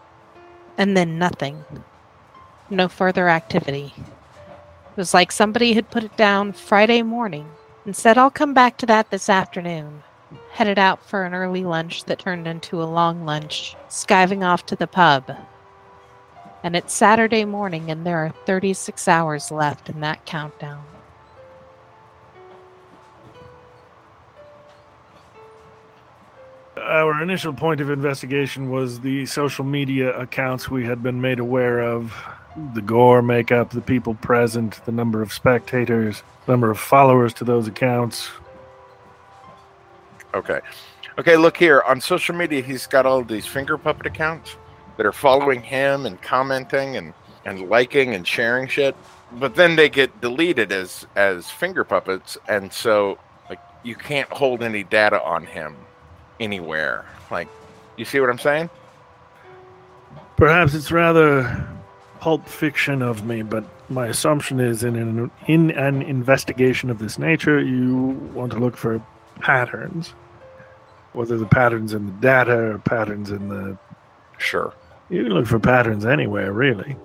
and 0.78 0.97
then 0.97 1.18
nothing 1.18 1.64
no 2.70 2.89
further 2.89 3.28
activity. 3.28 3.93
It 3.97 4.97
was 4.97 5.14
like 5.14 5.33
somebody 5.33 5.72
had 5.72 5.91
put 5.91 6.05
it 6.05 6.16
down 6.16 6.53
Friday 6.53 7.03
morning 7.03 7.49
and 7.85 7.97
said, 7.97 8.18
I'll 8.18 8.31
come 8.31 8.55
back 8.55 8.78
to 8.78 8.87
that 8.87 9.11
this 9.11 9.28
afternoon. 9.28 10.03
Headed 10.53 10.78
out 10.78 11.05
for 11.05 11.24
an 11.24 11.35
early 11.35 11.64
lunch 11.64 12.05
that 12.05 12.20
turned 12.20 12.47
into 12.47 12.83
a 12.83 12.85
long 12.85 13.24
lunch, 13.24 13.76
skiving 13.89 14.45
off 14.45 14.66
to 14.66 14.76
the 14.76 14.87
pub. 14.87 15.37
And 16.62 16.76
it's 16.76 16.92
Saturday 16.92 17.44
morning, 17.44 17.90
and 17.90 18.04
there 18.04 18.18
are 18.18 18.34
36 18.44 19.08
hours 19.08 19.50
left 19.50 19.88
in 19.88 20.00
that 20.00 20.26
countdown. 20.26 20.84
Our 26.76 27.22
initial 27.22 27.54
point 27.54 27.80
of 27.80 27.88
investigation 27.88 28.70
was 28.70 29.00
the 29.00 29.24
social 29.26 29.64
media 29.64 30.16
accounts 30.18 30.70
we 30.70 30.84
had 30.84 31.02
been 31.02 31.20
made 31.20 31.38
aware 31.38 31.80
of 31.80 32.12
the 32.74 32.82
gore 32.82 33.22
makeup, 33.22 33.70
the 33.70 33.80
people 33.80 34.14
present, 34.14 34.84
the 34.84 34.92
number 34.92 35.22
of 35.22 35.32
spectators, 35.32 36.22
number 36.46 36.70
of 36.70 36.78
followers 36.78 37.32
to 37.34 37.44
those 37.44 37.68
accounts. 37.68 38.28
Okay. 40.34 40.61
Okay, 41.18 41.36
look 41.36 41.56
here. 41.56 41.82
On 41.86 42.00
social 42.00 42.34
media, 42.34 42.61
he's 42.61 42.86
got 42.86 43.06
all 43.06 43.22
these 43.22 43.46
finger 43.46 43.78
puppet 43.78 44.06
accounts 44.06 44.56
that 45.01 45.07
are 45.07 45.12
following 45.12 45.62
him 45.62 46.05
and 46.05 46.20
commenting 46.20 46.94
and, 46.94 47.14
and 47.46 47.70
liking 47.70 48.14
and 48.14 48.28
sharing 48.28 48.68
shit. 48.68 48.94
But 49.32 49.55
then 49.55 49.74
they 49.74 49.88
get 49.88 50.20
deleted 50.20 50.70
as 50.72 51.07
as 51.16 51.48
finger 51.48 51.84
puppets, 51.84 52.36
and 52.46 52.70
so 52.70 53.18
like 53.48 53.61
you 53.82 53.94
can't 53.94 54.28
hold 54.28 54.62
any 54.62 54.84
data 54.84 55.22
on 55.22 55.46
him 55.46 55.74
anywhere. 56.38 57.07
Like, 57.30 57.48
you 57.96 58.05
see 58.05 58.20
what 58.20 58.28
I'm 58.28 58.38
saying? 58.38 58.68
Perhaps 60.36 60.74
it's 60.74 60.92
rather 60.92 61.66
pulp 62.18 62.46
fiction 62.46 63.01
of 63.01 63.24
me, 63.24 63.40
but 63.40 63.64
my 63.88 64.07
assumption 64.07 64.61
is 64.61 64.84
in 64.84 64.96
an, 64.96 65.30
in 65.46 65.70
an 65.70 66.03
investigation 66.03 66.90
of 66.90 66.98
this 66.98 67.18
nature, 67.18 67.59
you 67.59 68.09
want 68.34 68.53
to 68.53 68.59
look 68.59 68.76
for 68.76 69.03
patterns. 69.40 70.12
Whether 71.14 71.38
the 71.38 71.46
patterns 71.46 71.94
in 71.94 72.05
the 72.05 72.12
data 72.12 72.53
or 72.53 72.78
patterns 72.80 73.30
in 73.30 73.48
the. 73.48 73.78
Sure. 74.36 74.74
You 75.11 75.24
can 75.24 75.32
look 75.32 75.46
for 75.46 75.58
patterns 75.58 76.06
anywhere, 76.06 76.52
really. 76.52 76.96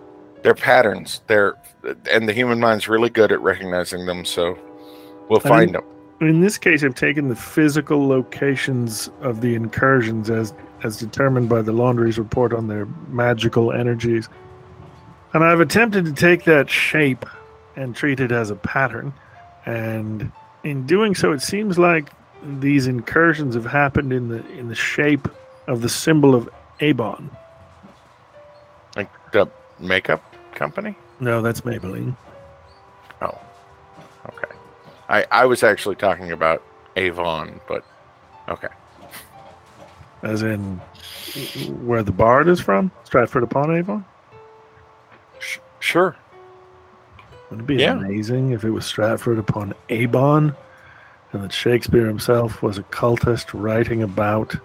They're 0.43 0.53
patterns. 0.55 1.21
They're 1.27 1.55
and 2.11 2.27
the 2.29 2.33
human 2.33 2.59
mind's 2.59 2.87
really 2.87 3.09
good 3.09 3.31
at 3.31 3.41
recognizing 3.41 4.05
them, 4.05 4.25
so 4.25 4.57
we'll 5.27 5.41
I 5.45 5.49
find 5.49 5.65
mean- 5.65 5.73
them. 5.73 5.83
In 6.21 6.39
this 6.39 6.57
case, 6.57 6.81
I've 6.81 6.95
taken 6.95 7.27
the 7.27 7.35
physical 7.35 8.07
locations 8.07 9.09
of 9.21 9.41
the 9.41 9.53
incursions 9.55 10.29
as 10.29 10.53
as 10.83 10.97
determined 10.97 11.49
by 11.49 11.61
the 11.61 11.71
laundry's 11.73 12.17
report 12.17 12.53
on 12.53 12.67
their 12.67 12.85
magical 13.09 13.71
energies. 13.71 14.29
And 15.33 15.43
I've 15.43 15.59
attempted 15.59 16.05
to 16.05 16.13
take 16.13 16.45
that 16.45 16.69
shape 16.69 17.25
and 17.75 17.95
treat 17.95 18.19
it 18.21 18.31
as 18.31 18.49
a 18.51 18.55
pattern. 18.55 19.13
And 19.65 20.31
in 20.63 20.85
doing 20.85 21.15
so, 21.15 21.33
it 21.33 21.41
seems 21.41 21.77
like 21.77 22.09
these 22.59 22.87
incursions 22.87 23.55
have 23.55 23.65
happened 23.65 24.13
in 24.13 24.29
the 24.29 24.45
in 24.51 24.69
the 24.69 24.75
shape 24.75 25.27
of 25.67 25.81
the 25.81 25.89
symbol 25.89 26.33
of 26.35 26.47
Avon. 26.79 27.29
Like 29.35 29.49
the 29.79 29.83
makeup 29.85 30.23
company? 30.53 30.95
No, 31.19 31.41
that's 31.41 31.61
Maybelline. 31.61 32.15
Oh. 33.21 33.37
Okay. 34.27 34.53
I, 35.09 35.25
I 35.31 35.45
was 35.45 35.63
actually 35.63 35.95
talking 35.95 36.31
about 36.31 36.63
Avon, 36.95 37.59
but 37.67 37.83
okay. 38.49 38.69
As 40.23 40.41
in 40.41 40.77
where 41.83 42.03
the 42.03 42.11
bard 42.11 42.47
is 42.47 42.59
from? 42.59 42.91
Stratford 43.03 43.43
upon 43.43 43.75
Avon? 43.75 44.05
Sh- 45.39 45.57
sure. 45.79 46.15
Wouldn't 47.49 47.69
it 47.69 47.77
be 47.77 47.81
Yeah. 47.83 47.93
amazing 47.93 48.51
if 48.51 48.63
it 48.63 48.71
was 48.71 48.85
Stratford 48.85 49.37
upon 49.37 49.73
Avon 49.89 50.55
and 51.31 51.43
that 51.43 51.53
Shakespeare 51.53 52.07
himself 52.07 52.63
was 52.63 52.77
a 52.77 52.83
cultist 52.83 53.47
writing 53.53 54.01
about. 54.03 54.55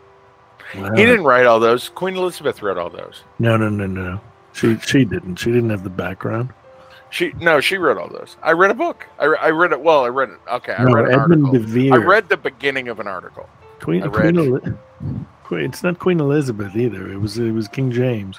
Well, 0.76 0.94
He 0.94 1.04
didn't 1.04 1.24
write 1.24 1.46
all 1.46 1.58
those. 1.60 1.88
Queen 1.90 2.16
Elizabeth 2.16 2.62
wrote 2.62 2.78
all 2.78 2.90
those. 2.90 3.24
No, 3.40 3.56
no, 3.56 3.68
no, 3.68 3.86
no. 3.86 4.20
She 4.52 4.78
she 4.78 5.04
didn't. 5.04 5.36
She 5.36 5.50
didn't 5.52 5.70
have 5.70 5.84
the 5.84 5.90
background. 5.90 6.52
She 7.10 7.32
no, 7.40 7.60
she 7.60 7.76
wrote 7.76 7.98
all 7.98 8.08
those. 8.08 8.36
I 8.42 8.52
read 8.52 8.70
a 8.70 8.74
book. 8.74 9.06
I, 9.18 9.24
re- 9.24 9.38
I 9.40 9.50
read 9.50 9.72
it. 9.72 9.80
Well, 9.80 10.04
I 10.04 10.08
read 10.08 10.30
it. 10.30 10.38
Okay, 10.48 10.74
I 10.74 10.84
no, 10.84 10.92
read 10.92 11.06
an 11.06 11.20
Edmund 11.20 11.46
article. 11.46 11.52
de 11.52 11.90
Vere. 11.90 11.94
I 11.94 11.96
read 12.04 12.28
the 12.28 12.36
beginning 12.36 12.88
of 12.88 13.00
an 13.00 13.06
article. 13.08 13.48
Queen. 13.80 14.08
Queen, 14.10 14.36
read-. 14.52 14.78
It's 15.64 15.82
not 15.82 15.98
Queen 15.98 16.20
Elizabeth 16.20 16.76
either. 16.76 17.10
It 17.10 17.16
was. 17.18 17.38
It 17.38 17.50
was 17.52 17.66
King 17.66 17.90
James. 17.90 18.38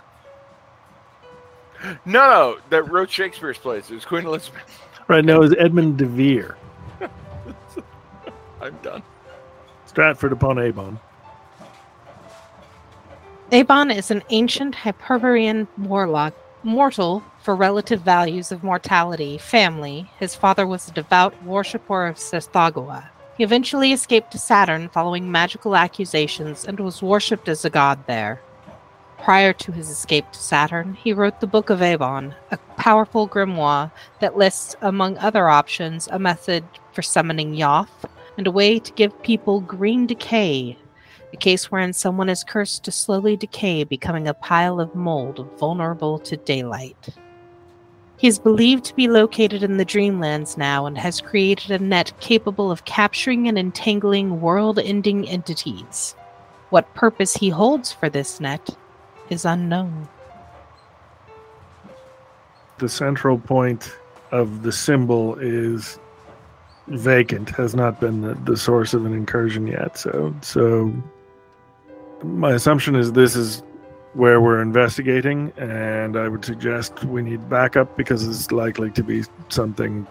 No, 1.84 1.95
no, 2.05 2.57
that 2.70 2.89
wrote 2.89 3.09
Shakespeare's 3.09 3.57
plays. 3.57 3.91
It 3.91 3.95
was 3.95 4.05
Queen 4.05 4.26
Elizabeth. 4.26 4.62
Right. 5.07 5.26
No, 5.26 5.38
it 5.38 5.39
was 5.39 5.55
Edmund 5.57 5.97
de 5.97 6.05
Vere. 6.05 6.55
I'm 8.62 8.78
done. 8.82 9.03
Stratford 9.86 10.32
upon 10.32 10.57
Avon. 10.57 10.99
Eibon 13.51 13.93
is 13.93 14.09
an 14.09 14.23
ancient 14.29 14.75
Hyperborean 14.75 15.67
warlock, 15.77 16.33
mortal 16.63 17.21
for 17.41 17.53
relative 17.53 17.99
values 17.99 18.49
of 18.49 18.63
mortality, 18.63 19.37
family. 19.37 20.09
His 20.21 20.35
father 20.35 20.65
was 20.65 20.87
a 20.87 20.93
devout 20.93 21.43
worshipper 21.43 22.07
of 22.07 22.15
Tsathoggua. 22.15 23.09
He 23.35 23.43
eventually 23.43 23.91
escaped 23.91 24.31
to 24.31 24.37
Saturn 24.37 24.87
following 24.87 25.29
magical 25.29 25.75
accusations 25.75 26.63
and 26.63 26.79
was 26.79 27.03
worshipped 27.03 27.49
as 27.49 27.65
a 27.65 27.69
god 27.69 27.99
there. 28.07 28.41
Prior 29.17 29.51
to 29.51 29.73
his 29.73 29.89
escape 29.89 30.31
to 30.31 30.39
Saturn, 30.39 30.93
he 30.93 31.11
wrote 31.11 31.41
the 31.41 31.45
Book 31.45 31.69
of 31.69 31.81
Avon, 31.81 32.33
a 32.51 32.57
powerful 32.77 33.27
grimoire 33.27 33.91
that 34.21 34.37
lists, 34.37 34.77
among 34.79 35.17
other 35.17 35.49
options, 35.49 36.07
a 36.07 36.17
method 36.17 36.63
for 36.93 37.01
summoning 37.01 37.53
Yoth 37.53 38.05
and 38.37 38.47
a 38.47 38.51
way 38.51 38.79
to 38.79 38.93
give 38.93 39.23
people 39.23 39.59
green 39.59 40.07
decay 40.07 40.77
a 41.34 41.38
case 41.38 41.71
wherein 41.71 41.93
someone 41.93 42.29
is 42.29 42.43
cursed 42.43 42.84
to 42.84 42.91
slowly 42.91 43.38
decay, 43.38 43.84
becoming 43.84 44.27
a 44.27 44.34
pile 44.34 44.79
of 44.79 44.93
mold 44.95 45.47
vulnerable 45.57 46.19
to 46.19 46.38
daylight. 46.38 47.09
He 48.17 48.27
is 48.27 48.38
believed 48.38 48.86
to 48.86 48.95
be 48.95 49.07
located 49.07 49.63
in 49.63 49.77
the 49.77 49.86
Dreamlands 49.86 50.55
now 50.55 50.86
and 50.86 50.97
has 50.97 51.21
created 51.21 51.71
a 51.71 51.84
net 51.84 52.13
capable 52.19 52.69
of 52.69 52.86
capturing 52.86 53.47
and 53.47 53.57
entangling 53.57 54.41
world 54.41 54.77
ending 54.77 55.27
entities. 55.27 56.15
What 56.69 56.93
purpose 56.93 57.34
he 57.34 57.49
holds 57.49 57.91
for 57.91 58.09
this 58.09 58.39
net 58.39 58.69
is 59.29 59.43
unknown. 59.43 60.07
The 62.77 62.89
central 62.89 63.39
point 63.39 63.91
of 64.32 64.63
the 64.63 64.71
symbol 64.71 65.36
is 65.39 65.97
vacant. 66.88 67.49
Has 67.49 67.75
not 67.75 67.99
been 67.99 68.21
the, 68.21 68.36
the 68.36 68.57
source 68.57 68.93
of 68.93 69.05
an 69.05 69.13
incursion 69.13 69.67
yet. 69.67 69.97
So, 69.97 70.34
so 70.41 70.93
my 72.24 72.53
assumption 72.53 72.95
is 72.95 73.13
this 73.13 73.36
is 73.36 73.63
where 74.13 74.41
we're 74.41 74.61
investigating, 74.61 75.53
and 75.57 76.17
I 76.17 76.28
would 76.28 76.43
suggest 76.43 77.03
we 77.05 77.22
need 77.22 77.49
backup 77.49 77.95
because 77.95 78.28
it's 78.28 78.51
likely 78.51 78.91
to 78.91 79.03
be 79.03 79.24
something 79.49 80.05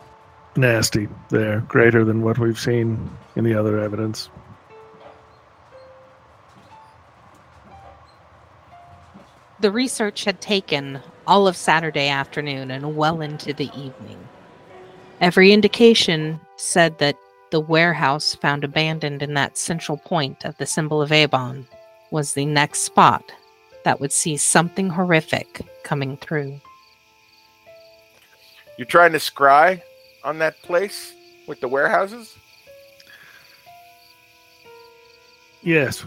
nasty 0.56 1.08
there, 1.28 1.60
greater 1.60 2.04
than 2.04 2.22
what 2.22 2.38
we've 2.38 2.58
seen 2.58 3.10
in 3.36 3.44
the 3.44 3.54
other 3.54 3.78
evidence. 3.78 4.30
The 9.60 9.70
research 9.70 10.24
had 10.24 10.40
taken 10.40 11.00
all 11.26 11.46
of 11.46 11.54
Saturday 11.54 12.08
afternoon 12.08 12.70
and 12.70 12.96
well 12.96 13.20
into 13.20 13.52
the 13.52 13.68
evening. 13.76 14.18
Every 15.20 15.52
indication 15.52 16.40
said 16.56 16.98
that 16.98 17.16
the 17.50 17.60
warehouse 17.60 18.34
found 18.34 18.64
abandoned 18.64 19.22
in 19.22 19.34
that 19.34 19.58
central 19.58 19.98
point 19.98 20.46
of 20.46 20.56
the 20.56 20.64
symbol 20.64 21.02
of 21.02 21.12
Avon 21.12 21.66
was 22.10 22.34
the 22.34 22.44
next 22.44 22.80
spot 22.80 23.32
that 23.84 24.00
would 24.00 24.12
see 24.12 24.36
something 24.36 24.90
horrific 24.90 25.62
coming 25.82 26.16
through. 26.16 26.60
You're 28.76 28.86
trying 28.86 29.12
to 29.12 29.18
scry 29.18 29.82
on 30.24 30.38
that 30.38 30.60
place 30.62 31.14
with 31.46 31.60
the 31.60 31.68
warehouses? 31.68 32.36
Yes. 35.62 36.04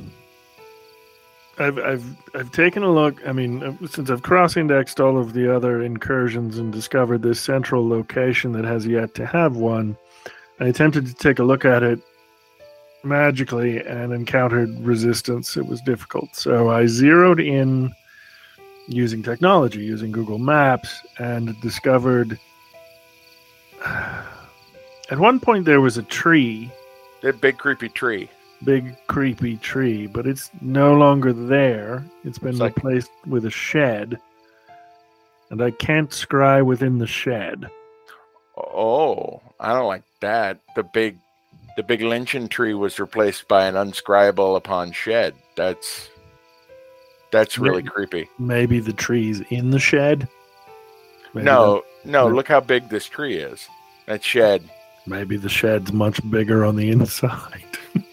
I've 1.60 1.78
I've 1.78 2.04
I've 2.34 2.52
taken 2.52 2.82
a 2.82 2.92
look. 2.92 3.28
I 3.28 3.32
mean, 3.32 3.62
uh, 3.62 3.88
since 3.88 4.10
I've 4.10 4.24
cross-indexed 4.24 5.00
all 5.00 5.20
of 5.20 5.34
the 5.34 5.56
other 5.56 5.84
incursions 5.84 6.58
and 6.58 6.74
discovered 6.74 7.22
this 7.22 7.40
central 7.40 7.88
location 7.88 8.54
that 8.54 8.66
has 8.66 8.88
yet 8.88 9.14
to 9.16 9.26
have 9.28 9.56
one, 9.56 9.96
I 10.60 10.66
attempted 10.66 11.06
to 11.06 11.14
take 11.14 11.38
a 11.38 11.44
look 11.44 11.64
at 11.64 11.84
it 11.84 12.00
magically 13.04 13.80
and 13.86 14.14
encountered 14.14 14.70
resistance. 14.80 15.58
It 15.58 15.66
was 15.66 15.82
difficult. 15.82 16.36
So 16.36 16.70
I 16.70 16.86
zeroed 16.88 17.40
in 17.40 17.94
using 18.88 19.24
technology, 19.24 19.84
using 19.84 20.12
Google 20.12 20.38
Maps, 20.40 21.02
and 21.20 21.60
discovered 21.62 22.40
at 23.86 25.20
one 25.20 25.40
point 25.40 25.66
there 25.66 25.82
was 25.82 25.98
a 25.98 26.04
tree 26.04 26.72
That 27.22 27.42
big 27.42 27.58
creepy 27.58 27.90
tree. 27.90 28.30
big 28.64 28.96
creepy 29.08 29.58
tree, 29.58 30.08
but 30.08 30.26
it's 30.28 30.50
no 30.62 30.94
longer 30.94 31.34
there. 31.34 32.04
It's 32.24 32.38
been 32.38 32.52
It's 32.52 32.60
like- 32.60 32.76
replaced 32.78 33.12
with 33.28 33.46
a 33.46 33.50
shed, 33.52 34.20
and 35.50 35.62
I 35.62 35.72
can't 35.72 36.10
scry 36.10 36.64
within 36.66 36.98
the 36.98 37.08
shed. 37.08 37.70
Oh, 38.58 39.42
I 39.60 39.74
don't 39.74 39.88
like 39.88 40.04
that. 40.22 40.60
The 40.76 40.84
big, 40.84 41.18
the 41.76 41.84
big 41.84 42.02
lynching 42.02 42.48
tree 42.48 42.74
was 42.74 43.00
replaced 43.00 43.48
by 43.48 43.66
an 43.66 43.76
unscribable 43.76 44.56
upon 44.56 44.92
shed. 44.92 45.34
That's 45.56 46.10
that's 47.32 47.58
really 47.58 47.84
Yeah. 47.84 47.90
creepy. 47.90 48.30
Maybe 48.38 48.80
the 48.80 48.94
tree's 48.94 49.42
in 49.50 49.72
the 49.72 49.80
shed. 49.80 50.28
Maybe 51.34 51.46
no, 51.46 51.84
no. 52.06 52.28
Yeah. 52.28 52.34
Look 52.34 52.48
how 52.48 52.60
big 52.60 52.90
this 52.90 53.06
tree 53.08 53.38
is. 53.38 53.68
That 54.06 54.24
shed. 54.24 54.70
maybe 55.08 55.36
the 55.38 55.50
shed's 55.50 55.92
much 55.92 56.20
bigger 56.30 56.64
on 56.64 56.76
the 56.76 56.90
inside. 56.92 57.64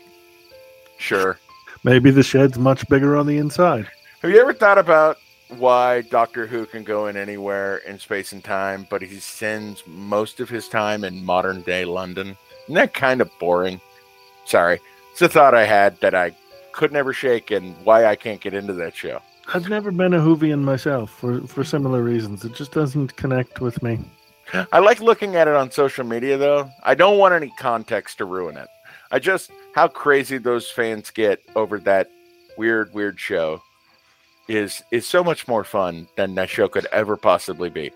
Sure. 0.99 1.39
maybe 1.83 2.11
the 2.11 2.23
shed's 2.23 2.59
much 2.59 2.87
bigger 2.89 3.17
on 3.17 3.27
the 3.27 3.39
inside. 3.39 3.89
Have 4.23 4.31
you 4.31 4.41
ever 4.41 4.53
thought 4.53 4.77
about 4.79 5.17
why 5.57 6.03
Doctor 6.03 6.47
Who 6.47 6.67
can 6.67 6.85
go 6.85 7.07
in 7.07 7.17
anywhere 7.17 7.79
in 7.79 7.99
space 7.99 8.33
and 8.33 8.45
time, 8.45 8.87
but 8.91 9.01
he 9.03 9.19
spends 9.19 9.83
most 9.87 10.41
of 10.41 10.49
his 10.51 10.69
time 10.69 11.05
in 11.05 11.25
modern 11.25 11.63
day 11.63 11.85
London? 11.87 12.37
Isn't 12.71 12.77
that 12.77 12.95
kind 12.95 13.21
of 13.21 13.37
boring? 13.41 13.81
Sorry. 14.45 14.79
It's 15.11 15.21
a 15.21 15.29
thought 15.29 15.57
I 15.57 15.65
had 15.65 16.01
that 16.03 16.15
I 16.15 16.31
could 16.71 16.93
never 16.93 17.13
shake 17.13 17.51
and 17.51 17.75
why 17.83 18.05
I 18.05 18.15
can't 18.15 18.41
get 18.41 18.55
into 18.55 18.73
that 18.75 18.95
show. 18.95 19.21
I've 19.53 19.69
never 19.69 19.91
been 19.91 20.15
a 20.15 20.21
Whovian 20.21 20.61
myself 20.61 21.11
for, 21.11 21.41
for 21.49 21.65
similar 21.65 22.05
reasons. 22.05 22.45
It 22.45 22.55
just 22.55 22.71
doesn't 22.71 23.17
connect 23.17 23.61
with 23.61 23.83
me. 23.83 23.99
I 24.71 24.79
like 24.79 25.01
looking 25.01 25.35
at 25.35 25.49
it 25.49 25.57
on 25.57 25.73
social 25.73 26.05
media 26.05 26.39
though. 26.39 26.71
I 26.85 26.95
don't 26.95 27.19
want 27.19 27.35
any 27.35 27.53
context 27.59 28.19
to 28.19 28.25
ruin 28.25 28.57
it. 28.57 28.69
I 29.11 29.19
just 29.19 29.51
how 29.75 29.89
crazy 29.89 30.39
those 30.39 30.71
fans 30.71 31.11
get 31.11 31.43
over 31.57 31.81
that 31.81 32.09
weird, 32.57 32.95
weird 32.95 33.19
show 33.19 33.61
is 34.47 34.81
is 34.93 35.09
so 35.09 35.25
much 35.25 35.49
more 35.49 35.65
fun 35.65 36.07
than 36.17 36.37
that 36.37 36.49
show 36.49 36.69
could 36.69 36.87
ever 36.93 37.17
possibly 37.17 37.69
be. 37.69 37.91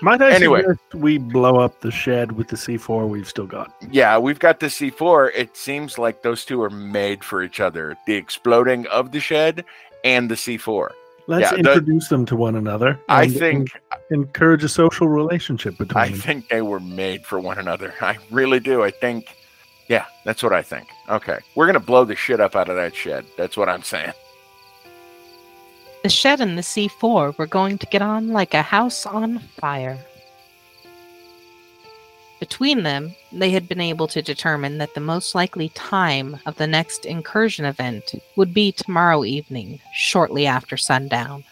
Might 0.00 0.20
I 0.20 0.32
Anyway. 0.32 0.64
we 0.94 1.18
blow 1.18 1.60
up 1.60 1.80
the 1.80 1.92
shed 1.92 2.32
with 2.32 2.48
the 2.48 2.56
C4 2.56 3.08
we've 3.08 3.28
still 3.28 3.46
got? 3.46 3.72
Yeah, 3.92 4.18
we've 4.18 4.38
got 4.40 4.58
the 4.58 4.66
C4. 4.66 5.30
It 5.34 5.56
seems 5.56 5.96
like 5.96 6.22
those 6.22 6.44
two 6.44 6.60
are 6.62 6.70
made 6.70 7.22
for 7.22 7.42
each 7.42 7.60
other. 7.60 7.96
The 8.06 8.14
exploding 8.14 8.86
of 8.88 9.12
the 9.12 9.20
shed 9.20 9.64
and 10.04 10.28
the 10.28 10.34
C4. 10.34 10.90
Let's 11.28 11.42
Yeah, 11.42 11.50
the- 11.50 11.56
introduce 11.58 12.08
them 12.08 12.26
to 12.26 12.34
one 12.34 12.56
another. 12.56 12.98
I 13.08 13.28
think 13.28 13.70
en- 14.10 14.18
encourage 14.22 14.64
a 14.64 14.68
social 14.68 15.06
relationship 15.08 15.78
between 15.78 16.02
I 16.02 16.08
them. 16.08 16.18
think 16.18 16.48
they 16.48 16.62
were 16.62 16.80
made 16.80 17.24
for 17.24 17.38
one 17.38 17.58
another. 17.58 17.94
I 18.00 18.18
really 18.32 18.58
do. 18.58 18.82
I 18.82 18.90
think 18.90 19.36
yeah, 19.88 20.06
that's 20.24 20.42
what 20.42 20.52
I 20.52 20.62
think. 20.62 20.88
Okay. 21.10 21.38
We're 21.54 21.66
gonna 21.66 21.78
blow 21.78 22.04
the 22.04 22.16
shit 22.16 22.40
up 22.40 22.56
out 22.56 22.68
of 22.68 22.74
that 22.74 22.96
shed. 22.96 23.24
That's 23.36 23.56
what 23.56 23.68
I'm 23.68 23.82
saying. 23.84 24.14
The 26.02 26.08
shed 26.08 26.40
and 26.40 26.58
the 26.58 26.62
C4 26.62 27.38
were 27.38 27.46
going 27.46 27.78
to 27.78 27.86
get 27.86 28.02
on 28.02 28.28
like 28.28 28.54
a 28.54 28.62
house 28.62 29.06
on 29.06 29.38
fire. 29.38 29.98
Between 32.40 32.82
them, 32.82 33.14
they 33.30 33.50
had 33.50 33.68
been 33.68 33.80
able 33.80 34.08
to 34.08 34.20
determine 34.20 34.78
that 34.78 34.94
the 34.94 35.00
most 35.00 35.32
likely 35.32 35.68
time 35.68 36.38
of 36.44 36.56
the 36.56 36.66
next 36.66 37.04
incursion 37.04 37.64
event 37.64 38.16
would 38.34 38.52
be 38.52 38.72
tomorrow 38.72 39.24
evening, 39.24 39.78
shortly 39.94 40.44
after 40.44 40.76
sundown. 40.76 41.44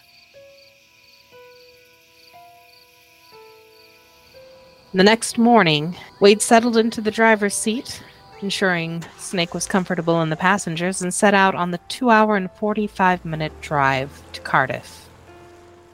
The 4.93 5.05
next 5.05 5.39
morning, 5.39 5.97
Wade 6.21 6.43
settled 6.43 6.77
into 6.77 7.01
the 7.01 7.13
driver's 7.13 7.55
seat, 7.55 8.03
ensuring 8.43 9.05
Snake 9.19 9.55
was 9.55 9.67
comfortable 9.67 10.23
in 10.23 10.31
the 10.31 10.37
passengers, 10.37 11.03
and 11.03 11.13
set 11.13 11.35
out 11.35 11.55
on 11.55 11.71
the 11.71 11.81
two 11.89 12.11
hour 12.11 12.37
and 12.37 12.51
45 12.53 13.25
minute 13.25 13.59
drive 13.61 14.23
to 14.33 14.41
Cardiff. 14.41 15.09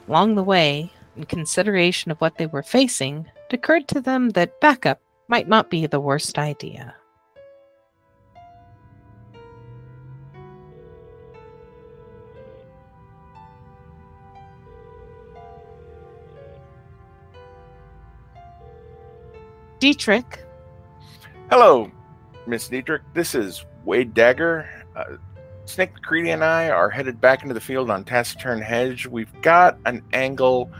Along 0.07 0.35
the 0.35 0.43
way, 0.43 0.91
in 1.15 1.25
consideration 1.25 2.11
of 2.11 2.21
what 2.21 2.37
they 2.37 2.45
were 2.45 2.63
facing, 2.63 3.25
it 3.49 3.53
occurred 3.53 3.87
to 3.89 4.01
them 4.01 4.29
that 4.31 4.59
backup 4.61 5.01
might 5.27 5.47
not 5.47 5.69
be 5.69 5.85
the 5.85 5.99
worst 5.99 6.37
idea. 6.37 6.95
Dietrich. 19.79 20.43
Hello, 21.51 21.91
Miss 22.47 22.69
Dietrich. 22.69 23.01
This 23.13 23.35
is 23.35 23.65
Wade 23.83 24.13
Dagger. 24.13 24.69
Uh, 24.95 25.17
Snake 25.65 25.93
MacReady 25.93 26.29
and 26.29 26.43
I 26.43 26.69
are 26.69 26.89
headed 26.89 27.19
back 27.19 27.41
into 27.41 27.53
the 27.53 27.61
field 27.61 27.89
on 27.89 28.05
Taciturn 28.05 28.61
Hedge. 28.61 29.05
We've 29.05 29.41
got 29.41 29.77
an 29.85 30.01
angle 30.13 30.71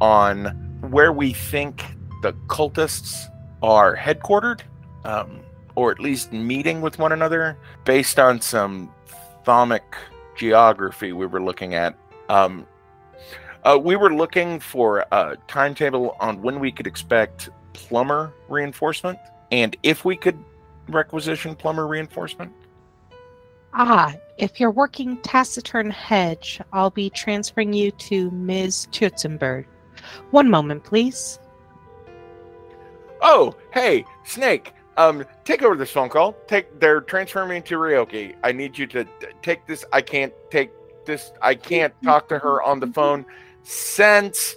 on 0.00 0.46
where 0.90 1.12
we 1.12 1.32
think 1.32 1.84
the 2.22 2.32
cultists 2.46 3.26
are 3.62 3.96
headquartered, 3.96 4.60
um, 5.04 5.40
or 5.74 5.90
at 5.90 5.98
least 5.98 6.32
meeting 6.32 6.80
with 6.80 6.98
one 6.98 7.10
another, 7.10 7.58
based 7.84 8.20
on 8.20 8.40
some 8.40 8.92
thaumic 9.44 9.82
geography 10.36 11.12
we 11.12 11.26
were 11.26 11.42
looking 11.42 11.74
at. 11.74 11.96
Um, 12.28 12.66
uh, 13.64 13.76
we 13.76 13.96
were 13.96 14.14
looking 14.14 14.60
for 14.60 15.04
a 15.10 15.36
timetable 15.48 16.16
on 16.20 16.40
when 16.40 16.60
we 16.60 16.70
could 16.70 16.86
expect 16.86 17.48
plumber 17.72 18.32
reinforcement 18.48 19.18
and 19.50 19.76
if 19.82 20.04
we 20.04 20.16
could 20.16 20.38
requisition 20.88 21.54
plumber 21.54 21.86
reinforcement. 21.86 22.52
Ah, 23.72 24.14
if 24.38 24.58
you're 24.58 24.70
working 24.70 25.18
Taciturn 25.18 25.90
Hedge, 25.90 26.60
I'll 26.72 26.90
be 26.90 27.10
transferring 27.10 27.72
you 27.72 27.90
to 27.90 28.30
Ms. 28.30 28.88
Tutzenberg. 28.90 29.66
One 30.30 30.50
moment, 30.50 30.84
please. 30.84 31.38
Oh, 33.20 33.54
hey, 33.72 34.04
Snake. 34.24 34.72
Um, 34.96 35.24
take 35.44 35.62
over 35.62 35.76
this 35.76 35.90
phone 35.90 36.08
call. 36.08 36.32
Take. 36.46 36.80
They're 36.80 37.02
transferring 37.02 37.50
me 37.50 37.60
to 37.62 37.76
Ryoki. 37.76 38.34
I 38.42 38.52
need 38.52 38.78
you 38.78 38.86
to 38.88 39.04
t- 39.04 39.10
take 39.42 39.66
this. 39.66 39.84
I 39.92 40.00
can't 40.00 40.32
take 40.50 40.70
this. 41.04 41.32
I 41.42 41.54
can't 41.54 41.92
talk 42.02 42.28
to 42.28 42.38
her 42.38 42.62
on 42.62 42.80
the 42.80 42.86
phone 42.86 43.26
since 43.62 44.56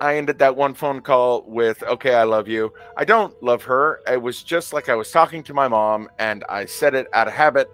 I 0.00 0.16
ended 0.16 0.38
that 0.38 0.56
one 0.56 0.74
phone 0.74 1.00
call 1.00 1.42
with, 1.42 1.82
"Okay, 1.82 2.14
I 2.14 2.24
love 2.24 2.48
you." 2.48 2.72
I 2.96 3.04
don't 3.04 3.40
love 3.42 3.62
her. 3.64 4.00
It 4.06 4.22
was 4.22 4.42
just 4.42 4.72
like 4.72 4.88
I 4.88 4.94
was 4.94 5.10
talking 5.10 5.42
to 5.44 5.54
my 5.54 5.68
mom, 5.68 6.08
and 6.18 6.44
I 6.48 6.66
said 6.66 6.94
it 6.94 7.08
out 7.12 7.26
of 7.26 7.34
habit, 7.34 7.70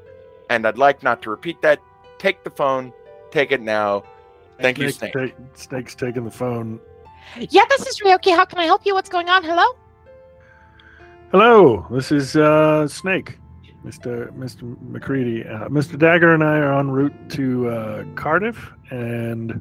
and 0.51 0.67
I'd 0.67 0.79
like 0.79 1.03
not 1.03 1.23
to 1.23 1.31
repeat 1.31 1.61
that. 1.63 1.81
Take 2.19 2.45
the 2.45 2.51
phone. 2.51 2.93
Take 3.31 3.53
it 3.53 3.61
now. 3.61 4.05
Thank 4.61 4.79
you, 4.79 4.91
Snake. 4.91 5.13
Snake. 5.13 5.37
ta- 5.37 5.43
Snake's 5.55 5.95
taking 5.95 6.25
the 6.25 6.31
phone. 6.31 6.81
Yeah, 7.39 7.65
this 7.71 7.87
is 7.87 8.01
Ryoki. 8.01 8.35
How 8.35 8.45
can 8.45 8.59
I 8.59 8.65
help 8.65 8.87
you? 8.87 8.95
What's 8.95 9.09
going 9.09 9.29
on? 9.29 9.43
Hello? 9.43 9.65
Hello, 11.31 11.87
this 11.91 12.13
is 12.13 12.37
uh, 12.37 12.87
Snake, 12.87 13.39
Mr. 13.85 14.31
Mr. 14.33 14.81
MacReady. 14.89 15.45
Uh, 15.45 15.69
Mr. 15.69 15.99
Dagger 15.99 16.33
and 16.33 16.45
I 16.45 16.59
are 16.59 16.79
en 16.79 16.91
route 16.91 17.15
to 17.31 17.69
uh, 17.69 18.05
Cardiff, 18.15 18.71
and 18.91 19.61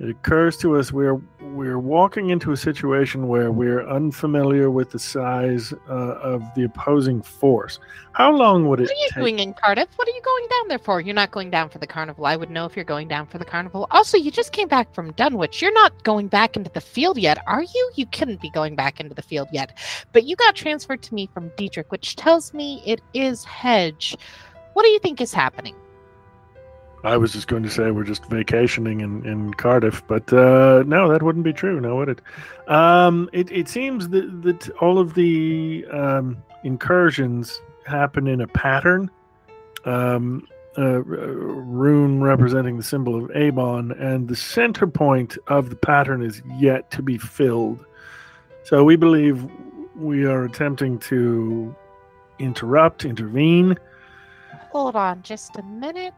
it 0.00 0.10
occurs 0.10 0.56
to 0.58 0.76
us 0.76 0.92
we're 0.92 1.20
we're 1.40 1.78
walking 1.78 2.30
into 2.30 2.50
a 2.50 2.56
situation 2.56 3.28
where 3.28 3.52
we're 3.52 3.88
unfamiliar 3.88 4.68
with 4.68 4.90
the 4.90 4.98
size 4.98 5.72
uh, 5.88 5.92
of 5.92 6.42
the 6.56 6.64
opposing 6.64 7.22
force. 7.22 7.78
How 8.12 8.32
long 8.32 8.66
would 8.68 8.80
it 8.80 8.84
What 8.84 8.90
are 8.90 8.94
you 8.94 9.08
take? 9.10 9.22
doing 9.22 9.38
in 9.38 9.54
Cardiff? 9.54 9.88
What 9.94 10.08
are 10.08 10.10
you 10.10 10.20
going 10.22 10.46
down 10.48 10.68
there 10.68 10.78
for? 10.80 11.00
You're 11.00 11.14
not 11.14 11.30
going 11.30 11.50
down 11.50 11.68
for 11.68 11.78
the 11.78 11.86
carnival. 11.86 12.26
I 12.26 12.34
would 12.34 12.50
know 12.50 12.64
if 12.64 12.74
you're 12.74 12.84
going 12.84 13.06
down 13.06 13.26
for 13.26 13.38
the 13.38 13.44
carnival. 13.44 13.86
Also, 13.92 14.18
you 14.18 14.32
just 14.32 14.50
came 14.52 14.66
back 14.66 14.92
from 14.92 15.12
Dunwich. 15.12 15.62
You're 15.62 15.72
not 15.72 16.02
going 16.02 16.26
back 16.26 16.56
into 16.56 16.70
the 16.70 16.80
field 16.80 17.16
yet, 17.16 17.38
are 17.46 17.62
you? 17.62 17.90
You 17.94 18.06
couldn't 18.06 18.40
be 18.40 18.50
going 18.50 18.74
back 18.74 18.98
into 18.98 19.14
the 19.14 19.22
field 19.22 19.48
yet. 19.52 19.78
But 20.12 20.24
you 20.24 20.34
got 20.34 20.56
transferred 20.56 21.02
to 21.02 21.14
me 21.14 21.28
from 21.32 21.52
Dietrich, 21.56 21.92
which 21.92 22.16
tells 22.16 22.52
me 22.52 22.82
it 22.84 23.00
is 23.14 23.44
Hedge. 23.44 24.16
What 24.72 24.82
do 24.82 24.88
you 24.88 24.98
think 24.98 25.20
is 25.20 25.32
happening? 25.32 25.76
I 27.04 27.18
was 27.18 27.32
just 27.32 27.48
going 27.48 27.62
to 27.62 27.70
say 27.70 27.90
we're 27.90 28.04
just 28.04 28.24
vacationing 28.26 29.00
in, 29.00 29.26
in 29.26 29.52
Cardiff, 29.54 30.02
but 30.06 30.32
uh, 30.32 30.84
no, 30.86 31.12
that 31.12 31.22
wouldn't 31.22 31.44
be 31.44 31.52
true, 31.52 31.78
now 31.78 31.96
would 31.96 32.08
it? 32.08 32.20
Um, 32.66 33.28
it, 33.34 33.52
it 33.52 33.68
seems 33.68 34.08
that, 34.08 34.42
that 34.42 34.70
all 34.80 34.98
of 34.98 35.12
the 35.12 35.84
um, 35.92 36.42
incursions 36.64 37.60
happen 37.86 38.26
in 38.26 38.40
a 38.40 38.46
pattern. 38.46 39.10
Um, 39.84 40.48
uh, 40.76 41.02
rune 41.02 42.20
representing 42.20 42.76
the 42.78 42.82
symbol 42.82 43.22
of 43.22 43.30
Avon, 43.36 43.92
and 43.92 44.26
the 44.26 44.34
center 44.34 44.86
point 44.86 45.38
of 45.46 45.70
the 45.70 45.76
pattern 45.76 46.22
is 46.22 46.42
yet 46.58 46.90
to 46.90 47.02
be 47.02 47.18
filled. 47.18 47.84
So 48.64 48.82
we 48.82 48.96
believe 48.96 49.46
we 49.94 50.24
are 50.24 50.44
attempting 50.44 50.98
to 51.00 51.76
interrupt, 52.38 53.04
intervene. 53.04 53.76
Hold 54.72 54.96
on 54.96 55.22
just 55.22 55.56
a 55.56 55.62
minute. 55.62 56.14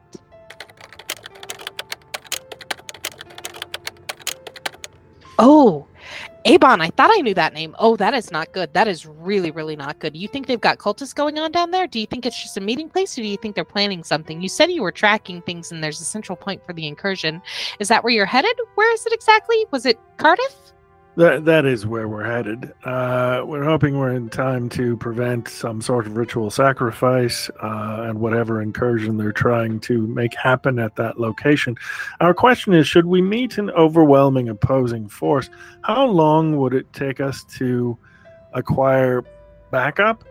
Oh, 5.39 5.87
Eibon, 6.47 6.81
I 6.81 6.91
thought 6.91 7.11
I 7.13 7.21
knew 7.21 7.35
that 7.35 7.55
name. 7.55 7.75
Oh, 7.79 7.97
that 7.97 8.15
is 8.15 8.31
not 8.31 8.53
good. 8.53 8.73
That 8.73 8.87
is 8.87 9.05
really, 9.05 9.51
really 9.51 9.75
not 9.75 9.99
good. 9.99 10.17
You 10.17 10.29
think 10.29 10.47
they've 10.47 10.61
got 10.61 10.79
cultists 10.79 11.15
going 11.15 11.39
on 11.39 11.51
down 11.51 11.73
there? 11.73 11.89
Do 11.89 11.99
you 11.99 12.07
think 12.07 12.25
it's 12.25 12.41
just 12.41 12.57
a 12.57 12.61
meeting 12.61 12.89
place 12.89 13.19
or 13.19 13.23
do 13.23 13.29
you 13.29 13.37
think 13.37 13.57
they're 13.57 13.65
planning 13.65 14.05
something? 14.05 14.41
You 14.41 14.49
said 14.49 14.71
you 14.71 14.83
were 14.83 14.93
tracking 14.93 15.43
things 15.43 15.73
and 15.73 15.83
there's 15.83 16.01
a 16.01 16.05
central 16.05 16.37
point 16.37 16.65
for 16.65 16.73
the 16.73 16.87
incursion. 16.87 17.43
Is 17.81 17.89
that 17.89 18.05
where 18.05 18.13
you're 18.13 18.27
headed? 18.27 18.57
Where 18.77 18.95
is 18.95 19.05
it 19.07 19.13
exactly? 19.13 19.67
Was 19.73 19.87
it 19.87 19.99
Cardiff? 20.19 20.55
That 21.17 21.47
that 21.47 21.65
is 21.65 21.87
where 21.87 22.09
we're 22.09 22.27
headed. 22.27 22.75
Uh, 22.85 23.43
we're 23.47 23.65
hoping 23.65 23.99
we're 23.99 24.13
in 24.13 24.29
time 24.29 24.69
to 24.71 24.99
prevent 24.99 25.49
some 25.49 25.81
sort 25.81 26.07
of 26.07 26.15
ritual 26.15 26.51
sacrifice 26.51 27.49
uh, 27.63 28.05
and 28.07 28.21
whatever 28.21 28.61
incursion 28.61 29.17
they're 29.17 29.33
trying 29.33 29.81
to 29.81 30.07
make 30.09 30.35
happen 30.35 30.79
at 30.79 30.97
that 30.97 31.19
location. 31.19 31.75
Our 32.21 32.35
question 32.35 32.75
is: 32.75 32.87
Should 32.87 33.07
we 33.07 33.23
meet 33.23 33.57
an 33.57 33.71
overwhelming 33.71 34.51
opposing 34.51 35.09
force? 35.09 35.49
How 35.81 36.05
long 36.05 36.59
would 36.59 36.75
it 36.75 36.93
take 36.93 37.19
us 37.19 37.45
to 37.57 37.97
acquire 38.53 39.25
backup? 39.71 40.23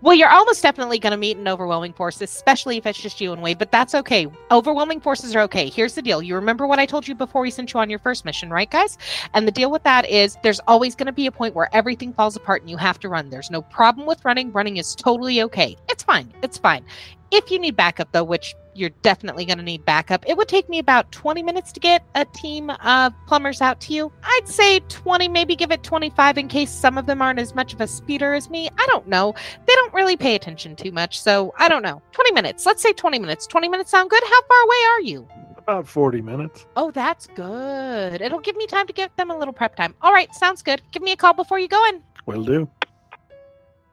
Well, 0.00 0.14
you're 0.14 0.28
almost 0.28 0.62
definitely 0.62 0.98
going 0.98 1.12
to 1.12 1.16
meet 1.16 1.36
an 1.36 1.46
overwhelming 1.46 1.92
force, 1.92 2.20
especially 2.20 2.76
if 2.76 2.86
it's 2.86 3.00
just 3.00 3.20
you 3.20 3.32
and 3.32 3.40
Wade, 3.40 3.58
but 3.58 3.70
that's 3.70 3.94
okay. 3.94 4.26
Overwhelming 4.50 5.00
forces 5.00 5.36
are 5.36 5.42
okay. 5.42 5.68
Here's 5.68 5.94
the 5.94 6.02
deal. 6.02 6.22
You 6.22 6.34
remember 6.34 6.66
what 6.66 6.78
I 6.78 6.86
told 6.86 7.06
you 7.06 7.14
before 7.14 7.42
we 7.42 7.50
sent 7.50 7.72
you 7.72 7.78
on 7.78 7.88
your 7.88 8.00
first 8.00 8.24
mission, 8.24 8.50
right, 8.50 8.70
guys? 8.70 8.98
And 9.34 9.46
the 9.46 9.52
deal 9.52 9.70
with 9.70 9.84
that 9.84 10.08
is 10.08 10.38
there's 10.42 10.60
always 10.66 10.96
going 10.96 11.06
to 11.06 11.12
be 11.12 11.26
a 11.26 11.32
point 11.32 11.54
where 11.54 11.68
everything 11.74 12.12
falls 12.12 12.34
apart 12.36 12.62
and 12.62 12.70
you 12.70 12.76
have 12.76 12.98
to 13.00 13.08
run. 13.08 13.30
There's 13.30 13.50
no 13.50 13.62
problem 13.62 14.06
with 14.06 14.24
running. 14.24 14.50
Running 14.52 14.76
is 14.76 14.94
totally 14.94 15.40
okay. 15.42 15.76
It's 15.88 16.02
fine. 16.02 16.32
It's 16.42 16.58
fine. 16.58 16.84
If 17.30 17.50
you 17.50 17.58
need 17.58 17.76
backup, 17.76 18.12
though, 18.12 18.24
which 18.24 18.54
you're 18.74 18.90
definitely 19.02 19.44
going 19.44 19.58
to 19.58 19.64
need 19.64 19.84
backup, 19.84 20.24
it 20.28 20.36
would 20.36 20.48
take 20.48 20.68
me 20.68 20.78
about 20.78 21.10
20 21.12 21.42
minutes 21.42 21.72
to 21.72 21.80
get 21.80 22.04
a 22.14 22.24
team 22.26 22.70
of 22.70 23.12
plumbers 23.26 23.60
out 23.60 23.80
to 23.80 23.92
you. 23.92 24.12
I'd 24.22 24.46
say 24.46 24.80
20, 24.80 25.28
maybe 25.28 25.56
give 25.56 25.70
it 25.72 25.82
25 25.82 26.38
in 26.38 26.48
case 26.48 26.70
some 26.70 26.98
of 26.98 27.06
them 27.06 27.22
aren't 27.22 27.38
as 27.38 27.54
much 27.54 27.72
of 27.72 27.80
a 27.80 27.86
speeder 27.86 28.34
as 28.34 28.48
me. 28.50 28.68
I 28.78 28.86
don't 28.86 29.08
know. 29.08 29.34
They 29.66 29.74
don't 29.74 29.94
really 29.94 30.16
pay 30.16 30.34
attention 30.34 30.76
too 30.76 30.92
much, 30.92 31.20
so 31.20 31.52
I 31.58 31.68
don't 31.68 31.82
know. 31.82 32.02
20 32.12 32.32
minutes. 32.32 32.66
Let's 32.66 32.82
say 32.82 32.92
20 32.92 33.18
minutes. 33.18 33.46
20 33.46 33.68
minutes 33.68 33.90
sound 33.90 34.10
good? 34.10 34.22
How 34.22 34.42
far 34.42 34.62
away 34.62 34.76
are 34.92 35.00
you? 35.00 35.28
About 35.58 35.88
forty 35.88 36.22
minutes. 36.22 36.64
Oh, 36.76 36.92
that's 36.92 37.26
good. 37.26 38.22
It'll 38.22 38.38
give 38.38 38.54
me 38.54 38.68
time 38.68 38.86
to 38.86 38.92
give 38.92 39.10
them 39.16 39.32
a 39.32 39.36
little 39.36 39.52
prep 39.52 39.74
time. 39.74 39.96
All 40.00 40.12
right, 40.12 40.32
sounds 40.32 40.62
good. 40.62 40.80
Give 40.92 41.02
me 41.02 41.10
a 41.10 41.16
call 41.16 41.34
before 41.34 41.58
you 41.58 41.66
go 41.66 41.84
in. 41.88 42.00
Will 42.24 42.44
do. 42.44 42.70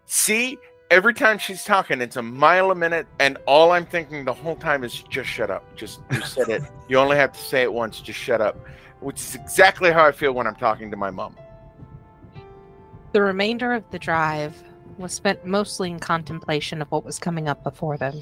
See, 0.06 0.60
every 0.94 1.14
time 1.16 1.40
she's 1.40 1.64
talking, 1.64 2.02
it's 2.02 2.18
a 2.18 2.22
mile 2.22 2.70
a 2.70 2.76
minute, 2.76 3.08
and 3.20 3.38
all 3.48 3.72
I'm 3.72 3.86
thinking 3.86 4.26
the 4.26 4.34
whole 4.34 4.56
time 4.56 4.84
is 4.84 5.02
just 5.10 5.28
shut 5.28 5.50
up. 5.50 5.64
Just 5.76 6.02
you 6.12 6.22
said 6.22 6.50
it. 6.50 6.62
You 6.90 6.98
only 7.00 7.16
have 7.16 7.32
to 7.32 7.40
say 7.40 7.64
it 7.64 7.74
once. 7.74 8.02
Just 8.02 8.20
shut 8.20 8.42
up. 8.42 8.58
Which 9.00 9.20
is 9.20 9.36
exactly 9.36 9.90
how 9.92 10.06
I 10.06 10.12
feel 10.12 10.34
when 10.34 10.46
I'm 10.46 10.56
talking 10.56 10.92
to 10.92 10.98
my 10.98 11.10
mom. 11.10 11.36
The 13.14 13.22
remainder 13.22 13.74
of 13.74 13.90
the 13.90 13.98
drive 13.98 14.62
was 14.98 15.14
spent 15.14 15.46
mostly 15.46 15.90
in 15.90 16.00
contemplation 16.00 16.82
of 16.82 16.92
what 16.92 17.06
was 17.06 17.18
coming 17.18 17.48
up 17.48 17.64
before 17.64 17.98
them. 17.98 18.22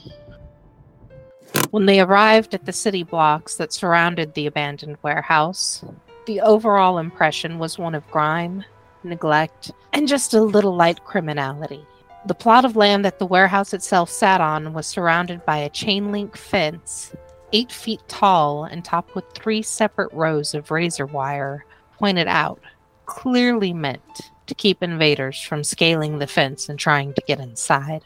When 1.72 1.86
they 1.86 2.00
arrived 2.00 2.54
at 2.54 2.66
the 2.66 2.72
city 2.72 3.04
blocks 3.04 3.56
that 3.56 3.74
surrounded 3.74 4.34
the 4.34 4.46
abandoned 4.46 4.98
warehouse, 5.02 5.84
the 6.28 6.40
overall 6.40 6.98
impression 7.00 7.60
was 7.60 7.80
one 7.80 7.96
of 7.96 8.10
grime, 8.12 8.64
neglect, 9.04 9.72
and 9.92 10.08
just 10.08 10.34
a 10.34 10.42
little 10.42 10.76
light 10.76 11.04
criminality. 11.04 11.86
The 12.24 12.36
plot 12.36 12.66
of 12.66 12.76
land 12.76 13.04
that 13.04 13.18
the 13.18 13.26
warehouse 13.26 13.74
itself 13.74 14.08
sat 14.10 14.42
on 14.42 14.74
was 14.74 14.86
surrounded 14.86 15.44
by 15.44 15.58
a 15.58 15.70
chain 15.70 16.12
link 16.12 16.38
fence, 16.38 17.16
eight 17.52 17.72
feet 17.72 18.02
tall 18.08 18.64
and 18.64 18.86
topped 18.86 19.16
with 19.16 19.26
three 19.34 19.64
separate 19.64 20.14
rows 20.14 20.54
of 20.54 20.70
razor 20.70 21.08
wire 21.08 21.66
pointed 21.98 22.28
out, 22.28 22.60
clearly 23.08 23.74
meant 23.74 24.32
to 24.46 24.54
keep 24.54 24.84
invaders 24.84 25.42
from 25.42 25.64
scaling 25.64 26.20
the 26.20 26.28
fence 26.28 26.70
and 26.70 26.78
trying 26.78 27.14
to 27.16 27.24
get 27.26 27.40
inside. 27.40 28.04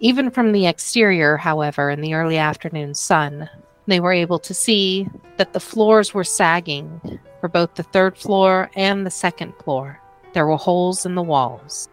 Even 0.00 0.30
from 0.30 0.50
the 0.50 0.66
exterior, 0.66 1.36
however, 1.36 1.90
in 1.90 2.00
the 2.00 2.14
early 2.14 2.38
afternoon 2.38 2.94
sun, 2.94 3.48
they 3.86 4.00
were 4.00 4.12
able 4.12 4.40
to 4.40 4.54
see 4.54 5.08
that 5.36 5.52
the 5.52 5.60
floors 5.60 6.12
were 6.12 6.24
sagging 6.24 7.20
for 7.40 7.48
both 7.48 7.74
the 7.74 7.82
third 7.84 8.16
floor 8.16 8.68
and 8.74 9.06
the 9.06 9.10
second 9.10 9.54
floor. 9.62 10.00
There 10.34 10.46
were 10.46 10.56
holes 10.56 11.06
in 11.06 11.14
the 11.14 11.22
walls. 11.22 11.88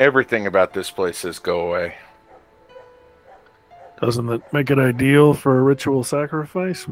Everything 0.00 0.46
about 0.46 0.72
this 0.72 0.90
place 0.90 1.18
says 1.18 1.38
go 1.38 1.68
away. 1.68 1.94
Doesn't 4.00 4.26
that 4.26 4.52
make 4.52 4.70
it 4.70 4.78
ideal 4.78 5.34
for 5.34 5.58
a 5.58 5.62
ritual 5.62 6.02
sacrifice? 6.02 6.86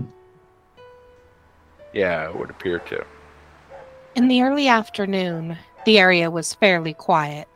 Yeah, 1.92 2.28
it 2.28 2.36
would 2.36 2.50
appear 2.50 2.78
to. 2.78 3.05
In 4.14 4.28
the 4.28 4.42
early 4.42 4.68
afternoon, 4.68 5.59
the 5.84 5.98
area 5.98 6.30
was 6.30 6.55
fairly 6.55 6.94
quiet. 6.94 7.48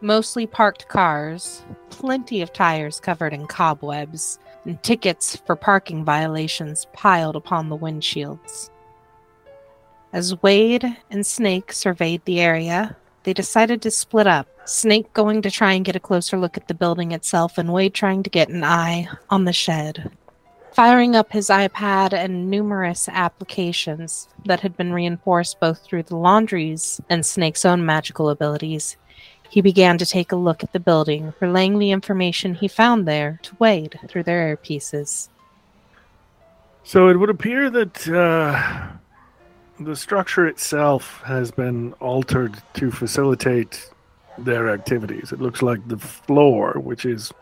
Mostly 0.00 0.46
parked 0.46 0.88
cars, 0.88 1.64
plenty 1.90 2.42
of 2.42 2.52
tires 2.52 3.00
covered 3.00 3.32
in 3.32 3.46
cobwebs, 3.46 4.38
and 4.64 4.82
tickets 4.82 5.36
for 5.46 5.56
parking 5.56 6.04
violations 6.04 6.86
piled 6.92 7.36
upon 7.36 7.68
the 7.68 7.78
windshields. 7.78 8.70
As 10.12 10.42
Wade 10.42 10.84
and 11.10 11.26
Snake 11.26 11.72
surveyed 11.72 12.24
the 12.24 12.40
area, 12.40 12.96
they 13.22 13.32
decided 13.32 13.82
to 13.82 13.90
split 13.90 14.26
up. 14.26 14.48
Snake 14.66 15.12
going 15.12 15.42
to 15.42 15.50
try 15.50 15.72
and 15.74 15.84
get 15.84 15.96
a 15.96 16.00
closer 16.00 16.38
look 16.38 16.56
at 16.56 16.68
the 16.68 16.74
building 16.74 17.12
itself, 17.12 17.58
and 17.58 17.72
Wade 17.72 17.94
trying 17.94 18.22
to 18.22 18.30
get 18.30 18.48
an 18.48 18.64
eye 18.64 19.08
on 19.28 19.44
the 19.44 19.52
shed. 19.52 20.10
Firing 20.72 21.14
up 21.14 21.30
his 21.30 21.50
iPad 21.50 22.12
and 22.12 22.50
numerous 22.50 23.08
applications 23.08 24.28
that 24.46 24.60
had 24.60 24.76
been 24.76 24.92
reinforced 24.92 25.60
both 25.60 25.84
through 25.84 26.02
the 26.04 26.16
laundries 26.16 27.00
and 27.08 27.24
Snake's 27.24 27.64
own 27.64 27.86
magical 27.86 28.28
abilities, 28.28 28.96
he 29.48 29.60
began 29.60 29.98
to 29.98 30.06
take 30.06 30.32
a 30.32 30.36
look 30.36 30.64
at 30.64 30.72
the 30.72 30.80
building, 30.80 31.32
relaying 31.38 31.78
the 31.78 31.92
information 31.92 32.54
he 32.54 32.66
found 32.66 33.06
there 33.06 33.38
to 33.42 33.56
Wade 33.60 34.00
through 34.08 34.24
their 34.24 34.56
earpieces. 34.56 35.28
So 36.82 37.08
it 37.08 37.18
would 37.18 37.30
appear 37.30 37.70
that 37.70 38.08
uh, 38.08 38.88
the 39.78 39.94
structure 39.94 40.46
itself 40.48 41.22
has 41.24 41.50
been 41.50 41.92
altered 41.94 42.60
to 42.74 42.90
facilitate 42.90 43.90
their 44.38 44.70
activities. 44.70 45.32
It 45.32 45.40
looks 45.40 45.62
like 45.62 45.86
the 45.88 45.98
floor, 45.98 46.72
which 46.74 47.04
is 47.04 47.32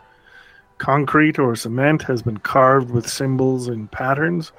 concrete 0.78 1.38
or 1.38 1.54
cement, 1.56 2.02
has 2.02 2.22
been 2.22 2.38
carved 2.38 2.90
with 2.90 3.08
symbols 3.08 3.68
and 3.68 3.90
patterns. 3.90 4.52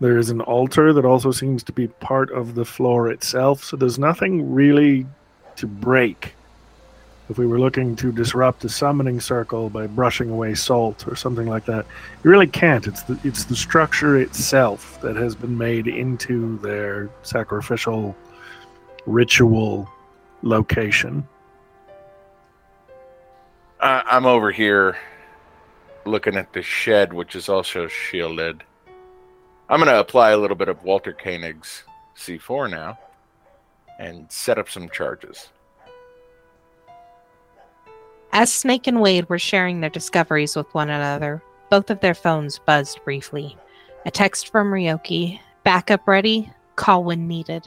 There 0.00 0.18
is 0.18 0.30
an 0.30 0.40
altar 0.40 0.92
that 0.92 1.04
also 1.04 1.30
seems 1.30 1.62
to 1.64 1.72
be 1.72 1.86
part 1.86 2.30
of 2.32 2.54
the 2.54 2.64
floor 2.64 3.10
itself. 3.10 3.62
So 3.64 3.76
there's 3.76 3.98
nothing 3.98 4.52
really 4.52 5.06
to 5.56 5.66
break. 5.66 6.34
If 7.28 7.38
we 7.38 7.46
were 7.46 7.60
looking 7.60 7.94
to 7.96 8.12
disrupt 8.12 8.60
the 8.60 8.68
summoning 8.68 9.20
circle 9.20 9.70
by 9.70 9.86
brushing 9.86 10.28
away 10.28 10.54
salt 10.54 11.06
or 11.06 11.14
something 11.14 11.46
like 11.46 11.64
that, 11.66 11.86
you 12.22 12.30
really 12.30 12.48
can't. 12.48 12.86
It's 12.86 13.04
the 13.04 13.18
it's 13.22 13.44
the 13.44 13.56
structure 13.56 14.18
itself 14.18 15.00
that 15.02 15.16
has 15.16 15.34
been 15.34 15.56
made 15.56 15.86
into 15.86 16.58
their 16.58 17.08
sacrificial 17.22 18.16
ritual 19.06 19.88
location. 20.42 21.26
Uh, 23.82 24.00
I'm 24.06 24.26
over 24.26 24.52
here 24.52 24.96
looking 26.04 26.36
at 26.36 26.52
the 26.52 26.62
shed, 26.62 27.12
which 27.12 27.34
is 27.34 27.48
also 27.48 27.88
shielded. 27.88 28.62
I'm 29.68 29.80
going 29.80 29.92
to 29.92 29.98
apply 29.98 30.30
a 30.30 30.36
little 30.36 30.56
bit 30.56 30.68
of 30.68 30.84
Walter 30.84 31.12
Koenig's 31.12 31.82
C4 32.16 32.70
now 32.70 32.96
and 33.98 34.30
set 34.30 34.56
up 34.56 34.70
some 34.70 34.88
charges. 34.88 35.48
As 38.32 38.52
Snake 38.52 38.86
and 38.86 39.00
Wade 39.00 39.28
were 39.28 39.40
sharing 39.40 39.80
their 39.80 39.90
discoveries 39.90 40.54
with 40.54 40.72
one 40.72 40.88
another, 40.88 41.42
both 41.68 41.90
of 41.90 41.98
their 41.98 42.14
phones 42.14 42.60
buzzed 42.60 43.02
briefly. 43.04 43.56
A 44.06 44.12
text 44.12 44.52
from 44.52 44.70
Ryoki 44.70 45.40
backup 45.64 46.06
ready, 46.06 46.48
call 46.76 47.02
when 47.02 47.26
needed. 47.26 47.66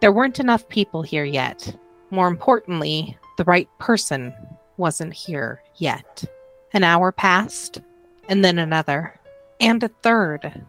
There 0.00 0.12
weren't 0.12 0.38
enough 0.38 0.68
people 0.68 1.00
here 1.00 1.24
yet. 1.24 1.74
More 2.10 2.28
importantly, 2.28 3.16
the 3.38 3.44
right 3.44 3.70
person 3.78 4.34
wasn't 4.76 5.12
here 5.12 5.62
yet. 5.76 6.24
An 6.72 6.84
hour 6.84 7.12
passed, 7.12 7.80
and 8.28 8.44
then 8.44 8.58
another, 8.58 9.18
and 9.60 9.82
a 9.82 9.88
third, 10.02 10.64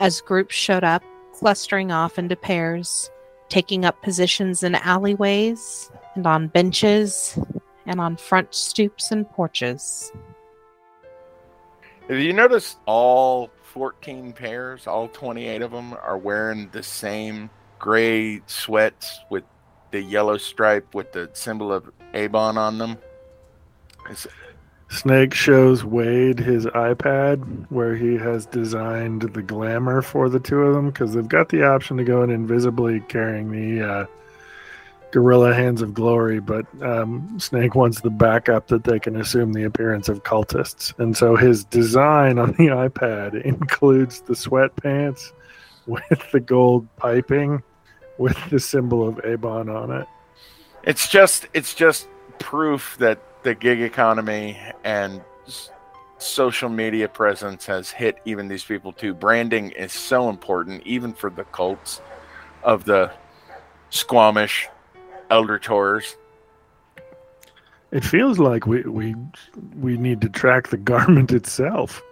as 0.00 0.20
groups 0.20 0.54
showed 0.54 0.84
up, 0.84 1.02
clustering 1.34 1.90
off 1.90 2.18
into 2.18 2.36
pairs, 2.36 3.10
taking 3.48 3.84
up 3.84 4.02
positions 4.02 4.62
in 4.62 4.74
alleyways 4.74 5.90
and 6.14 6.26
on 6.26 6.48
benches 6.48 7.38
and 7.86 8.00
on 8.00 8.16
front 8.16 8.54
stoops 8.54 9.10
and 9.10 9.28
porches. 9.30 10.12
Have 12.08 12.18
you 12.18 12.32
noticed 12.32 12.78
all 12.86 13.50
14 13.62 14.32
pairs, 14.32 14.86
all 14.86 15.08
28 15.08 15.62
of 15.62 15.70
them, 15.70 15.94
are 15.94 16.18
wearing 16.18 16.68
the 16.72 16.82
same 16.82 17.48
gray 17.78 18.42
sweats 18.46 19.20
with 19.30 19.44
the 19.90 20.00
yellow 20.00 20.36
stripe 20.36 20.94
with 20.94 21.12
the 21.12 21.30
symbol 21.32 21.72
of 21.72 21.90
Avon 22.14 22.58
on 22.58 22.78
them? 22.78 22.98
Snake 24.88 25.32
shows 25.32 25.84
Wade 25.84 26.38
his 26.38 26.66
iPad 26.66 27.66
where 27.70 27.96
he 27.96 28.16
has 28.16 28.44
designed 28.46 29.22
the 29.22 29.42
glamour 29.42 30.02
for 30.02 30.28
the 30.28 30.38
two 30.38 30.60
of 30.60 30.74
them 30.74 30.90
because 30.90 31.14
they've 31.14 31.28
got 31.28 31.48
the 31.48 31.64
option 31.64 31.96
to 31.96 32.04
go 32.04 32.22
in 32.22 32.30
invisibly 32.30 33.00
carrying 33.00 33.50
the 33.50 33.88
uh, 33.88 34.06
Gorilla 35.12 35.54
Hands 35.54 35.80
of 35.80 35.94
Glory, 35.94 36.40
but 36.40 36.66
um, 36.82 37.38
Snake 37.38 37.74
wants 37.74 38.00
the 38.00 38.10
backup 38.10 38.68
that 38.68 38.84
they 38.84 38.98
can 38.98 39.16
assume 39.16 39.52
the 39.52 39.64
appearance 39.64 40.08
of 40.08 40.24
cultists. 40.24 40.98
And 40.98 41.16
so 41.16 41.36
his 41.36 41.64
design 41.64 42.38
on 42.38 42.52
the 42.52 42.68
iPad 42.68 43.42
includes 43.44 44.22
the 44.22 44.34
sweatpants 44.34 45.32
with 45.86 46.30
the 46.32 46.40
gold 46.40 46.86
piping 46.96 47.62
with 48.18 48.38
the 48.50 48.60
symbol 48.60 49.06
of 49.06 49.20
Avon 49.24 49.68
on 49.68 49.90
it. 49.90 50.06
it's 50.84 51.08
just 51.08 51.48
it's 51.54 51.74
just 51.74 52.08
proof 52.38 52.96
that 52.98 53.18
the 53.42 53.54
gig 53.54 53.80
economy 53.80 54.58
and 54.84 55.22
social 56.18 56.68
media 56.68 57.08
presence 57.08 57.66
has 57.66 57.90
hit 57.90 58.18
even 58.24 58.48
these 58.48 58.64
people 58.64 58.92
too. 58.92 59.14
Branding 59.14 59.70
is 59.70 59.92
so 59.92 60.28
important, 60.28 60.86
even 60.86 61.12
for 61.12 61.30
the 61.30 61.44
cults 61.44 62.00
of 62.62 62.84
the 62.84 63.10
Squamish 63.90 64.68
Elder 65.30 65.58
Tours. 65.58 66.16
It 67.90 68.04
feels 68.04 68.38
like 68.38 68.66
we, 68.66 68.82
we 68.82 69.14
we 69.74 69.98
need 69.98 70.20
to 70.22 70.28
track 70.28 70.68
the 70.68 70.78
garment 70.78 71.32
itself. 71.32 72.02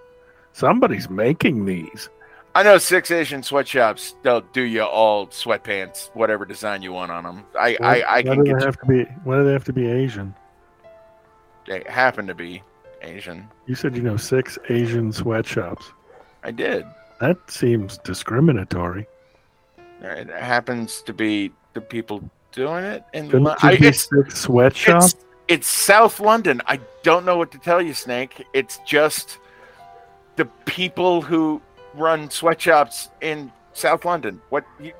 Somebody's 0.52 1.08
making 1.08 1.64
these. 1.64 2.10
I 2.54 2.64
know 2.64 2.78
six 2.78 3.10
Asian 3.10 3.42
sweatshops. 3.42 4.16
They'll 4.22 4.40
do 4.40 4.62
you 4.62 4.82
all 4.82 5.28
sweatpants, 5.28 6.10
whatever 6.14 6.44
design 6.44 6.82
you 6.82 6.92
want 6.92 7.12
on 7.12 7.24
them. 7.24 7.44
I 7.58 7.78
I, 7.80 8.16
I 8.16 8.22
can 8.22 8.44
get 8.44 8.56
they 8.56 8.60
you, 8.60 8.66
have 8.66 8.78
to 8.80 8.86
be? 8.86 9.04
Why 9.24 9.36
do 9.36 9.44
they 9.44 9.52
have 9.52 9.64
to 9.64 9.72
be 9.72 9.86
Asian? 9.86 10.34
They 11.70 11.84
happen 11.86 12.26
to 12.26 12.34
be 12.34 12.62
Asian. 13.00 13.48
You 13.66 13.76
said 13.76 13.96
you 13.96 14.02
know 14.02 14.16
six 14.16 14.58
Asian 14.68 15.12
sweatshops. 15.12 15.92
I 16.42 16.50
did. 16.50 16.84
That 17.20 17.38
seems 17.48 17.96
discriminatory. 17.98 19.06
It 20.02 20.28
happens 20.30 21.00
to 21.02 21.12
be 21.12 21.52
the 21.74 21.80
people 21.80 22.28
doing 22.50 22.84
it, 22.84 23.04
in 23.12 23.26
Couldn't 23.26 23.44
Lo- 23.44 23.54
you 23.62 23.68
I, 23.68 23.76
be 23.76 23.86
it's, 23.86 24.08
six 24.08 24.40
sweatshops? 24.40 25.12
it's 25.14 25.24
it's 25.46 25.68
South 25.68 26.18
London. 26.18 26.60
I 26.66 26.80
don't 27.04 27.24
know 27.24 27.36
what 27.36 27.52
to 27.52 27.58
tell 27.58 27.80
you, 27.80 27.94
Snake. 27.94 28.44
It's 28.52 28.78
just 28.78 29.38
the 30.34 30.46
people 30.64 31.22
who 31.22 31.62
run 31.94 32.30
sweatshops 32.30 33.10
in 33.20 33.52
South 33.74 34.04
London. 34.04 34.40
What? 34.48 34.64
You, 34.80 34.92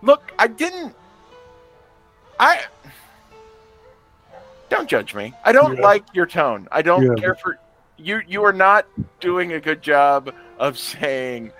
look, 0.00 0.32
I 0.38 0.46
didn't. 0.46 0.94
I 2.40 2.64
don't 4.74 4.88
judge 4.88 5.14
me. 5.14 5.32
I 5.44 5.52
don't 5.52 5.76
Yeah. 5.76 5.82
like 5.82 6.04
your 6.14 6.26
tone. 6.26 6.68
I 6.72 6.82
don't 6.82 7.04
Yeah. 7.04 7.14
care 7.14 7.34
for 7.34 7.58
you. 7.96 8.20
You 8.26 8.44
are 8.44 8.52
not 8.52 8.86
doing 9.20 9.52
a 9.52 9.60
good 9.60 9.82
job 9.82 10.32
of 10.58 10.78
saying 10.78 11.52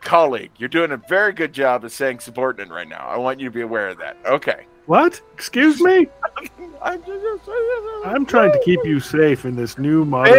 colleague. 0.00 0.52
You're 0.56 0.68
doing 0.68 0.92
a 0.92 0.96
very 0.96 1.32
good 1.32 1.52
job 1.52 1.84
of 1.84 1.92
saying 1.92 2.20
subordinate 2.20 2.70
right 2.70 2.88
now. 2.88 3.06
I 3.08 3.16
want 3.16 3.40
you 3.40 3.48
to 3.48 3.54
be 3.54 3.62
aware 3.62 3.88
of 3.88 3.98
that. 3.98 4.16
Okay. 4.24 4.66
What? 4.86 5.20
Excuse 5.34 5.80
me? 5.80 6.06
I'm, 6.82 8.24
trying 8.24 8.52
to 8.52 8.60
keep 8.64 8.84
you 8.84 9.00
safe 9.00 9.44
in 9.44 9.56
this 9.56 9.78
new 9.78 10.04
modern 10.04 10.38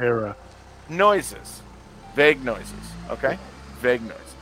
era. 0.00 0.34
noises, 0.88 1.62
vague 2.16 2.44
noises. 2.44 2.72
Okay, 3.10 3.38
vague 3.80 4.02
noises. 4.02 4.34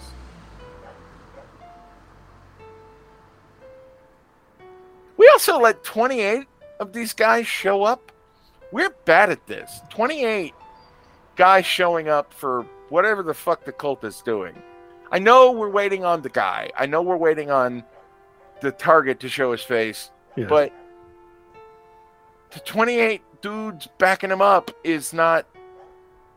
We 5.19 5.29
also 5.33 5.59
let 5.59 5.85
28 5.85 6.47
of 6.85 6.93
these 6.93 7.13
guys 7.13 7.47
show 7.47 7.83
up. 7.83 8.13
We're 8.73 8.91
bad 9.05 9.31
at 9.31 9.47
this. 9.47 9.81
28 9.91 10.53
guys 11.37 11.67
showing 11.67 12.09
up 12.09 12.33
for 12.33 12.63
whatever 12.89 13.23
the 13.23 13.35
fuck 13.35 13.65
the 13.65 13.73
cult 13.73 14.05
is 14.05 14.21
doing. 14.23 14.55
I 15.11 15.19
know 15.19 15.53
we're 15.53 15.71
waiting 15.71 16.05
on 16.05 16.23
the 16.23 16.29
guy. 16.29 16.71
I 16.77 16.87
know 16.87 17.03
we're 17.03 17.17
waiting 17.17 17.51
on 17.51 17.85
the 18.61 18.73
target 18.73 19.21
to 19.21 19.29
show 19.29 19.53
his 19.53 19.63
face, 19.63 20.11
Yes. 20.37 20.49
but 20.49 20.73
the 22.51 22.61
28 22.61 23.21
dudes 23.43 23.89
backing 23.99 24.31
him 24.31 24.41
up 24.41 24.71
is 24.85 25.13
not 25.13 25.47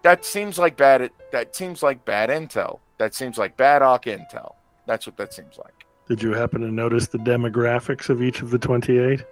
that 0.03 0.25
seems 0.25 0.57
like 0.59 0.75
bad 0.77 1.09
that 1.31 1.55
seems 1.55 1.81
like 1.83 2.03
bad 2.05 2.29
intel 2.29 2.79
that 2.97 3.13
seems 3.15 3.37
like 3.37 3.55
bad 3.55 3.81
awk 3.81 4.05
intel 4.05 4.55
that's 4.87 5.05
what 5.07 5.15
that 5.17 5.33
seems 5.33 5.57
like 5.57 5.85
Did 6.07 6.21
you 6.21 6.33
happen 6.33 6.61
to 6.61 6.71
notice 6.71 7.07
the 7.07 7.17
demographics 7.19 8.09
of 8.09 8.21
each 8.21 8.41
of 8.41 8.49
the 8.51 8.57
28? 8.59 9.23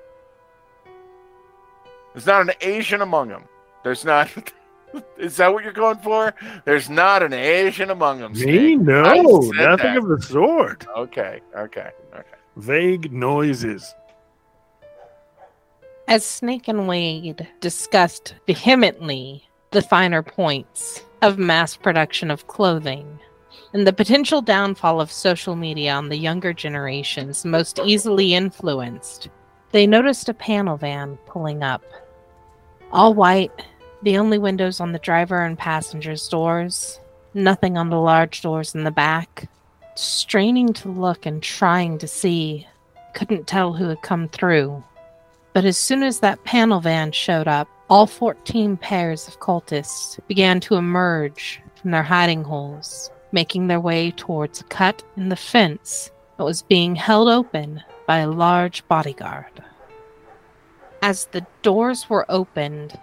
There's 2.16 2.26
not 2.26 2.41
an 2.41 2.51
asian 2.61 3.01
among 3.01 3.30
them 3.30 3.43
there's 3.84 4.03
not 4.03 4.32
Is 5.18 5.38
that 5.38 5.53
what 5.53 5.63
you're 5.63 5.74
going 5.74 5.97
for? 5.97 6.34
There's 6.63 6.89
not 6.89 7.24
an 7.24 7.34
Asian 7.34 7.89
among 7.89 8.20
them. 8.20 8.34
Me? 8.34 8.41
Snake. 8.41 8.80
No, 8.80 9.03
nothing 9.03 9.93
that. 9.93 9.97
of 9.97 10.07
the 10.07 10.22
sort. 10.22 10.88
Okay, 10.95 11.41
okay, 11.55 11.91
okay. 12.13 12.38
Vague 12.57 13.11
noises. 13.11 13.93
As 16.07 16.26
Snake 16.26 16.68
and 16.68 16.88
Wade 16.88 17.47
discussed 17.61 18.36
vehemently 18.45 19.47
the 19.72 19.82
finer 19.82 20.22
points 20.22 21.03
of 21.22 21.39
mass 21.39 21.76
production 21.76 22.30
of 22.30 22.47
clothing 22.47 23.20
and 23.74 23.88
the 23.88 23.93
potential 23.93 24.41
downfall 24.41 25.01
of 25.01 25.11
social 25.11 25.55
media 25.55 25.93
on 25.93 26.09
the 26.09 26.18
younger 26.18 26.53
generations 26.53 27.43
most 27.43 27.80
easily 27.84 28.36
influenced, 28.36 29.30
they 29.72 29.88
noticed 29.88 30.30
a 30.30 30.34
panel 30.34 30.78
van 30.78 31.18
pulling 31.26 31.63
up. 31.63 31.84
All 32.92 33.14
white, 33.14 33.52
the 34.04 34.18
only 34.18 34.38
windows 34.38 34.80
on 34.80 34.92
the 34.92 35.00
driver 35.00 35.44
and 35.44 35.58
passenger's 35.58 36.28
doors, 36.28 37.00
nothing 37.34 37.78
on 37.78 37.90
the 37.90 38.00
large 38.00 38.42
doors 38.42 38.76
in 38.76 38.84
the 38.84 38.92
back. 38.92 39.50
Straining 39.96 40.74
to 40.74 40.90
look 40.90 41.26
and 41.26 41.42
trying 41.42 41.98
to 41.98 42.08
see, 42.08 42.68
couldn't 43.14 43.48
tell 43.48 43.74
who 43.74 43.90
had 43.90 44.02
come 44.02 44.28
through. 44.28 44.84
But 45.54 45.66
as 45.66 45.78
soon 45.78 46.04
as 46.04 46.20
that 46.20 46.44
panel 46.44 46.80
van 46.82 47.12
showed 47.12 47.48
up, 47.48 47.68
all 47.90 48.08
14 48.08 48.78
pairs 48.78 49.28
of 49.28 49.40
cultists 49.40 50.20
began 50.28 50.60
to 50.62 50.76
emerge 50.76 51.62
from 51.82 51.92
their 51.92 52.04
hiding 52.04 52.44
holes, 52.44 53.10
making 53.32 53.68
their 53.68 53.80
way 53.80 54.12
towards 54.12 54.62
a 54.62 54.66
cut 54.66 55.04
in 55.18 55.30
the 55.30 55.36
fence 55.36 56.12
that 56.38 56.44
was 56.44 56.62
being 56.62 56.96
held 56.96 57.30
open 57.30 57.82
by 58.06 58.20
a 58.20 58.30
large 58.30 58.88
bodyguard. 58.88 59.64
As 61.02 61.26
the 61.26 61.46
doors 61.62 62.10
were 62.10 62.26
opened, 62.30 63.00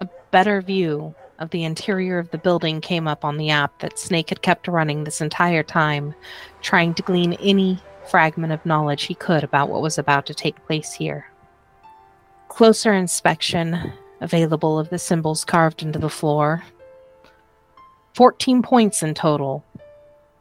a 0.00 0.08
better 0.30 0.60
view 0.60 1.14
of 1.38 1.50
the 1.50 1.64
interior 1.64 2.18
of 2.18 2.30
the 2.30 2.38
building 2.38 2.80
came 2.80 3.06
up 3.06 3.24
on 3.24 3.36
the 3.36 3.50
app 3.50 3.78
that 3.80 3.98
Snake 3.98 4.28
had 4.30 4.42
kept 4.42 4.66
running 4.66 5.04
this 5.04 5.20
entire 5.20 5.62
time, 5.62 6.14
trying 6.62 6.94
to 6.94 7.02
glean 7.02 7.34
any 7.34 7.78
fragment 8.08 8.52
of 8.52 8.64
knowledge 8.66 9.04
he 9.04 9.14
could 9.14 9.44
about 9.44 9.68
what 9.68 9.82
was 9.82 9.98
about 9.98 10.26
to 10.26 10.34
take 10.34 10.66
place 10.66 10.92
here. 10.92 11.30
Closer 12.48 12.92
inspection 12.92 13.92
available 14.20 14.78
of 14.78 14.90
the 14.90 14.98
symbols 14.98 15.44
carved 15.44 15.82
into 15.82 15.98
the 15.98 16.08
floor. 16.08 16.64
14 18.14 18.62
points 18.62 19.02
in 19.02 19.14
total 19.14 19.64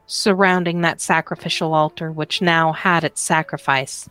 surrounding 0.08 0.82
that 0.82 1.02
sacrificial 1.02 1.74
altar, 1.74 2.12
which 2.12 2.42
now 2.42 2.72
had 2.72 3.04
its 3.04 3.22
sacrifice. 3.22 4.10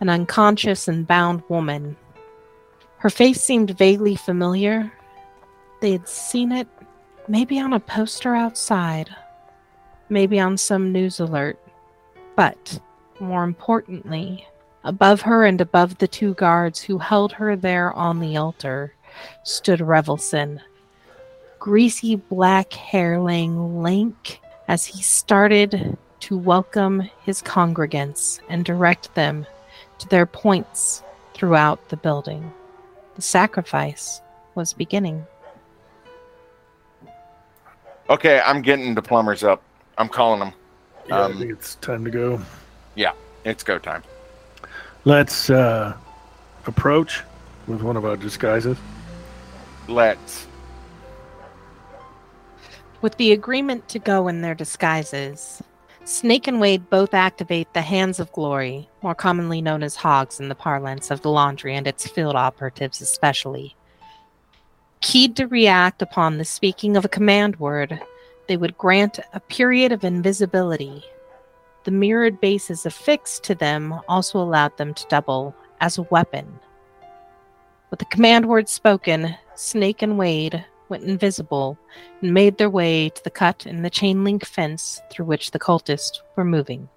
An 0.00 0.08
unconscious 0.08 0.88
and 0.88 1.06
bound 1.06 1.42
woman. 1.48 1.96
Her 2.98 3.10
face 3.10 3.40
seemed 3.40 3.76
vaguely 3.76 4.16
familiar. 4.16 4.92
They 5.80 5.92
had 5.92 6.08
seen 6.08 6.52
it 6.52 6.68
maybe 7.28 7.58
on 7.58 7.72
a 7.72 7.80
poster 7.80 8.34
outside, 8.34 9.08
maybe 10.08 10.38
on 10.38 10.56
some 10.56 10.92
news 10.92 11.20
alert. 11.20 11.58
But, 12.36 12.80
more 13.20 13.44
importantly, 13.44 14.46
above 14.84 15.22
her 15.22 15.44
and 15.44 15.60
above 15.60 15.98
the 15.98 16.08
two 16.08 16.34
guards 16.34 16.80
who 16.80 16.98
held 16.98 17.32
her 17.32 17.56
there 17.56 17.92
on 17.92 18.20
the 18.20 18.36
altar 18.36 18.94
stood 19.42 19.80
Revelson, 19.80 20.60
greasy 21.58 22.16
black 22.16 22.72
hair 22.72 23.20
laying 23.20 23.82
lank 23.82 24.40
as 24.68 24.84
he 24.84 25.02
started 25.02 25.96
to 26.20 26.36
welcome 26.36 27.08
his 27.22 27.42
congregants 27.42 28.40
and 28.48 28.64
direct 28.64 29.14
them 29.14 29.46
to 29.98 30.08
their 30.08 30.26
points 30.26 31.02
throughout 31.34 31.88
the 31.88 31.96
building. 31.96 32.52
The 33.14 33.22
sacrifice 33.22 34.20
was 34.54 34.72
beginning. 34.72 35.26
Okay, 38.08 38.40
I'm 38.44 38.62
getting 38.62 38.94
the 38.94 39.02
plumbers 39.02 39.42
up. 39.42 39.62
I'm 39.98 40.08
calling 40.08 40.40
them. 40.40 40.52
Yeah, 41.08 41.22
Um, 41.22 41.32
I 41.32 41.38
think 41.38 41.52
it's 41.52 41.74
time 41.76 42.04
to 42.04 42.10
go. 42.10 42.40
Yeah, 42.94 43.12
it's 43.44 43.62
go 43.62 43.78
time. 43.78 44.02
Let's 45.04 45.50
uh, 45.50 45.96
approach 46.66 47.22
with 47.66 47.82
one 47.82 47.96
of 47.96 48.04
our 48.04 48.16
disguises. 48.16 48.76
Let's. 49.88 50.46
With 53.02 53.16
the 53.16 53.32
agreement 53.32 53.88
to 53.90 53.98
go 53.98 54.28
in 54.28 54.40
their 54.40 54.54
disguises, 54.54 55.62
Snake 56.06 56.46
and 56.46 56.60
Wade 56.60 56.88
both 56.88 57.14
activate 57.14 57.74
the 57.74 57.80
Hands 57.80 58.20
of 58.20 58.30
Glory, 58.30 58.88
more 59.02 59.14
commonly 59.14 59.60
known 59.60 59.82
as 59.82 59.96
Hogs 59.96 60.38
in 60.38 60.48
the 60.48 60.54
parlance 60.54 61.10
of 61.10 61.22
the 61.22 61.30
laundry 61.30 61.74
and 61.74 61.84
its 61.84 62.06
field 62.06 62.36
operatives 62.36 63.00
especially. 63.00 63.74
Keyed 65.00 65.34
to 65.34 65.48
react 65.48 66.00
upon 66.02 66.38
the 66.38 66.44
speaking 66.44 66.96
of 66.96 67.04
a 67.04 67.08
command 67.08 67.56
word, 67.56 68.00
they 68.46 68.56
would 68.56 68.78
grant 68.78 69.18
a 69.32 69.40
period 69.40 69.90
of 69.90 70.04
invisibility. 70.04 71.04
The 71.82 71.90
mirrored 71.90 72.40
bases 72.40 72.86
affixed 72.86 73.42
to 73.42 73.56
them 73.56 73.92
also 74.06 74.38
allowed 74.38 74.78
them 74.78 74.94
to 74.94 75.08
double 75.08 75.56
as 75.80 75.98
a 75.98 76.02
weapon. 76.02 76.60
With 77.90 77.98
the 77.98 78.04
command 78.04 78.46
word 78.46 78.68
spoken, 78.68 79.34
Snake 79.56 80.02
and 80.02 80.16
Wade 80.16 80.64
went 80.88 81.04
invisible 81.04 81.78
and 82.20 82.34
made 82.34 82.58
their 82.58 82.70
way 82.70 83.08
to 83.08 83.24
the 83.24 83.30
cut 83.30 83.66
in 83.66 83.82
the 83.82 83.90
chain 83.90 84.24
link 84.24 84.44
fence 84.46 85.00
through 85.10 85.26
which 85.26 85.50
the 85.50 85.58
cultists 85.58 86.20
were 86.36 86.44
moving. 86.44 86.88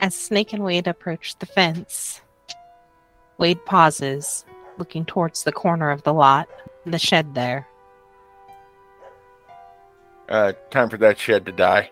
As 0.00 0.14
Snake 0.14 0.52
and 0.52 0.62
Wade 0.62 0.86
approached 0.86 1.40
the 1.40 1.46
fence, 1.46 2.20
Wade 3.38 3.64
pauses, 3.66 4.44
looking 4.78 5.04
towards 5.04 5.42
the 5.42 5.52
corner 5.52 5.90
of 5.90 6.02
the 6.04 6.14
lot, 6.14 6.48
the 6.86 6.98
shed 6.98 7.34
there. 7.34 7.66
Uh, 10.28 10.52
time 10.70 10.88
for 10.88 10.98
that 10.98 11.18
shed 11.18 11.46
to 11.46 11.52
die. 11.52 11.90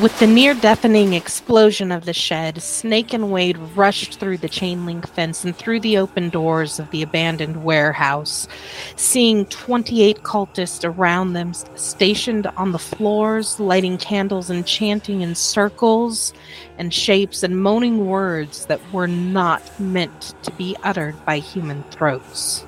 With 0.00 0.18
the 0.18 0.26
near 0.26 0.54
deafening 0.54 1.12
explosion 1.12 1.92
of 1.92 2.06
the 2.06 2.14
shed, 2.14 2.62
Snake 2.62 3.12
and 3.12 3.30
Wade 3.30 3.58
rushed 3.58 4.18
through 4.18 4.38
the 4.38 4.48
chain 4.48 4.86
link 4.86 5.06
fence 5.06 5.44
and 5.44 5.54
through 5.54 5.80
the 5.80 5.98
open 5.98 6.30
doors 6.30 6.78
of 6.78 6.90
the 6.90 7.02
abandoned 7.02 7.64
warehouse, 7.64 8.48
seeing 8.96 9.44
28 9.44 10.22
cultists 10.22 10.88
around 10.88 11.34
them 11.34 11.52
stationed 11.74 12.46
on 12.56 12.72
the 12.72 12.78
floors, 12.78 13.60
lighting 13.60 13.98
candles 13.98 14.48
and 14.48 14.66
chanting 14.66 15.20
in 15.20 15.34
circles 15.34 16.32
and 16.78 16.94
shapes 16.94 17.42
and 17.42 17.60
moaning 17.60 18.06
words 18.06 18.64
that 18.66 18.80
were 18.94 19.08
not 19.08 19.78
meant 19.78 20.32
to 20.44 20.50
be 20.52 20.74
uttered 20.82 21.22
by 21.26 21.40
human 21.40 21.82
throats. 21.90 22.64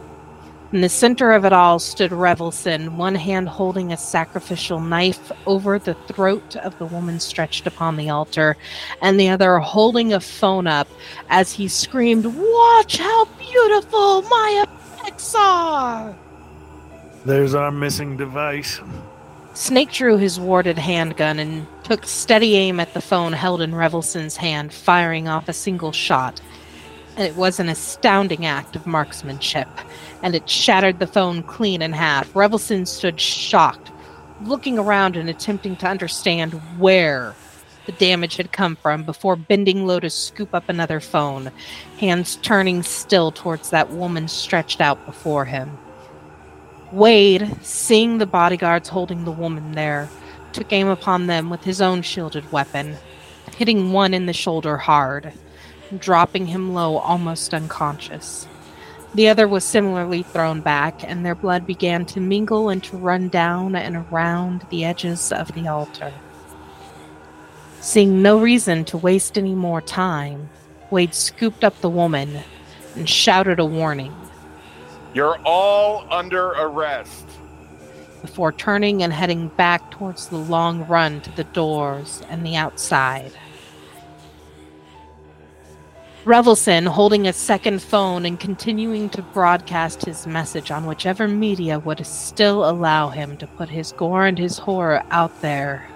In 0.72 0.80
the 0.80 0.88
center 0.88 1.32
of 1.32 1.44
it 1.44 1.52
all 1.52 1.78
stood 1.78 2.12
Revelson, 2.12 2.96
one 2.96 3.14
hand 3.14 3.46
holding 3.46 3.92
a 3.92 3.96
sacrificial 3.98 4.80
knife 4.80 5.30
over 5.46 5.78
the 5.78 5.92
throat 5.92 6.56
of 6.56 6.78
the 6.78 6.86
woman 6.86 7.20
stretched 7.20 7.66
upon 7.66 7.98
the 7.98 8.08
altar, 8.08 8.56
and 9.02 9.20
the 9.20 9.28
other 9.28 9.58
holding 9.58 10.14
a 10.14 10.20
phone 10.20 10.66
up 10.66 10.88
as 11.28 11.52
he 11.52 11.68
screamed, 11.68 12.24
Watch 12.24 12.96
how 12.96 13.26
beautiful 13.38 14.22
my 14.22 14.64
effects 14.66 15.34
are! 15.36 16.16
There's 17.26 17.54
our 17.54 17.70
missing 17.70 18.16
device. 18.16 18.80
Snake 19.52 19.92
drew 19.92 20.16
his 20.16 20.40
warded 20.40 20.78
handgun 20.78 21.38
and 21.38 21.66
took 21.84 22.06
steady 22.06 22.56
aim 22.56 22.80
at 22.80 22.94
the 22.94 23.02
phone 23.02 23.34
held 23.34 23.60
in 23.60 23.74
Revelson's 23.74 24.36
hand, 24.36 24.72
firing 24.72 25.28
off 25.28 25.50
a 25.50 25.52
single 25.52 25.92
shot. 25.92 26.40
It 27.18 27.36
was 27.36 27.60
an 27.60 27.68
astounding 27.68 28.46
act 28.46 28.74
of 28.74 28.86
marksmanship, 28.86 29.68
and 30.22 30.34
it 30.34 30.48
shattered 30.48 30.98
the 30.98 31.06
phone 31.06 31.42
clean 31.42 31.82
in 31.82 31.92
half. 31.92 32.34
Revelson 32.34 32.86
stood 32.86 33.20
shocked, 33.20 33.90
looking 34.44 34.78
around 34.78 35.16
and 35.16 35.28
attempting 35.28 35.76
to 35.76 35.88
understand 35.88 36.52
where 36.78 37.34
the 37.86 37.92
damage 37.92 38.36
had 38.36 38.52
come 38.52 38.76
from 38.76 39.02
before 39.02 39.34
bending 39.34 39.86
low 39.86 39.98
to 39.98 40.10
scoop 40.10 40.54
up 40.54 40.68
another 40.68 41.00
phone, 41.00 41.50
hands 41.98 42.36
turning 42.36 42.82
still 42.82 43.32
towards 43.32 43.70
that 43.70 43.90
woman 43.90 44.28
stretched 44.28 44.80
out 44.80 45.04
before 45.04 45.44
him. 45.44 45.76
Wade, 46.92 47.56
seeing 47.62 48.18
the 48.18 48.26
bodyguards 48.26 48.88
holding 48.88 49.24
the 49.24 49.32
woman 49.32 49.72
there, 49.72 50.08
took 50.52 50.72
aim 50.72 50.88
upon 50.88 51.26
them 51.26 51.50
with 51.50 51.64
his 51.64 51.80
own 51.80 52.02
shielded 52.02 52.52
weapon, 52.52 52.94
hitting 53.56 53.92
one 53.92 54.14
in 54.14 54.26
the 54.26 54.32
shoulder 54.32 54.76
hard, 54.76 55.32
dropping 55.98 56.46
him 56.46 56.74
low 56.74 56.98
almost 56.98 57.54
unconscious. 57.54 58.46
The 59.14 59.28
other 59.28 59.46
was 59.46 59.62
similarly 59.64 60.22
thrown 60.22 60.62
back, 60.62 61.04
and 61.06 61.24
their 61.24 61.34
blood 61.34 61.66
began 61.66 62.06
to 62.06 62.20
mingle 62.20 62.70
and 62.70 62.82
to 62.84 62.96
run 62.96 63.28
down 63.28 63.76
and 63.76 63.96
around 63.96 64.64
the 64.70 64.84
edges 64.84 65.30
of 65.32 65.52
the 65.52 65.68
altar. 65.68 66.12
Seeing 67.80 68.22
no 68.22 68.40
reason 68.40 68.84
to 68.86 68.96
waste 68.96 69.36
any 69.36 69.54
more 69.54 69.82
time, 69.82 70.48
Wade 70.90 71.14
scooped 71.14 71.62
up 71.62 71.78
the 71.80 71.90
woman 71.90 72.40
and 72.96 73.08
shouted 73.08 73.58
a 73.58 73.64
warning 73.66 74.14
You're 75.14 75.38
all 75.44 76.06
under 76.10 76.48
arrest. 76.48 77.26
before 78.22 78.52
turning 78.52 79.02
and 79.02 79.12
heading 79.12 79.48
back 79.48 79.90
towards 79.90 80.28
the 80.28 80.38
long 80.38 80.86
run 80.86 81.20
to 81.22 81.30
the 81.32 81.44
doors 81.44 82.22
and 82.30 82.46
the 82.46 82.56
outside. 82.56 83.32
Revelson 86.24 86.86
holding 86.86 87.26
a 87.26 87.32
second 87.32 87.82
phone 87.82 88.24
and 88.24 88.38
continuing 88.38 89.08
to 89.10 89.22
broadcast 89.22 90.04
his 90.04 90.24
message 90.24 90.70
on 90.70 90.86
whichever 90.86 91.26
media 91.26 91.80
would 91.80 92.06
still 92.06 92.64
allow 92.64 93.08
him 93.08 93.36
to 93.38 93.46
put 93.48 93.68
his 93.68 93.90
gore 93.90 94.24
and 94.26 94.38
his 94.38 94.58
horror 94.58 95.02
out 95.10 95.42
there, 95.42 95.88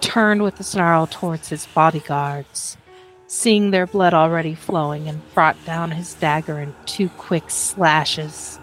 turned 0.00 0.42
with 0.42 0.58
a 0.58 0.62
snarl 0.62 1.06
towards 1.06 1.50
his 1.50 1.66
bodyguards, 1.66 2.78
seeing 3.26 3.70
their 3.70 3.86
blood 3.86 4.14
already 4.14 4.54
flowing, 4.54 5.06
and 5.06 5.20
brought 5.34 5.62
down 5.66 5.90
his 5.90 6.14
dagger 6.14 6.58
in 6.58 6.74
two 6.86 7.10
quick 7.10 7.50
slashes. 7.50 8.58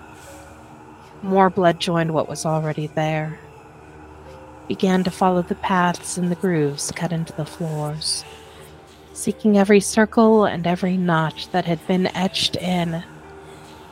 More 1.22 1.52
blood 1.52 1.80
joined 1.80 2.16
what 2.16 2.28
was 2.28 2.48
already 2.48 2.88
there. 2.88 3.38
Began 4.68 5.04
to 5.04 5.12
follow 5.12 5.44
the 5.44 5.54
paths 5.54 6.18
and 6.18 6.32
the 6.32 6.36
grooves 6.36 6.92
cut 6.96 7.12
into 7.12 7.34
the 7.34 7.46
floors 7.46 8.26
seeking 9.18 9.58
every 9.58 9.80
circle 9.80 10.46
and 10.46 10.68
every 10.68 10.96
notch 10.96 11.50
that 11.50 11.66
had 11.66 11.86
been 11.88 12.06
etched 12.16 12.56
in, 12.58 13.04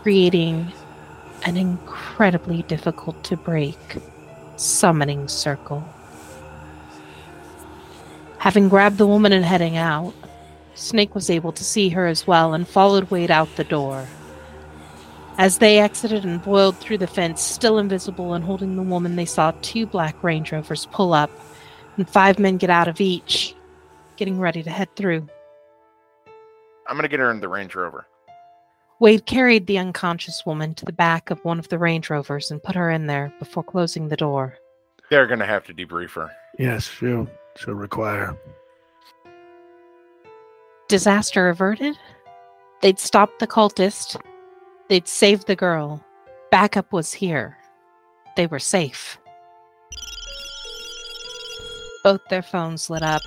creating 0.03 0.71
an 1.45 1.57
incredibly 1.57 2.61
difficult 2.63 3.21
to 3.23 3.35
break 3.35 3.97
summoning 4.55 5.27
circle. 5.27 5.83
Having 8.37 8.69
grabbed 8.69 8.99
the 8.99 9.07
woman 9.07 9.33
and 9.33 9.43
heading 9.43 9.77
out, 9.77 10.13
Snake 10.75 11.15
was 11.15 11.31
able 11.31 11.51
to 11.53 11.63
see 11.63 11.89
her 11.89 12.05
as 12.05 12.27
well 12.27 12.53
and 12.53 12.67
followed 12.67 13.09
Wade 13.09 13.31
out 13.31 13.55
the 13.55 13.63
door. 13.63 14.07
As 15.39 15.57
they 15.57 15.79
exited 15.79 16.23
and 16.23 16.41
boiled 16.41 16.77
through 16.77 16.99
the 16.99 17.07
fence, 17.07 17.41
still 17.41 17.79
invisible 17.79 18.35
and 18.35 18.43
holding 18.43 18.75
the 18.75 18.83
woman, 18.83 19.15
they 19.15 19.25
saw 19.25 19.51
two 19.63 19.87
black 19.87 20.23
Range 20.23 20.51
Rovers 20.51 20.87
pull 20.91 21.13
up 21.13 21.31
and 21.97 22.07
five 22.07 22.37
men 22.37 22.57
get 22.57 22.69
out 22.69 22.87
of 22.87 23.01
each, 23.01 23.55
getting 24.17 24.39
ready 24.39 24.63
to 24.63 24.69
head 24.69 24.95
through. 24.95 25.27
I'm 26.87 26.95
gonna 26.95 27.07
get 27.07 27.19
her 27.19 27.31
in 27.31 27.39
the 27.39 27.49
Range 27.49 27.73
Rover. 27.73 28.07
Wade 28.99 29.25
carried 29.25 29.67
the 29.67 29.77
unconscious 29.77 30.45
woman 30.45 30.73
to 30.75 30.85
the 30.85 30.93
back 30.93 31.29
of 31.29 31.43
one 31.43 31.59
of 31.59 31.67
the 31.69 31.77
Range 31.77 32.09
Rovers 32.09 32.49
and 32.49 32.63
put 32.63 32.75
her 32.75 32.89
in 32.89 33.07
there 33.07 33.33
before 33.39 33.63
closing 33.63 34.07
the 34.07 34.15
door. 34.15 34.57
They're 35.09 35.27
gonna 35.27 35.45
have 35.45 35.65
to 35.65 35.73
debrief 35.73 36.11
her. 36.11 36.31
Yes, 36.57 36.87
she'll 36.87 37.27
she'll 37.57 37.73
require. 37.73 38.37
Disaster 40.87 41.49
averted? 41.49 41.97
They'd 42.81 42.99
stopped 42.99 43.39
the 43.39 43.47
cultist. 43.47 44.19
They'd 44.87 45.07
saved 45.07 45.47
the 45.47 45.55
girl. 45.55 46.03
Backup 46.51 46.93
was 46.93 47.11
here. 47.11 47.57
They 48.37 48.47
were 48.47 48.59
safe. 48.59 49.17
Both 52.03 52.21
their 52.29 52.43
phones 52.43 52.89
lit 52.89 53.01
up 53.01 53.23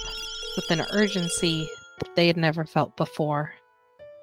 with 0.59 0.71
an 0.73 0.85
urgency 0.91 1.71
they 2.17 2.27
had 2.27 2.37
never 2.37 2.65
felt 2.65 2.97
before. 2.97 3.55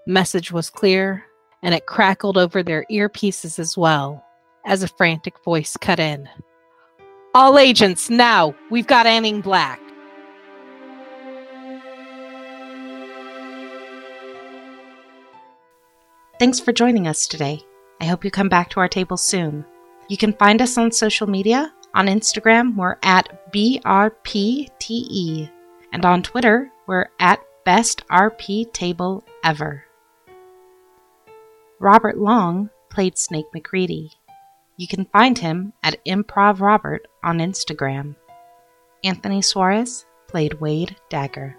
Message 0.06 0.52
was 0.52 0.70
clear, 0.70 1.24
and 1.64 1.74
it 1.74 1.86
crackled 1.86 2.38
over 2.38 2.62
their 2.62 2.86
earpieces 2.92 3.58
as 3.58 3.78
well 3.78 4.22
as 4.66 4.84
a 4.84 4.90
frantic 4.90 5.42
voice 5.46 5.78
cut 5.80 5.98
in. 5.98 6.28
All 7.34 7.58
agents, 7.58 8.10
now! 8.10 8.54
We've 8.70 8.86
got 8.86 9.06
Anning 9.06 9.40
Black. 9.40 9.80
Thanks 16.38 16.60
for 16.60 16.74
joining 16.74 17.08
us 17.08 17.28
today. 17.28 17.62
I 18.02 18.06
hope 18.08 18.26
you 18.26 18.32
come 18.32 18.50
back 18.50 18.70
to 18.72 18.82
our 18.82 18.90
table 18.90 19.16
soon. 19.16 19.64
You 20.10 20.18
can 20.18 20.34
find 20.34 20.62
us 20.62 20.78
on 20.78 20.92
social 20.92 21.28
media. 21.28 21.74
On 21.94 22.08
Instagram, 22.08 22.76
we're 22.76 22.98
at 23.04 23.54
BRPTE. 23.54 25.50
And 25.96 26.04
on 26.04 26.24
Twitter, 26.24 26.74
we're 26.88 27.08
at 27.22 27.40
Best 27.64 28.06
RP 28.10 28.70
Table 28.74 29.24
Ever. 29.46 29.86
Robert 31.80 32.18
Long 32.18 32.70
played 32.90 33.18
Snake 33.18 33.46
MacReady. 33.54 34.12
You 34.76 34.90
can 34.90 35.06
find 35.06 35.38
him 35.38 35.72
at 35.82 36.04
Improv 36.06 36.60
Robert 36.60 37.08
on 37.24 37.38
Instagram. 37.38 38.18
Anthony 39.06 39.42
Suarez 39.42 40.06
played 40.28 40.56
Wade 40.56 40.98
Dagger. 41.10 41.56